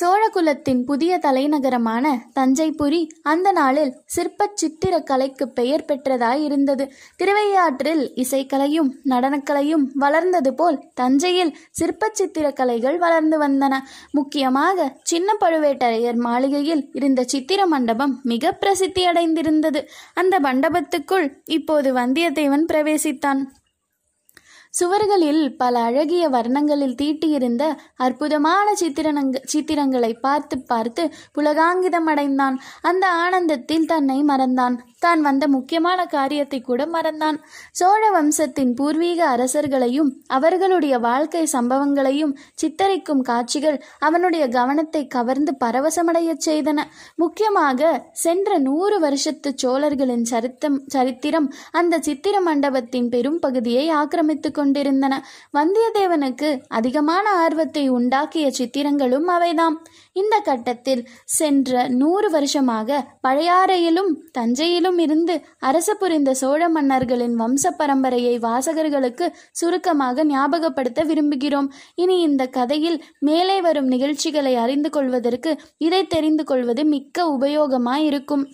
சோழகுலத்தின் 0.00 0.84
புதிய 0.84 1.18
தலைநகரமான 1.18 2.06
தஞ்சைபுரி 2.34 3.08
அந்த 3.22 3.52
நாளில் 3.52 3.92
சிற்பச் 4.06 4.56
சித்திரக் 4.56 5.06
கலைக்கு 5.06 5.48
பெயர் 5.48 5.84
பெற்றதாய் 5.84 6.42
இருந்தது 6.42 6.92
திருவையாற்றில் 7.16 8.02
இசைக்கலையும் 8.16 8.90
நடனக்கலையும் 9.04 9.84
வளர்ந்தது 9.94 10.54
போல் 10.54 10.78
தஞ்சையில் 10.94 11.56
சிற்பச் 11.70 12.22
சித்திரக்கலைகள் 12.22 12.98
வளர்ந்து 12.98 13.38
வந்தன. 13.38 13.74
முக்கியமாக 14.10 14.96
சின்ன 15.02 15.36
பழுவேட்டரையர் 15.40 16.16
மாளிகையில் 16.16 16.90
இருந்த 16.92 17.24
சித்திர 17.24 17.66
மண்டபம் 17.66 18.20
மிக 18.22 18.52
பிரசித்தி 18.52 19.06
அடைந்திருந்தது 19.06 19.82
அந்த 20.14 20.40
மண்டபத்துக்குள் 20.40 21.28
இப்போது 21.44 21.94
வந்தியத்தேவன் 21.94 22.66
பிரவேசித்தான். 22.72 23.42
சுவர்களில் 24.80 25.56
பல 25.56 25.80
அழகிய 25.80 26.28
வர்ணங்களில் 26.28 26.96
தீட்டியிருந்த 27.02 27.64
அற்புதமான 27.96 28.72
சித்திரனங்க 28.80 29.36
சித்திரங்களை 29.52 30.18
பார்த்து 30.20 30.58
பார்த்து 30.62 31.02
புலகாங்கிதம் 31.38 32.08
அடைந்தான். 32.08 32.60
அந்த 32.82 33.08
ஆனந்தத்தில் 33.10 33.86
தன்னை 33.86 34.22
மறந்தான். 34.22 34.76
தான் 35.06 35.22
வந்த 35.28 35.44
முக்கியமான 35.54 36.00
காரியத்தை 36.14 36.60
கூட 36.60 36.82
மறந்தான். 36.94 37.38
சோழ 37.80 38.02
வம்சத்தின் 38.16 38.72
பூர்வீக 38.78 39.20
அரசர்களையும் 39.34 40.10
அவர்களுடைய 40.36 40.94
வாழ்க்கை 41.08 41.42
சம்பவங்களையும் 41.52 42.34
சித்தரிக்கும் 42.60 43.22
காட்சிகள் 43.30 43.78
அவனுடைய 44.08 44.44
கவனத்தை 44.58 45.02
கவர்ந்து 45.16 45.54
பரவசமடையச் 45.64 46.44
செய்தன. 46.48 46.78
முக்கியமாக 47.22 47.90
சென்ற 48.24 48.58
நூறு 48.68 48.98
வருஷத்து 48.98 49.52
சோழர்களின் 49.62 50.26
சரித்தம் 50.32 50.78
சரித்திரம் 50.94 51.48
அந்த 51.80 52.00
சித்திர 52.08 52.36
மண்டபத்தின் 52.40 53.08
பெரும் 53.14 53.40
பகுதியை 53.44 53.86
ஆக்கிரமித்து 54.00 54.50
கொண்டிருந்தன. 54.50 55.12
வந்தியத்தேவனுக்கு 55.58 56.50
அதிகமான 56.78 57.26
ஆர்வத்தை 57.44 57.84
உண்டாக்கிய 57.98 58.46
சித்திரங்களும் 58.58 59.28
அவைதாம். 59.36 59.76
இந்த 60.20 60.34
கட்டத்தில் 60.48 61.02
சென்ற 61.36 61.70
நூறு 62.00 62.28
வருஷமாக 62.34 62.98
பழையாறையிலும் 63.24 64.10
தஞ்சையிலும் 64.38 64.93
இருந்து 64.98 65.44
அரசு 65.58 65.96
புரிந்த 65.96 66.34
சோழ 66.34 66.68
மன்னர்களின் 66.68 67.38
வம்ச 67.38 67.70
பரம்பரையை 67.78 68.34
வாசகர்களுக்கு 68.38 69.28
சுருக்கமாக 69.52 70.24
ஞாபகப்படுத்த 70.24 71.04
விரும்புகிறோம். 71.04 71.68
இனி 71.94 72.20
இந்த 72.20 72.46
கதையில் 72.46 73.04
மேலே 73.18 73.60
வரும் 73.60 73.86
நிகழ்ச்சிகளை 73.86 74.56
அறிந்து 74.56 74.90
கொள்வதற்கு 74.90 75.56
இதை 75.78 76.06
தெரிந்து 76.06 76.44
கொள்வது 76.44 76.84
மிக்க 76.84 77.36
உபயோகமாயிருக்கும். 77.38 78.44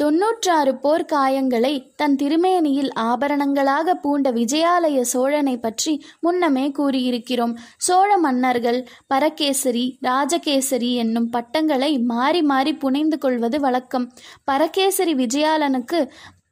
தொன்னூற்றாறு 0.00 0.72
போர் 0.82 1.04
காயங்களை 1.12 1.72
தன் 1.96 2.14
திருமேனியில் 2.14 2.90
ஆபரணங்களாக 3.00 3.94
பூண்ட 3.94 4.30
விஜயாலய 4.30 5.00
சோழனை 5.00 5.54
பற்றி 5.56 5.92
முன்னமே 6.20 6.64
கூறியிருக்கிறோம். 6.78 7.54
சோழ 7.78 8.16
மன்னர்கள் 8.16 8.80
பரகேசரி 9.06 9.84
ராஜகேசரி 10.02 10.90
என்னும் 10.94 11.28
பட்டங்களை 11.30 11.92
மாறி 12.12 12.42
மாறி 12.42 12.74
புனைந்து 12.74 13.18
கொள்வது 13.18 13.60
வழக்கம். 13.60 14.06
பரகேசரி 14.44 15.14
விஜயாலனுக்கு 15.14 16.00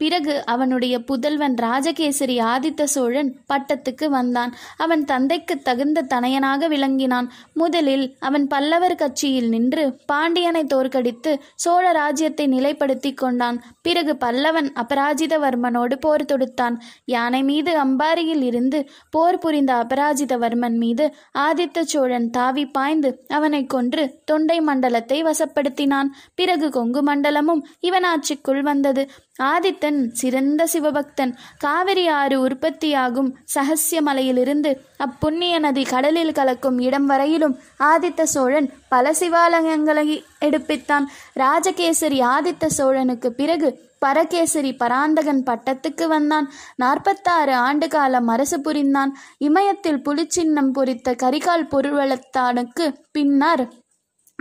பிறகு 0.00 0.34
அவனுடைய 0.44 0.94
புதல்வன் 1.00 1.56
ராஜகேசரி 1.62 2.36
ஆதித்த 2.50 2.82
சோழன் 2.84 3.30
பட்டத்துக்கு 3.48 4.06
வந்தான். 4.08 4.52
அவன் 4.76 5.02
தந்தைக்கு 5.04 5.54
தகுந்த 5.58 6.04
தனையனாக 6.14 6.68
விளங்கினான். 6.68 7.28
முதலில் 7.52 8.04
அவன் 8.20 8.46
பல்லவர் 8.46 8.94
கட்சியில் 8.94 9.48
நின்று 9.48 9.84
பாண்டியனை 10.06 10.62
தோற்கடித்து 10.64 11.32
சோழ 11.54 11.84
ராஜ்யத்தை 11.92 12.46
நிலைப்படுத்தி 12.48 13.12
கொண்டான். 13.14 13.58
பிறகு 13.82 14.14
பல்லவன் 14.20 14.70
அபராஜிதவர்மனோடு 14.82 15.96
போர் 16.00 16.24
தொடுத்தான். 16.24 16.76
யானை 17.04 17.42
மீது 17.42 17.74
அம்பாரியில் 17.84 18.42
இருந்து 18.42 18.80
போர் 19.10 19.38
புரிந்த 19.38 19.74
அபராஜிதவர்மன் 19.74 20.76
மீது 20.76 21.06
ஆதித்த 21.38 21.84
சோழன் 21.84 22.30
தாவி 22.30 22.66
பாய்ந்து 22.66 23.12
அவனை 23.28 23.62
கொன்று 23.66 24.04
தொண்டை 24.24 24.60
மண்டலத்தை 24.60 25.20
வசப்படுத்தினான். 25.22 26.08
பிறகு 26.34 26.66
கொங்கு 26.70 27.02
மண்டலமும் 27.02 27.62
இவன் 27.80 28.04
ஆட்சிக்குள் 28.04 28.62
வந்தது. 28.62 29.02
ஆதித்தன் 29.42 30.08
சிறந்த 30.12 30.66
சிவபக்தன். 30.72 31.32
காவிரி 31.58 32.08
ஆறு 32.08 32.40
உற்பத்தியாகும் 32.40 33.36
சகசிய 33.54 34.00
மலையிலிருந்து 34.00 34.80
அப்புண்ணிய 34.96 35.58
நதி 35.58 35.84
கடலில் 35.84 36.32
கலக்கும் 36.32 36.78
இடம் 36.78 37.06
வரையிலும் 37.06 37.58
ஆதித்த 37.80 38.22
சோழன் 38.22 38.72
பல 38.88 39.10
சிவாலயங்களை 39.10 40.22
எடுப்பித்தான். 40.40 41.04
ராஜகேசரி 41.32 42.20
ஆதித்த 42.20 42.66
சோழனுக்கு 42.78 43.26
பிறகு 43.26 43.86
பரகேசரி 43.98 44.72
பராந்தகன் 44.74 45.42
பட்டத்துக்கு 45.46 46.06
வந்தான். 46.06 46.50
நாற்பத்தாறு 46.76 47.54
ஆண்டு 47.54 47.88
காலம் 47.88 48.26
அரசு 48.26 48.60
புரிந்தான். 48.60 49.16
இமயத்தில் 49.38 50.02
புலிச்சின்னம் 50.02 50.72
பொறித்த 50.72 51.14
கரிகால் 51.22 51.68
பொருள்வளத்தானுக்கு 51.70 52.94
பின்னர் 53.12 53.72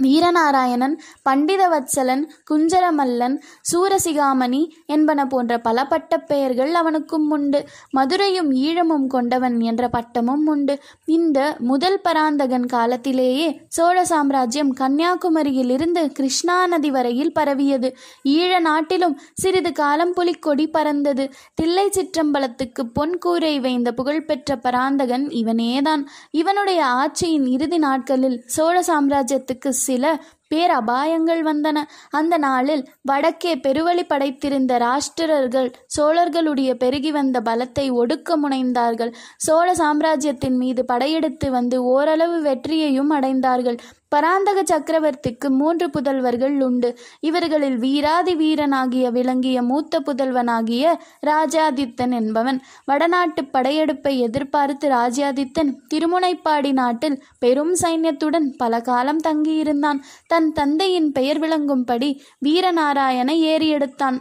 வீரநாராயணன் 0.03 0.93
பண்டிதவத்சலன் 1.29 2.23
குஞ்சரமல்லன் 2.51 3.35
சூரசிகாமணி 3.71 4.59
என்பன 4.85 5.27
போன்ற 5.27 5.57
பல 5.59 5.85
பட்டப் 5.85 6.27
பெயர்கள் 6.27 6.73
அவனுக்கும் 6.73 7.29
உண்டு. 7.29 7.65
மதுரையும் 7.89 8.51
ஈழமும் 8.51 9.07
கொண்டவன் 9.07 9.59
என்ற 9.59 9.87
பட்டமும் 9.87 10.47
உண்டு. 10.47 10.79
இந்த 11.05 11.55
முதல் 11.59 12.01
பராந்தகன் 12.01 12.65
காலத்திலேயே 12.65 13.61
சோழ 13.67 14.05
சாம்ராஜ்யம் 14.05 14.75
கன்னியாகுமரியிலிருந்து 14.75 16.11
கிருஷ்ணா 16.11 16.67
நதி 16.67 16.91
வரையில் 16.91 17.33
பரவியது. 17.33 17.97
ஈழ 18.23 18.59
நாட்டிலும் 18.59 19.19
சிறிது 19.33 19.71
காலம் 19.71 20.13
புலிக்கொடி 20.13 20.67
பறந்தது. 20.67 21.31
தில்லை 21.55 21.89
சிற்றம்பலத்துக்கு 21.89 22.83
பொன் 22.93 23.17
கூரை 23.17 23.59
வைந்த 23.59 23.91
புகழ்பெற்ற 23.91 24.57
பராந்தகன் 24.57 25.27
இவனேதான். 25.27 26.05
இவனுடைய 26.31 26.85
ஆட்சியின் 26.85 27.47
இறுதி 27.47 27.77
நாட்களில் 27.77 28.43
சோழ 28.45 28.79
சாம்ராஜ்யத்துக்கு 28.81 29.73
சில 29.87 30.05
பேரபாயங்கள் 30.51 31.41
வந்தன. 31.47 31.77
அந்த 32.09 32.35
நாளில் 32.37 32.83
வடக்கே 33.01 33.53
பெருவழி 33.65 34.03
படைத்திருந்த 34.03 34.73
ராஷ்டிரர்கள் 34.85 35.69
சோழர்களுடைய 35.95 36.71
பெருகி 36.83 37.11
வந்த 37.11 37.37
பலத்தை 37.41 37.85
ஒடுக்க 38.01 38.37
முனைந்தார்கள். 38.43 39.11
சோழ 39.37 39.67
சாம்ராஜ்யத்தின் 39.75 40.57
மீது 40.57 40.83
படையெடுத்து 40.85 41.49
வந்து 41.51 41.79
ஓரளவு 41.95 42.37
வெற்றியையும் 42.41 43.11
அடைந்தார்கள். 43.11 43.79
பராந்தக 44.09 44.63
சக்கரவர்த்திக்கு 44.63 45.49
மூன்று 45.49 45.87
புதல்வர்கள் 45.87 46.61
உண்டு. 46.61 46.97
இவர்களில் 47.19 47.77
வீராதி 47.77 48.35
வீரனாகிய 48.35 49.11
விளங்கிய 49.11 49.61
மூத்த 49.61 49.99
புதல்வனாகிய 49.99 50.95
ராஜாதித்தன் 51.25 52.13
என்பவன். 52.13 52.61
வடநாட்டு 52.85 53.43
படையெடுப்பை 53.45 54.19
எதிர்பார்த்து 54.19 54.89
ராஜாதித்தன் 54.89 55.73
திருமுனைப்பாடி 55.93 56.71
நாட்டில் 56.71 57.23
பெரும் 57.39 57.73
சைன்யத்துடன் 57.73 58.49
பல 58.57 58.81
காலம் 58.81 59.21
தங்கியிருந்தான். 59.27 59.99
தன் 60.27 60.51
தந்தையின் 60.51 61.11
பெயர் 61.11 61.39
விளங்கும்படி 61.39 62.21
வீரநாராயண 62.45 63.29
ஏறி 63.29 63.67
எடுத்தான் 63.67 64.19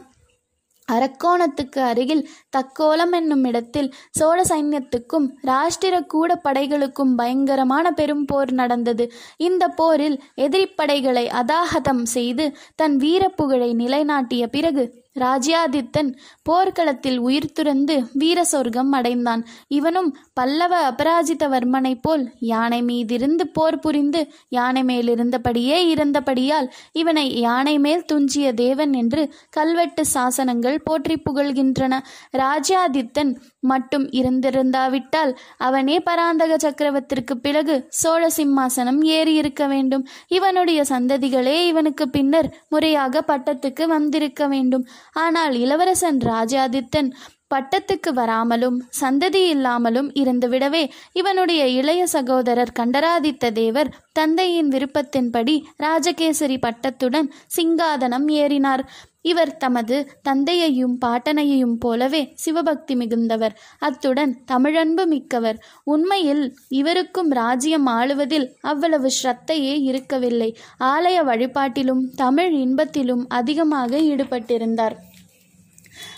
அரக்கோணத்துக்கு 0.93 1.79
அருகில் 1.79 2.29
தக்கோலம் 2.57 3.13
என்னும் 3.13 3.45
இடத்தில் 3.45 3.95
சோழ 4.11 4.43
சைன்யத்துக்கும் 4.43 5.27
ராஷ்டிர 5.47 6.07
கூட 6.07 6.41
படைகளுக்கும் 6.45 7.15
பயங்கரமான 7.17 7.91
பெரும் 7.91 8.25
போர் 8.25 8.53
நடந்தது. 8.53 9.13
இந்த 9.37 9.69
போரில் 9.69 10.23
எதிரிப்படைகளை 10.37 11.27
அதாகதம் 11.43 12.03
செய்து 12.03 12.57
தன் 12.75 12.97
வீரப்புகழை 12.97 13.75
நிலைநாட்டிய 13.75 14.47
பிறகு 14.47 15.06
ராஜ்யாதித்தன் 15.17 16.11
போர்க்களத்தில் 16.43 17.19
உயிர் 17.19 17.53
துறந்து 17.53 17.95
வீர 18.13 18.45
சொர்க்கம் 18.45 18.93
அடைந்தான். 18.93 19.43
இவனும் 19.69 20.11
பல்லவ 20.35 20.81
அபராஜிதவர்மனைப் 20.91 22.03
போல் 22.03 22.25
யானை 22.41 22.83
மீதிருந்து 22.83 23.45
போர் 23.53 23.79
புரிந்து 23.79 24.23
யானை 24.49 24.83
மேலிருந்தபடியே 24.83 25.79
இருந்தபடியால் 25.95 26.69
இவனை 26.93 27.27
யானை 27.41 27.79
மேல் 27.79 28.05
துஞ்சிய 28.05 28.55
தேவன் 28.55 28.93
என்று 28.93 29.35
கல்வெட்டு 29.51 30.05
சாசனங்கள் 30.15 30.79
போற்றி 30.85 31.17
புகழ்கின்றன. 31.31 31.95
ராஜ்யாதித்தன் 32.37 33.33
மட்டும் 33.73 34.07
இருந்திருந்தாவிட்டால் 34.21 35.33
அவனே 35.67 35.97
பராந்தக 36.09 36.59
சக்கரவர்த்திற்கு 36.65 37.37
பிறகு 37.47 37.77
சோழ 38.01 38.23
சிம்மாசனம் 38.37 39.01
ஏறி 39.17 39.35
இருக்க 39.35 39.63
வேண்டும். 39.67 40.05
இவனுடைய 40.39 40.83
சந்ததிகளே 40.89 41.57
இவனுக்கு 41.67 42.07
பின்னர் 42.09 42.51
முறையாக 42.69 43.25
பட்டத்துக்கு 43.31 43.87
வந்திருக்க 43.87 44.43
வேண்டும். 44.47 44.85
ஆனால் 45.25 45.57
இளவரசன் 45.65 46.21
ராஜாதித்தன் 46.33 47.11
பட்டத்துக்கு 47.55 48.11
வராமலும் 48.15 48.79
சந்ததி 49.01 49.43
இல்லாமலும் 49.49 50.09
இருந்துவிடவே 50.13 50.81
இவனுடைய 51.13 51.63
இளைய 51.79 52.03
சகோதரர் 52.07 52.73
கண்டராதித்த 52.79 53.51
தேவர் 53.51 53.93
தந்தையின் 54.13 54.71
விருப்பத்தின்படி 54.71 55.55
ராஜகேசரி 55.85 56.57
பட்டத்துடன் 56.67 57.29
சிங்காதனம் 57.57 58.27
ஏறினார். 58.43 58.83
இவர் 59.31 59.57
தமது 59.57 59.97
தந்தையையும் 60.23 60.97
பாட்டனையையும் 61.05 61.77
போலவே 61.85 62.23
சிவபக்தி 62.45 62.95
மிகுந்தவர். 62.95 63.55
அத்துடன் 63.79 64.33
தமிழன்பு 64.53 65.05
மிக்கவர். 65.07 65.59
உண்மையில் 65.85 66.45
இவருக்கும் 66.81 67.31
ராஜ்யம் 67.41 67.89
ஆளுவதில் 67.99 68.47
அவ்வளவு 68.73 69.11
ஸ்ரத்தையே 69.19 69.75
இருக்கவில்லை. 69.91 70.51
ஆலய 70.93 71.19
வழிபாட்டிலும் 71.31 72.05
தமிழ் 72.17 72.55
இன்பத்திலும் 72.65 73.25
அதிகமாக 73.41 74.01
ஈடுபட்டிருந்தார். 74.11 74.97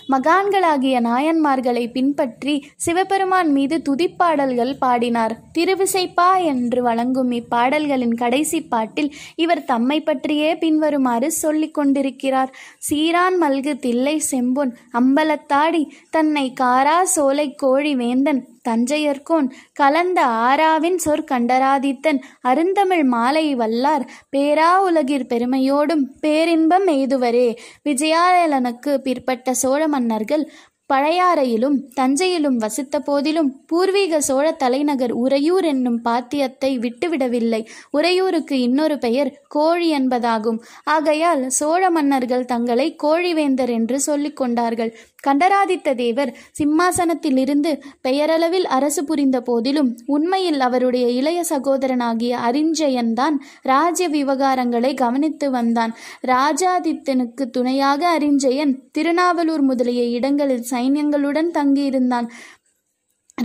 மகான்களாகிய 0.09 1.01
நாயன்மார்களை 1.01 1.91
பின்பற்றி 1.91 2.53
சிவபெருமான் 2.75 3.51
மீது 3.51 3.81
துதிப்பாடல்கள் 3.89 4.73
பாடினார். 4.79 5.35
திருவிசைப்பா 5.57 6.29
என்று 6.43 6.81
வழங்கும் 6.81 7.31
இப்பாடல்களின் 7.31 8.15
கடைசி 8.15 8.61
பாட்டில் 8.61 9.11
இவர் 9.35 9.65
தம்மை 9.65 10.01
பற்றியே 10.01 10.55
பின்வருமாறு 10.55 11.31
சொல்லிக் 11.31 11.73
கொண்டிருக்கிறார். 11.73 12.53
சீரான் 12.89 13.37
மல்கு 13.41 13.79
தில்லை 13.79 14.21
செம்பொன் 14.31 14.73
அம்பலத்தாடி 14.93 15.83
தன்னை 16.09 16.53
காரா 16.61 17.03
சோலை 17.03 17.55
கோழி 17.55 17.95
வேந்தன் 17.95 18.41
தஞ்சையர்கோன் 18.69 19.47
கலந்த 19.73 20.25
ஆராவின் 20.25 20.97
சொற்கண்டராதித்தன் 21.05 22.19
அருந்தமிழ் 22.41 23.03
மாலை 23.03 23.55
வல்லார் 23.55 24.03
பேரா 24.35 24.71
உலகிற் 24.87 25.25
பெருமையோடும் 25.31 26.03
பேரின்பம் 26.19 26.87
எய்துவரே. 26.87 27.47
விஜயாலயனுக்கு 27.85 28.97
பிற்பட்ட 28.97 29.53
சோழ 29.53 29.81
மன்னர்கள் 29.99 30.45
பழையாறையிலும் 30.93 31.77
தஞ்சையிலும் 31.95 32.55
வசித்த 32.55 32.99
போதிலும் 32.99 33.49
பூர்வீக 33.65 34.21
சோழ 34.21 34.51
தலைநகர் 34.51 35.11
உறையூர் 35.11 35.63
என்னும் 35.63 35.99
பாத்தியத்தை 36.05 36.71
விட்டுவிடவில்லை. 36.79 37.61
உறையூருக்கு 37.89 38.61
இன்னொரு 38.61 38.97
பெயர் 38.97 39.31
கோழி 39.47 39.97
என்பதாகும். 39.97 40.59
ஆகையால் 40.83 41.49
சோழ 41.49 41.89
மன்னர்கள் 41.89 42.45
தங்களை 42.45 42.95
கோழிவேந்தர் 43.03 43.69
என்று 43.69 43.99
சொல்லிக் 43.99 44.35
கொண்டார்கள். 44.35 44.97
கண்டராதித்த 45.21 45.93
தேவர் 45.93 46.37
சிம்மாசனத்திலிருந்து 46.59 47.71
பெயரளவில் 48.01 48.67
அரசு 48.67 49.03
புரிந்த 49.03 49.41
போதிலும் 49.41 49.89
உண்மையில் 50.05 50.59
அவருடைய 50.59 51.07
இளைய 51.09 51.43
சகோதரனாகிய 51.49 52.33
அறிஞ்சயன்தான் 52.49 53.35
ராஜ்ய 53.61 54.09
விவகாரங்களை 54.09 54.93
கவனித்து 54.93 55.51
வந்தான். 55.51 55.95
ராஜாதித்தனுக்கு 56.27 57.45
துணையாக 57.49 58.19
அறிஞ்சயன் 58.19 58.73
திருநாவலூர் 58.97 59.61
முதலிய 59.61 60.03
இடங்களில் 60.03 60.67
சைன்யங்களுடன் 60.79 61.51
தங்கியிருந்தான். 61.53 62.29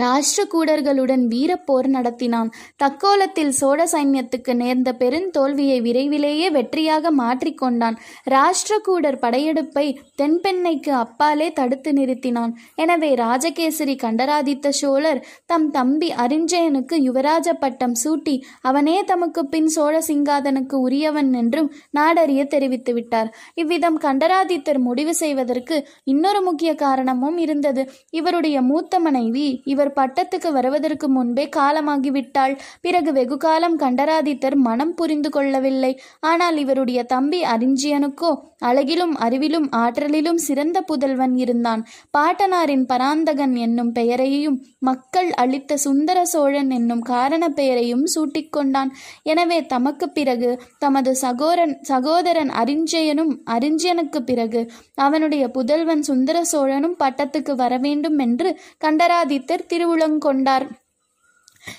ராஷ்டிரகூடர்களுடன் 0.02 1.24
வீரப்போர் 1.32 1.88
நடத்தினான். 1.96 2.48
தக்கோலத்தில் 2.82 3.52
சோழ 3.58 3.80
சைன்யத்துக்கு 3.92 4.52
நேர்ந்த 4.62 4.90
பெருந்தோல்வியை 5.02 5.78
விரைவிலேயே 5.86 6.48
வெற்றியாக 6.56 7.12
மாற்றிக்கொண்டான் 7.20 7.96
ராஷ்டிரகூடர் 8.34 9.18
படையெடுப்பை 9.24 9.86
தென்பெண்ணைக்கு 10.20 10.92
அப்பாலே 11.02 11.48
தடுத்து 11.52 11.92
நிறுத்தினான். 11.92 12.52
எனவே 12.74 13.10
ராஜகேசரி 13.24 13.96
கண்டராதித்த 14.04 14.72
சோழர் 14.80 15.20
தம் 15.52 15.68
தம்பி 15.70 16.08
அரிஞ்சயனுக்கு 16.24 16.98
யுவராஜ 17.06 17.48
பட்டம் 17.62 17.96
சூட்டி 18.04 18.36
அவனே 18.70 18.96
தமக்கு 19.04 19.42
பின் 19.46 19.70
சோழ 19.76 19.94
சிங்காதனுக்கு 20.08 20.76
உரியவன் 20.86 21.32
என்றும் 21.42 21.70
நாடறிய 21.98 22.42
தெரிவித்து 22.46 22.94
விட்டார். 22.94 23.30
இவ்விதம் 23.54 23.98
கண்டராதித்தர் 23.98 24.80
முடிவு 24.88 25.14
செய்வதற்கு 25.14 25.76
இன்னொரு 26.04 26.42
முக்கிய 26.42 26.70
காரணமும் 26.84 27.38
இருந்தது. 27.44 27.82
இவருடைய 28.10 28.56
மூத்த 28.62 28.92
மனைவி 29.00 29.46
இவர் 29.72 29.83
பட்டத்துக்கு 29.90 30.50
வருவதற்கு 30.52 31.08
முன்பே 31.08 31.44
காலமாகிவிட்டாள். 31.56 32.54
பிறகு 32.80 33.12
வெகு 33.12 33.36
காலம் 33.36 33.76
கண்டராதித்தர் 33.78 34.56
மனம் 34.66 34.94
புரிந்து 34.94 35.30
கொள்ளவில்லை. 35.30 35.92
ஆனால் 36.22 36.56
இவருடைய 36.56 37.02
தம்பி 37.04 37.40
அரிஞ்சியனுக்கோ 37.44 38.32
அழகிலும் 38.62 39.14
அறிவிலும் 39.24 39.68
ஆற்றலிலும் 39.74 40.40
சிறந்த 40.46 40.78
புதல்வன் 40.82 41.34
இருந்தான். 41.36 41.82
பாட்டனாரின் 42.10 42.86
பராந்தகன் 42.86 43.54
என்னும் 43.64 43.92
பெயரையும் 43.92 44.58
மக்கள் 44.80 45.30
அளித்த 45.42 45.76
சுந்தர 45.76 46.18
சோழன் 46.24 46.70
என்னும் 46.70 47.02
காரண 47.10 47.44
பெயரையும் 47.48 48.04
சூட்டிக்கொண்டான் 48.14 48.90
எனவே 49.24 49.58
தமக்கு 49.66 50.06
பிறகு 50.10 50.50
தமது 50.78 51.12
சகோரன் 51.22 51.74
சகோதரன் 51.82 52.50
அறிஞ்சயனும் 52.62 53.32
அரிஞ்சயனுக்கு 53.54 54.20
பிறகு 54.22 54.60
அவனுடைய 54.96 55.44
புதல்வன் 55.48 56.02
சுந்தர 56.02 56.38
சோழனும் 56.52 56.96
பட்டத்துக்கு 56.98 57.54
வரவேண்டும் 57.54 58.18
என்று 58.18 58.50
கண்டராதித்தர் 58.84 59.66
திருவுளங்கொண்டார் 59.74 60.66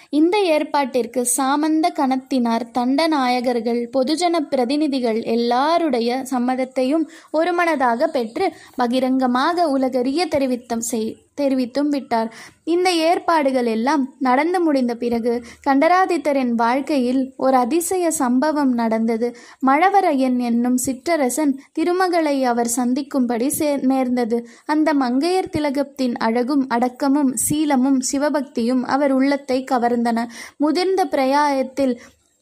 இந்த 0.10 0.36
ஏற்பாட்டிற்கு 0.48 1.22
சாமந்த 1.38 1.88
கணத்தினார் 1.90 2.66
தண்டநாயகர்கள் 2.74 3.82
பொதுஜன 3.94 4.40
பிரதிநிதிகள் 4.50 5.20
எல்லாருடைய 5.26 6.18
சம்மதத்தையும் 6.32 7.06
ஒருமனதாக 7.32 8.08
பெற்று 8.08 8.48
பகிரங்கமாக 8.76 9.68
உலகறிய 9.70 10.26
தெரிவித்தம் 10.28 10.86
செய் 10.90 11.12
தெரிவித்தும் 11.42 11.88
விட்டார். 11.88 12.30
இந்த 12.64 12.92
ஏற்பாடுகள் 12.92 13.66
எல்லாம் 13.66 14.04
நடந்து 14.20 14.60
முடிந்த 14.62 14.96
பிறகு 14.96 15.34
கண்டராதித்தரின் 15.68 16.54
வாழ்க்கையில் 16.56 17.34
ஒரு 17.38 17.58
அதிசய 17.58 18.12
சம்பவம் 18.12 18.74
நடந்தது. 18.74 19.36
மழவரையன் 19.68 20.38
என்னும் 20.40 20.78
சிற்றரசன் 20.86 21.54
திருமகளை 21.72 22.44
அவர் 22.44 22.68
சந்திக்கும்படி 22.68 23.50
சே 23.50 23.76
நேர்ந்தது. 23.76 24.48
அந்த 24.66 24.94
மங்கையர் 24.94 25.50
திலகத்தின் 25.50 26.16
அழகும் 26.18 26.68
அடக்கமும் 26.70 27.34
சீலமும் 27.50 28.00
சிவபக்தியும் 28.12 28.84
அவர் 28.84 29.12
உள்ளத்தை 29.12 29.64
கவர்ந்தன. 29.72 30.26
முதிர்ந்த 30.58 31.06
பிரயாயத்தில் 31.06 32.00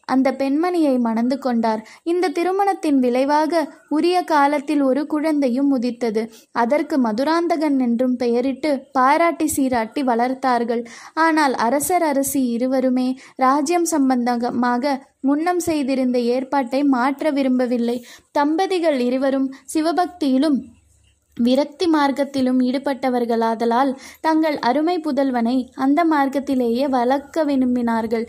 அந்த 0.08 0.28
பெண்மணியை 0.40 0.96
மணந்து 1.06 1.38
கொண்டார். 1.40 1.82
இந்த 2.12 2.32
திருமணத்தின் 2.38 3.00
விளைவாக 3.06 3.62
உரிய 3.98 4.18
காலத்தில் 4.32 4.84
ஒரு 4.90 5.04
குழந்தையும் 5.14 5.72
உதித்தது 5.72 6.24
அதற்கு 6.64 6.98
மதுராந்தகன் 7.06 7.78
என்றும் 7.80 8.16
பெயரிட்டு 8.16 8.72
பாராட்டி 8.98 9.48
சீராட்டி 9.56 10.04
வளர்த்தார்கள். 10.12 10.84
ஆனால் 11.26 11.56
அரசர் 11.68 12.06
அரசி 12.12 12.44
இருவருமே 12.56 13.08
ராஜ்யம் 13.46 13.90
சம்பந்தமாக 13.94 14.96
முன்னம் 15.30 15.64
செய்திருந்த 15.70 16.18
ஏற்பாட்டை 16.36 16.84
மாற்ற 16.94 17.32
விரும்பவில்லை. 17.32 17.98
தம்பதிகள் 18.32 19.00
இருவரும் 19.08 19.50
சிவபக்தியிலும் 19.74 20.60
விரக்தி 21.38 21.86
மார்க்கத்திலும் 21.94 22.60
ஈடுபட்டவர்களாதலால் 22.66 23.92
தங்கள் 24.22 24.58
அருமை 24.70 24.96
புதல்வனை 25.00 25.56
அந்த 25.76 26.00
மார்க்கத்திலேயே 26.12 26.86
வளர்க்க 26.98 27.46
விரும்பினார்கள். 27.50 28.26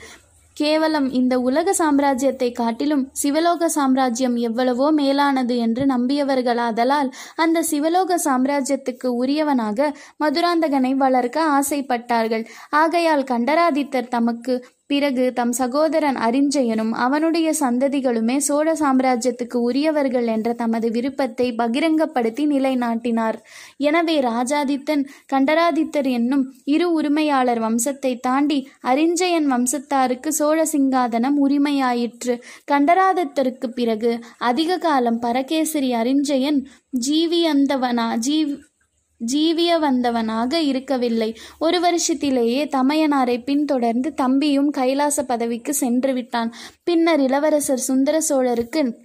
கேவலம் 0.56 1.06
இந்த 1.10 1.34
உலக 1.40 1.74
சாம்ராஜ்யத்தை 1.78 2.52
காட்டிலும் 2.52 3.02
சிவலோக 3.22 3.68
சாம்ராஜ்யம் 3.68 4.36
எவ்வளவோ 4.36 4.90
மேலானது 4.92 5.56
என்று 5.56 5.84
நம்பியவர்களாதலால் 5.84 7.10
அந்த 7.36 7.64
சிவலோக 7.70 8.18
சாம்ராஜ்யத்துக்கு 8.24 9.08
உரியவனாக 9.22 9.90
மதுராந்தகனை 10.24 10.92
வளர்க்க 10.94 11.46
ஆசைப்பட்டார்கள். 11.58 12.44
ஆகையால் 12.70 13.24
கண்டராதித்தர் 13.24 14.08
தமக்கு 14.08 14.54
பிறகு 14.90 15.24
தம் 15.32 15.52
சகோதரன் 15.52 16.18
அரிஞ்சயனும் 16.26 16.90
அவனுடைய 17.04 17.48
சந்ததிகளுமே 17.60 18.36
சோழ 18.38 18.74
சாம்ராஜ்யத்துக்கு 18.80 19.58
உரியவர்கள் 19.68 20.26
என்ற 20.26 20.48
தமது 20.52 20.88
விருப்பத்தை 20.90 21.46
பகிரங்கப்படுத்தி 21.52 22.44
நிலைநாட்டினார். 22.46 23.38
எனவே 23.78 24.16
ராஜாதித்தன் 24.20 25.04
கண்டராதித்தர் 25.32 26.08
என்னும் 26.10 26.44
இரு 26.74 26.88
உரிமையாளர் 26.92 27.62
வம்சத்தை 27.66 28.12
தாண்டி 28.20 28.58
அரிஞ்சயன் 28.82 29.48
வம்சத்தாருக்கு 29.52 30.32
சோழ 30.40 30.58
சிங்காதனம் 30.72 31.38
உரிமையாயிற்று. 31.46 32.36
கண்டராதித்தருக்கு 32.72 33.70
பிறகு 33.70 34.12
அதிக 34.50 34.78
காலம் 34.78 35.18
பரகேசரி 35.18 35.90
அரிஞ்சயன் 35.94 36.60
ஜீவியந்தவனா 37.06 38.08
ஜீவ் 38.28 38.54
ஜீவிய 39.32 39.78
வந்தவனாக 39.78 40.52
இருக்கவில்லை. 40.52 41.36
ஒரு 41.58 41.80
வருஷத்திலேயே 41.80 42.68
தமையனாரை 42.76 43.44
பின்தொடர்ந்து 43.44 44.14
தம்பியும் 44.14 44.70
கைலாச 44.70 45.24
பதவிக்கு 45.24 45.74
சென்று 45.74 46.12
விட்டான். 46.12 46.54
பின்னர் 46.82 47.20
இளவரசர் 47.20 47.78
சுந்தர 47.78 48.22
சோழருக்கு 48.28 49.03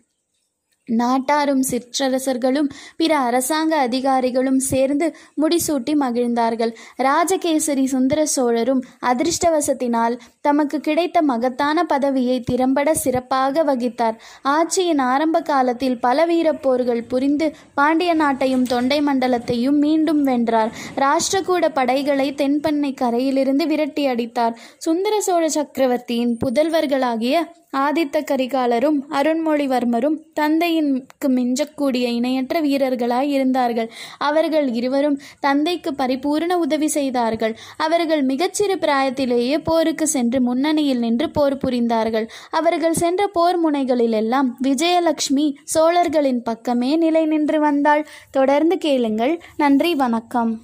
நாட்டாரும் 0.90 1.64
சிற்றரசர்களும் 1.70 2.70
பிற 2.96 3.18
அரசாங்க 3.18 3.78
அதிகாரிகளும் 3.78 4.60
சேர்ந்து 4.60 5.16
முடிசூட்டி 5.42 5.96
மகிழ்ந்தார்கள். 5.96 6.76
ராஜகேசரி 6.98 7.86
சுந்தர 7.86 8.26
சோழரும் 8.26 8.84
அதிர்ஷ்டவசத்தினால் 9.02 10.18
தமக்கு 10.42 10.80
கிடைத்த 10.80 11.22
மகத்தான 11.22 11.84
பதவியை 11.84 12.40
திறம்பட 12.40 12.94
சிறப்பாக 12.94 13.64
வகித்தார். 13.64 14.18
ஆட்சியின் 14.44 15.02
ஆரம்ப 15.02 15.42
காலத்தில் 15.42 16.00
பல 16.00 16.26
வீரப்போர்கள் 16.26 17.08
புரிந்து 17.08 17.52
பாண்டிய 17.76 18.16
நாட்டையும் 18.16 18.64
தொண்டை 18.64 19.02
மண்டலத்தையும் 19.02 19.78
மீண்டும் 19.78 20.24
வென்றார். 20.24 20.72
ராஷ்டிரகூட 20.96 21.70
படைகளை 21.74 22.34
தென்பண்ணை 22.34 22.94
கரையிலிருந்து 22.94 23.68
விரட்டி 23.68 24.06
அடித்தார். 24.06 24.58
சுந்தர 24.78 25.22
சோழ 25.22 25.50
சக்கரவர்த்தியின் 25.50 26.38
புதல்வர்களாகிய 26.46 27.38
ஆதித்த 27.78 28.18
கரிகாலரும் 28.32 28.98
அருண்மொழிவர்மரும் 29.10 30.16
தந்தையின்க்கு 30.80 31.28
மிஞ்சக்கூடிய 31.28 31.94
இணையற்ற 31.94 32.62
வீரர்களாய் 32.62 33.30
இருந்தார்கள். 33.30 33.92
அவர்கள் 34.18 34.72
இருவரும் 34.72 35.20
தந்தைக்கு 35.40 35.94
பரிபூரண 35.94 36.58
உதவி 36.58 36.88
செய்தார்கள். 36.88 37.58
அவர்கள் 37.78 38.26
மிகச்சிறு 38.26 38.76
பிராயத்திலேயே 38.76 39.58
போருக்கு 39.64 40.08
சென்று 40.08 40.42
முன்னணியில் 40.42 41.00
நின்று 41.00 41.30
போர் 41.30 41.58
புரிந்தார்கள். 41.58 42.28
அவர்கள் 42.52 42.94
சென்ற 42.94 43.28
போர் 43.28 43.72
முனைகளிலெல்லாம் 43.72 44.50
விஜயலட்சுமி 44.64 45.56
சோழர்களின் 45.64 46.44
பக்கமே 46.44 46.96
நிலை 46.96 47.26
நின்று 47.26 47.60
வந்தாள். 47.60 48.08
தொடர்ந்து 48.32 48.78
கேளுங்கள். 48.78 49.42
நன்றி 49.58 49.96
வணக்கம். 49.96 50.62